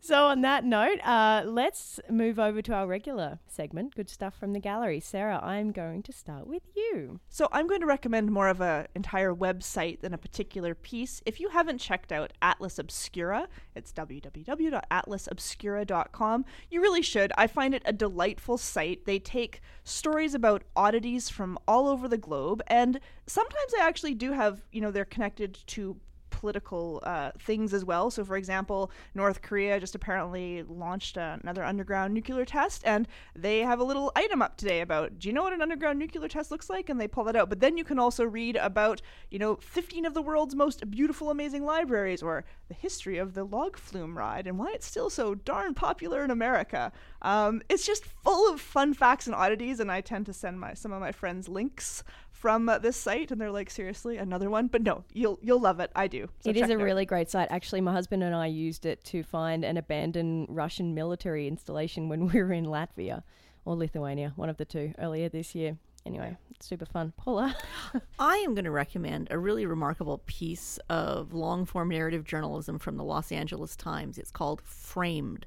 So 0.00 0.26
on 0.26 0.42
that 0.42 0.64
note, 0.64 1.00
uh, 1.04 1.42
let's 1.46 1.98
move 2.10 2.38
over 2.38 2.62
to 2.62 2.72
our 2.72 2.86
regular 2.86 3.40
segment. 3.46 3.94
Good 3.94 4.08
stuff 4.08 4.34
from 4.34 4.52
the 4.52 4.60
gallery. 4.60 5.00
Sarah, 5.00 5.40
I'm 5.42 5.72
going 5.72 6.02
to 6.04 6.12
start 6.12 6.46
with 6.46 6.62
you. 6.76 7.20
So 7.28 7.48
I'm 7.52 7.66
going 7.66 7.80
to 7.80 7.86
recommend 7.86 8.30
more 8.30 8.48
of 8.48 8.60
an 8.60 8.86
entire 8.94 9.34
website 9.34 10.00
than 10.00 10.14
a 10.14 10.18
particular 10.18 10.74
piece. 10.74 11.22
If 11.26 11.40
you 11.40 11.48
haven't 11.50 11.78
checked 11.78 12.12
out 12.12 12.32
Atlas 12.40 12.78
Obscura, 12.78 13.48
it's 13.74 13.92
www.atlasobscura.com. 13.92 16.44
You 16.70 16.80
really 16.80 17.02
should. 17.02 17.32
I 17.36 17.46
find 17.46 17.74
it 17.74 17.82
a 17.84 17.92
delightful 17.92 18.58
site. 18.58 19.06
They 19.06 19.18
take 19.18 19.60
stories 19.84 20.34
about 20.34 20.64
oddities 20.76 21.28
from 21.28 21.58
all 21.66 21.88
over 21.88 22.06
the 22.08 22.18
globe, 22.18 22.62
and 22.66 23.00
sometimes 23.26 23.72
they 23.72 23.80
actually 23.80 24.14
do 24.14 24.32
have, 24.32 24.62
you 24.72 24.80
know, 24.80 24.90
they're 24.90 25.04
connected 25.04 25.58
to 25.68 25.96
political 26.38 27.00
uh, 27.02 27.32
things 27.40 27.74
as 27.74 27.84
well. 27.84 28.10
So, 28.10 28.24
for 28.24 28.36
example, 28.36 28.92
North 29.12 29.42
Korea 29.42 29.80
just 29.80 29.96
apparently 29.96 30.62
launched 30.62 31.16
another 31.16 31.64
underground 31.64 32.14
nuclear 32.14 32.44
test, 32.44 32.82
and 32.84 33.08
they 33.34 33.58
have 33.60 33.80
a 33.80 33.84
little 33.84 34.12
item 34.14 34.40
up 34.40 34.56
today 34.56 34.80
about, 34.80 35.18
do 35.18 35.28
you 35.28 35.34
know 35.34 35.42
what 35.42 35.52
an 35.52 35.62
underground 35.62 35.98
nuclear 35.98 36.28
test 36.28 36.52
looks 36.52 36.70
like? 36.70 36.88
And 36.88 37.00
they 37.00 37.08
pull 37.08 37.24
that 37.24 37.34
out. 37.34 37.48
But 37.48 37.58
then 37.58 37.76
you 37.76 37.82
can 37.82 37.98
also 37.98 38.24
read 38.24 38.54
about, 38.54 39.02
you 39.30 39.38
know, 39.40 39.56
15 39.56 40.06
of 40.06 40.14
the 40.14 40.22
world's 40.22 40.54
most 40.54 40.88
beautiful, 40.88 41.30
amazing 41.30 41.64
libraries, 41.64 42.22
or 42.22 42.44
the 42.68 42.74
history 42.74 43.18
of 43.18 43.34
the 43.34 43.44
log 43.44 43.76
flume 43.76 44.16
ride 44.16 44.46
and 44.46 44.58
why 44.58 44.70
it's 44.72 44.86
still 44.86 45.10
so 45.10 45.34
darn 45.34 45.74
popular 45.74 46.22
in 46.22 46.30
America. 46.30 46.92
Um, 47.22 47.62
it's 47.68 47.84
just 47.84 48.04
full 48.04 48.52
of 48.52 48.60
fun 48.60 48.94
facts 48.94 49.26
and 49.26 49.34
oddities, 49.34 49.80
and 49.80 49.90
I 49.90 50.02
tend 50.02 50.26
to 50.26 50.32
send 50.32 50.60
my 50.60 50.74
some 50.74 50.92
of 50.92 51.00
my 51.00 51.10
friends 51.10 51.48
links 51.48 52.04
from 52.40 52.68
uh, 52.68 52.78
this 52.78 52.96
site, 52.96 53.30
and 53.30 53.40
they're 53.40 53.50
like, 53.50 53.70
seriously, 53.70 54.16
another 54.16 54.50
one? 54.50 54.68
But 54.68 54.82
no, 54.82 55.04
you'll 55.12 55.38
you'll 55.42 55.60
love 55.60 55.80
it. 55.80 55.90
I 55.94 56.06
do. 56.06 56.28
So 56.40 56.50
it 56.50 56.56
is 56.56 56.70
a 56.70 56.78
really 56.78 57.04
great 57.04 57.30
site. 57.30 57.48
Actually, 57.50 57.80
my 57.80 57.92
husband 57.92 58.22
and 58.22 58.34
I 58.34 58.46
used 58.46 58.86
it 58.86 59.02
to 59.04 59.22
find 59.22 59.64
an 59.64 59.76
abandoned 59.76 60.46
Russian 60.48 60.94
military 60.94 61.48
installation 61.48 62.08
when 62.08 62.26
we 62.26 62.42
were 62.42 62.52
in 62.52 62.66
Latvia 62.66 63.22
or 63.64 63.76
Lithuania, 63.76 64.32
one 64.36 64.48
of 64.48 64.56
the 64.56 64.64
two, 64.64 64.92
earlier 64.98 65.28
this 65.28 65.54
year. 65.54 65.76
Anyway, 66.06 66.36
super 66.60 66.86
fun. 66.86 67.12
Paula. 67.16 67.54
I 68.18 68.36
am 68.38 68.54
going 68.54 68.64
to 68.64 68.70
recommend 68.70 69.28
a 69.30 69.38
really 69.38 69.66
remarkable 69.66 70.22
piece 70.26 70.78
of 70.88 71.34
long 71.34 71.66
form 71.66 71.90
narrative 71.90 72.24
journalism 72.24 72.78
from 72.78 72.96
the 72.96 73.04
Los 73.04 73.30
Angeles 73.32 73.76
Times. 73.76 74.16
It's 74.16 74.30
called 74.30 74.62
Framed 74.62 75.44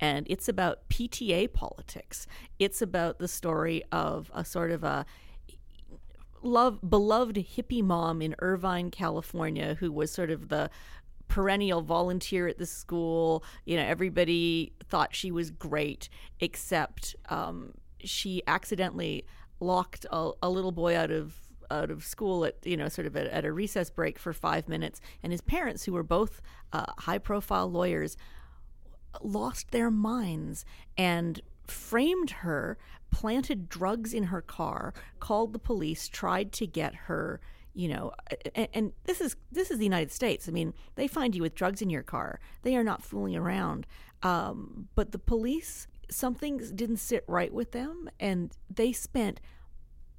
and 0.00 0.26
it's 0.28 0.48
about 0.48 0.88
PTA 0.88 1.52
politics. 1.52 2.26
It's 2.58 2.82
about 2.82 3.18
the 3.18 3.28
story 3.28 3.82
of 3.92 4.30
a 4.34 4.44
sort 4.44 4.70
of 4.70 4.84
a 4.84 5.06
love 6.44 6.78
beloved 6.88 7.36
hippie 7.36 7.82
mom 7.82 8.22
in 8.22 8.34
Irvine, 8.38 8.90
California, 8.90 9.76
who 9.80 9.90
was 9.90 10.12
sort 10.12 10.30
of 10.30 10.48
the 10.48 10.70
perennial 11.26 11.82
volunteer 11.82 12.46
at 12.46 12.58
the 12.58 12.66
school. 12.66 13.42
You 13.64 13.76
know, 13.76 13.82
everybody 13.84 14.72
thought 14.88 15.14
she 15.14 15.30
was 15.30 15.50
great, 15.50 16.08
except 16.40 17.16
um, 17.28 17.72
she 18.00 18.42
accidentally 18.46 19.24
locked 19.60 20.06
a, 20.10 20.30
a, 20.42 20.50
little 20.50 20.72
boy 20.72 20.96
out 20.96 21.10
of 21.10 21.34
out 21.70 21.90
of 21.90 22.04
school 22.04 22.44
at 22.44 22.56
you 22.64 22.76
know 22.76 22.88
sort 22.88 23.06
of 23.06 23.16
at, 23.16 23.26
at, 23.28 23.44
a 23.44 23.50
recess 23.50 23.88
break 23.88 24.18
for 24.18 24.32
five 24.32 24.68
minutes, 24.68 25.00
and 25.22 25.32
his 25.32 25.40
parents, 25.40 25.84
who 25.84 25.92
were 25.92 26.02
both 26.02 26.42
uh, 26.72 26.84
high 26.98 27.18
profile 27.18 27.70
lawyers, 27.70 28.16
lost 29.22 29.70
their 29.70 29.90
minds 29.90 30.64
and 30.96 31.40
framed 31.66 32.30
her 32.30 32.78
planted 33.10 33.68
drugs 33.68 34.12
in 34.12 34.24
her 34.24 34.42
car, 34.42 34.92
called 35.20 35.52
the 35.52 35.58
police, 35.58 36.08
tried 36.08 36.52
to 36.52 36.66
get 36.66 36.94
her 36.94 37.40
you 37.76 37.88
know 37.88 38.12
and, 38.54 38.68
and, 38.72 38.92
this 39.02 39.20
is 39.20 39.34
this 39.50 39.70
is 39.70 39.78
the 39.78 39.84
united 39.84 40.12
states. 40.12 40.48
I 40.48 40.52
mean 40.52 40.74
they 40.94 41.08
find 41.08 41.34
you 41.34 41.42
with 41.42 41.54
drugs 41.54 41.82
in 41.82 41.90
your 41.90 42.02
car. 42.02 42.38
They 42.62 42.76
are 42.76 42.84
not 42.84 43.02
fooling 43.02 43.36
around. 43.36 43.86
Um, 44.22 44.88
but 44.94 45.12
the 45.12 45.18
police 45.18 45.86
something 46.10 46.58
didn't 46.74 46.98
sit 46.98 47.24
right 47.26 47.52
with 47.52 47.72
them 47.72 48.08
and 48.20 48.56
they 48.70 48.92
spent 48.92 49.40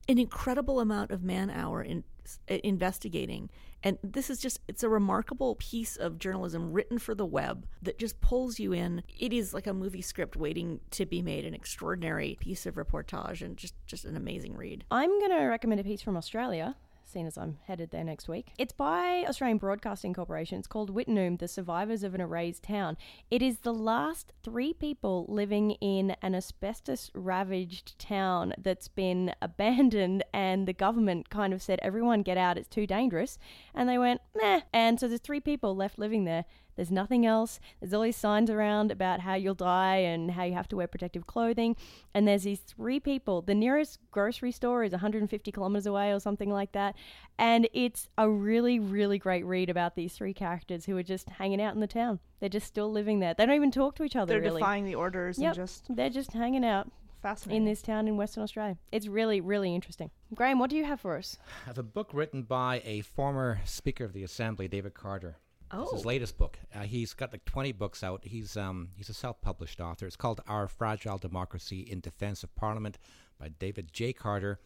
an 0.08 0.20
incredible 0.20 0.80
amount 0.80 1.12
of 1.12 1.24
man 1.24 1.50
hour 1.50 1.82
in 1.82 2.04
investigating. 2.48 3.50
And 3.84 3.98
this 4.04 4.30
is 4.30 4.40
just 4.40 4.60
it's 4.68 4.84
a 4.84 4.90
remarkable 4.90 5.56
piece 5.56 5.96
of 5.96 6.18
journalism 6.18 6.72
written 6.72 6.98
for 6.98 7.14
the 7.14 7.26
web 7.26 7.68
that 7.82 8.00
just 8.00 8.20
pulls 8.22 8.60
you 8.60 8.74
in. 8.74 9.04
It 9.20 9.32
is 9.32 9.54
like 9.54 9.68
a 9.68 9.74
movie 9.74 10.02
script 10.02 10.36
waiting 10.36 10.80
to 10.92 11.06
be 11.06 11.22
made 11.22 11.46
an 11.46 11.54
extraordinary 11.54 12.38
piece 12.40 12.66
of 12.66 12.76
reportage 12.76 13.42
and 13.42 13.58
just 13.58 13.76
just 13.86 14.06
an 14.06 14.18
amazing 14.18 14.56
read. 14.56 14.84
I'm 14.90 15.20
going 15.20 15.32
to 15.32 15.46
recommend 15.46 15.82
a 15.82 15.84
piece 15.84 16.02
from 16.02 16.18
australia 16.18 16.76
seeing 17.16 17.28
as 17.28 17.38
I'm 17.38 17.60
headed 17.66 17.92
there 17.92 18.04
next 18.04 18.28
week. 18.28 18.48
It's 18.58 18.74
by 18.74 19.24
Australian 19.26 19.58
Broadcasting 19.58 20.14
Corporation. 20.14 20.60
It's 20.60 20.68
called 20.68 20.94
Wittenoom, 20.94 21.40
The 21.40 21.48
Survivors 21.48 22.04
of 22.04 22.14
an 22.14 22.20
Erased 22.20 22.64
Town. 22.64 22.98
It 23.32 23.42
is 23.42 23.60
the 23.60 23.74
last 23.74 24.34
three 24.44 24.74
people 24.74 25.26
living 25.30 25.72
in 25.80 26.18
an 26.22 26.36
asbestos 26.36 27.12
ravaged 27.14 27.98
town 27.98 28.54
that's 28.58 28.90
been 28.90 29.34
abandoned, 29.42 30.26
and 30.34 30.68
the 30.68 30.74
government 30.74 31.30
kind 31.30 31.54
of 31.54 31.62
said, 31.62 31.80
everyone 31.82 32.22
get 32.22 32.38
out, 32.38 32.58
it's 32.58 32.68
too 32.68 32.86
dangerous. 32.86 33.38
And 33.74 33.88
they 33.88 33.98
went, 33.98 34.20
meh. 34.36 34.64
And 34.74 35.00
so 35.00 35.08
there's 35.08 35.22
three 35.22 35.40
people 35.40 35.74
left 35.74 35.98
living 35.98 36.26
there. 36.26 36.44
There's 36.76 36.92
nothing 36.92 37.26
else. 37.26 37.60
There's 37.80 37.94
all 37.94 38.02
these 38.02 38.18
signs 38.18 38.50
around 38.50 38.92
about 38.92 39.22
how 39.22 39.36
you'll 39.36 39.56
die 39.56 39.98
and 39.98 40.32
how 40.32 40.44
you 40.44 40.54
have 40.54 40.68
to 40.70 40.76
wear 40.76 40.88
protective 40.88 41.26
clothing. 41.26 41.76
And 42.14 42.28
there's 42.28 42.44
these 42.44 42.60
three 42.60 43.00
people. 43.00 43.42
The 43.42 43.56
nearest 43.56 44.00
grocery 44.12 44.52
store 44.52 44.84
is 44.84 44.92
150 44.92 45.52
kilometers 45.52 45.86
away 45.86 46.12
or 46.12 46.20
something 46.20 46.52
like 46.52 46.74
that. 46.74 46.96
And 47.38 47.68
it's 47.74 48.08
a 48.18 48.30
really, 48.30 48.80
really 48.80 49.18
great 49.18 49.46
read 49.46 49.70
about 49.70 49.96
these 49.96 50.14
three 50.14 50.34
characters 50.34 50.86
who 50.86 50.96
are 50.98 51.04
just 51.04 51.30
hanging 51.30 51.62
out 51.62 51.74
in 51.74 51.82
the 51.82 51.88
town. 51.88 52.20
They're 52.40 52.50
just 52.50 52.68
still 52.68 52.90
living 52.90 53.20
there. 53.20 53.34
They 53.34 53.46
don't 53.46 53.56
even 53.56 53.72
talk 53.72 53.96
to 53.96 54.04
each 54.04 54.16
other. 54.16 54.34
They're 54.34 54.42
really. 54.42 54.62
defying 54.62 54.86
the 54.86 54.96
orders 54.96 55.38
yep. 55.38 55.50
and 55.50 55.56
just. 55.56 55.86
They're 55.94 56.10
just 56.10 56.32
hanging 56.32 56.64
out 56.64 56.90
Fascinating. 57.22 57.64
in 57.64 57.70
this 57.70 57.82
town 57.82 58.08
in 58.08 58.16
Western 58.16 58.44
Australia. 58.44 58.78
It's 58.92 59.08
really, 59.08 59.42
really 59.42 59.76
interesting. 59.76 60.12
Graham, 60.34 60.60
what 60.60 60.70
do 60.70 60.78
you 60.78 60.86
have 60.86 61.02
for 61.02 61.18
us? 61.18 61.38
I 61.66 61.68
have 61.68 61.78
a 61.78 61.84
book 61.84 62.10
written 62.14 62.44
by 62.44 62.82
a 62.86 63.02
former 63.02 63.60
Speaker 63.66 64.06
of 64.06 64.14
the 64.14 64.24
Assembly, 64.24 64.70
David 64.70 64.94
Carter. 64.94 65.38
Oh. 65.72 65.84
It's 65.84 65.94
his 65.94 66.06
latest 66.06 66.38
book. 66.38 66.58
Uh, 66.74 66.82
he's 66.82 67.14
got 67.14 67.34
like 67.34 67.44
20 67.44 67.74
books 67.74 68.04
out. 68.04 68.24
He's 68.24 68.56
um, 68.56 68.90
he's 68.96 69.10
a 69.10 69.14
self-published 69.14 69.82
author. 69.82 70.06
It's 70.06 70.16
called 70.16 70.42
Our 70.48 70.68
Fragile 70.68 71.18
Democracy 71.18 71.82
in 71.82 72.00
Defense 72.00 72.44
of 72.44 72.56
Parliament 72.56 72.98
by 73.40 73.50
David 73.50 73.92
J. 73.92 74.14
Carter. 74.14 74.60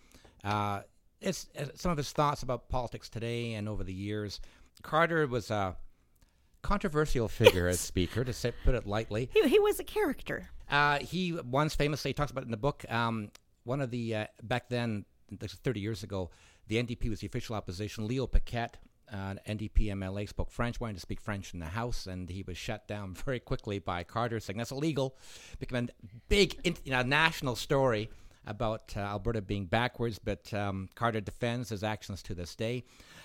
Uh, 0.43 0.82
it's, 1.22 1.48
uh, 1.58 1.66
some 1.76 1.92
of 1.92 1.98
his 1.98 2.12
thoughts 2.12 2.44
about 2.44 2.70
politics 2.70 3.10
today 3.10 3.54
and 3.54 3.68
over 3.68 3.84
the 3.84 3.94
years. 3.94 4.40
Carter 4.82 5.28
was 5.28 5.52
a 5.52 5.76
controversial 6.62 7.28
figure 7.28 7.68
as 7.68 7.80
speaker, 7.80 8.24
to 8.24 8.34
say, 8.34 8.54
put 8.64 8.76
it 8.76 8.86
lightly. 8.86 9.30
He, 9.34 9.48
he 9.48 9.60
was 9.60 9.80
a 9.80 9.84
character. 9.84 10.50
Uh, 10.70 11.00
he 11.00 11.34
once 11.34 11.76
famously 11.76 12.14
talks 12.14 12.32
about 12.32 12.44
it 12.44 12.48
in 12.48 12.52
the 12.52 12.58
book. 12.58 12.86
Um, 12.90 13.32
one 13.64 13.82
of 13.82 13.92
the 13.92 14.16
uh, 14.16 14.26
back 14.44 14.70
then, 14.70 15.06
30 15.40 15.80
years 15.80 16.04
ago, 16.04 16.30
the 16.68 16.82
NDP 16.82 17.10
was 17.10 17.20
the 17.20 17.28
official 17.28 17.56
opposition. 17.56 18.08
Leo 18.08 18.28
Piquette 18.28 18.78
uh, 19.12 19.36
NDP 19.48 19.88
MLA 19.88 20.28
spoke 20.28 20.52
French, 20.52 20.80
wanted 20.80 20.96
to 20.96 21.00
speak 21.00 21.20
French 21.20 21.54
in 21.54 21.60
the 21.60 21.66
House, 21.66 22.08
and 22.08 22.30
he 22.30 22.44
was 22.44 22.58
shut 22.58 22.88
down 22.88 23.14
very 23.26 23.40
quickly 23.40 23.80
by 23.80 24.04
Carter, 24.04 24.40
saying 24.40 24.58
that's 24.58 24.72
illegal. 24.72 25.16
Became 25.60 25.90
a 25.90 26.08
big 26.28 26.60
you 26.84 26.92
know, 26.92 27.02
national 27.02 27.56
story 27.56 28.10
about 28.50 28.94
uh, 28.98 29.02
Alberta 29.02 29.42
being 29.42 29.66
backwards, 29.66 30.20
but 30.20 30.54
um, 30.54 30.90
Carter 30.96 31.22
defends 31.22 31.70
his 31.70 31.84
actions 31.84 32.22
to 32.24 32.36
this 32.36 32.56
day. 32.56 32.84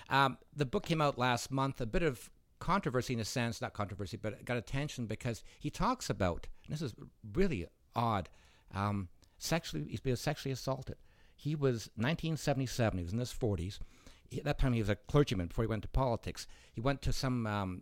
Um, 0.09 0.37
the 0.55 0.65
book 0.65 0.85
came 0.85 1.01
out 1.01 1.17
last 1.17 1.51
month, 1.51 1.81
a 1.81 1.85
bit 1.85 2.03
of 2.03 2.29
controversy 2.59 3.13
in 3.13 3.19
a 3.19 3.25
sense, 3.25 3.61
not 3.61 3.73
controversy, 3.73 4.17
but 4.17 4.33
it 4.33 4.45
got 4.45 4.57
attention 4.57 5.07
because 5.07 5.43
he 5.59 5.69
talks 5.69 6.09
about, 6.09 6.47
this 6.69 6.81
is 6.81 6.93
really 7.33 7.65
odd, 7.95 8.29
um, 8.73 9.09
sexually, 9.37 9.85
he's 9.89 9.99
been 9.99 10.15
sexually 10.15 10.53
assaulted. 10.53 10.95
He 11.35 11.55
was 11.55 11.89
1977, 11.95 12.97
he 12.97 13.03
was 13.03 13.13
in 13.13 13.19
his 13.19 13.33
40s 13.33 13.79
at 14.37 14.43
that 14.43 14.57
time 14.57 14.73
he 14.73 14.81
was 14.81 14.89
a 14.89 14.95
clergyman 14.95 15.47
before 15.47 15.63
he 15.63 15.69
went 15.69 15.83
to 15.83 15.89
politics. 15.89 16.47
He 16.71 16.81
went 16.81 17.01
to 17.03 17.13
some 17.13 17.45
um, 17.47 17.81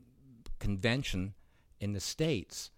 convention 0.60 1.34
in 1.80 1.94
the 1.94 2.00
States, 2.00 2.72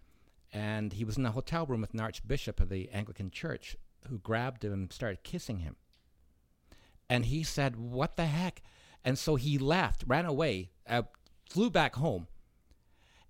and 0.52 0.94
he 0.94 1.04
was 1.04 1.18
in 1.18 1.26
a 1.26 1.32
hotel 1.32 1.66
room 1.66 1.82
with 1.82 1.94
an 1.94 2.00
archbishop 2.00 2.60
of 2.60 2.70
the 2.70 2.90
Anglican 2.92 3.32
Church 3.32 3.76
who 4.08 4.20
grabbed 4.20 4.64
him 4.64 4.74
and 4.74 4.94
started 4.94 5.24
kissing 5.24 5.60
him. 5.60 5.76
And 7.10 7.26
he 7.26 7.44
said, 7.44 7.76
What 7.76 8.16
the 8.16 8.26
heck? 8.26 8.62
And 9.04 9.18
so 9.18 9.36
he 9.36 9.58
left, 9.58 10.04
ran 10.08 10.26
away, 10.26 10.72
uh, 10.88 11.04
flew 11.48 11.70
back 11.70 11.96
home, 11.96 12.28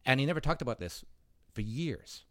and 0.05 0.19
he 0.19 0.25
never 0.25 0.39
talked 0.39 0.61
about 0.61 0.79
this 0.79 1.03
for 1.53 1.61
years. 1.61 2.23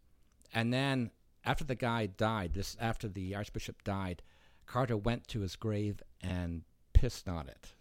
And 0.51 0.73
then 0.73 1.11
after 1.43 1.63
the 1.63 1.75
guy 1.75 2.07
died, 2.07 2.53
this 2.53 2.75
after 2.79 3.07
the 3.07 3.35
archbishop 3.35 3.83
died, 3.83 4.23
Carter 4.65 4.97
went 4.97 5.27
to 5.27 5.41
his 5.41 5.55
grave 5.55 6.01
and 6.21 6.63
pissed 6.93 7.27
on 7.27 7.47
it 7.47 7.75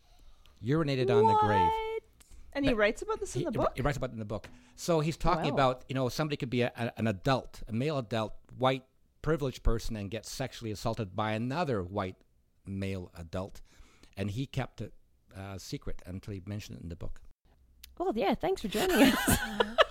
urinated 0.65 1.11
on 1.11 1.27
the 1.27 1.35
grave. 1.35 1.71
And 2.53 2.65
he 2.65 2.73
writes 2.73 3.03
about 3.03 3.21
this 3.21 3.35
in 3.35 3.41
he, 3.41 3.45
the 3.47 3.53
book. 3.53 3.73
He 3.75 3.83
writes 3.83 3.97
about 3.97 4.11
it 4.11 4.13
in 4.15 4.19
the 4.19 4.25
book. 4.25 4.49
So 4.77 5.01
he's 5.01 5.17
talking 5.17 5.51
about 5.51 5.85
you 5.89 5.95
know 5.95 6.09
somebody 6.09 6.37
could 6.37 6.51
be 6.51 6.63
a, 6.63 6.73
a, 6.77 6.93
an 6.97 7.07
adult, 7.07 7.63
a 7.69 7.73
male 7.73 7.99
adult, 7.99 8.35
white, 8.57 8.85
privileged 9.25 9.63
person, 9.63 9.97
and 9.97 10.11
get 10.11 10.27
sexually 10.27 10.71
assaulted 10.71 11.17
by 11.17 11.33
another 11.33 11.83
white, 11.83 12.17
male 12.67 13.11
adult, 13.19 13.63
and 14.19 14.31
he 14.31 14.45
kept 14.45 14.83
it 14.83 14.93
uh, 15.35 15.57
secret 15.57 16.03
until 16.05 16.35
he 16.35 16.43
mentioned 16.45 16.77
it 16.77 16.83
in 16.83 16.91
the 16.91 16.97
book. 16.97 17.23
Well, 17.99 18.13
yeah, 18.15 18.35
thanks 18.35 18.61
for 18.61 18.69
joining 18.69 19.03
us. 19.03 19.19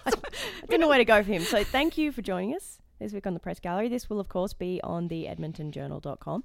I 0.05 0.11
didn't 0.69 0.81
know 0.81 0.87
where 0.87 0.99
to 0.99 1.05
go 1.05 1.23
for 1.23 1.31
him. 1.31 1.41
So 1.41 1.63
thank 1.63 1.97
you 1.97 2.11
for 2.11 2.21
joining 2.21 2.55
us 2.55 2.77
this 2.99 3.11
week 3.11 3.25
on 3.25 3.33
the 3.33 3.39
Press 3.39 3.59
Gallery. 3.59 3.89
This 3.89 4.07
will, 4.07 4.19
of 4.19 4.29
course, 4.29 4.53
be 4.53 4.79
on 4.83 5.07
the 5.07 5.25
edmontonjournal.com. 5.25 6.43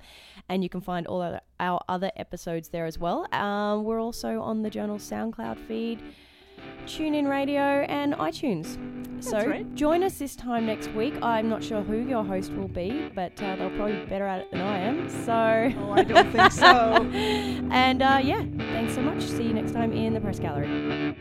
And 0.49 0.63
you 0.63 0.71
can 0.71 0.81
find 0.81 1.07
all 1.07 1.21
our, 1.21 1.43
our 1.61 1.81
other 1.91 2.11
episodes 2.17 2.71
there 2.71 2.87
as 2.87 2.99
well. 2.99 3.27
Um, 3.35 3.85
we're 3.85 4.01
also 4.01 4.41
on 4.41 4.63
the 4.63 4.71
Journal 4.71 4.97
SoundCloud 4.97 5.59
feed, 5.67 6.01
TuneIn 6.87 7.29
Radio, 7.29 7.61
and 7.61 8.15
iTunes. 8.15 8.79
That's 9.15 9.31
so 9.31 9.47
right. 9.47 9.75
join 9.75 10.03
us 10.05 10.19
this 10.19 10.37
time 10.37 10.67
next 10.67 10.93
week. 10.93 11.15
I'm 11.23 11.49
not 11.49 11.63
sure 11.63 11.83
who 11.83 11.99
your 11.99 12.23
host 12.25 12.53
will 12.53 12.69
be, 12.69 13.11
but 13.15 13.33
uh, 13.43 13.57
they'll 13.57 13.71
probably 13.71 13.99
be 13.99 14.07
better 14.07 14.27
at 14.27 14.41
it 14.41 14.51
than 14.53 14.61
I 14.61 14.79
am. 14.79 15.09
So. 15.25 15.73
Oh, 15.83 15.93
I 15.93 16.05
don't 16.05 16.31
think 16.33 16.53
so. 16.53 16.67
and 17.73 18.03
uh, 18.03 18.21
yeah, 18.23 18.45
thanks 18.73 18.95
so 18.95 19.03
much. 19.03 19.23
See 19.23 19.45
you 19.45 19.55
next 19.55 19.73
time 19.73 19.93
in 19.93 20.15
the 20.15 20.21
press 20.21 20.39
gallery. 20.39 21.17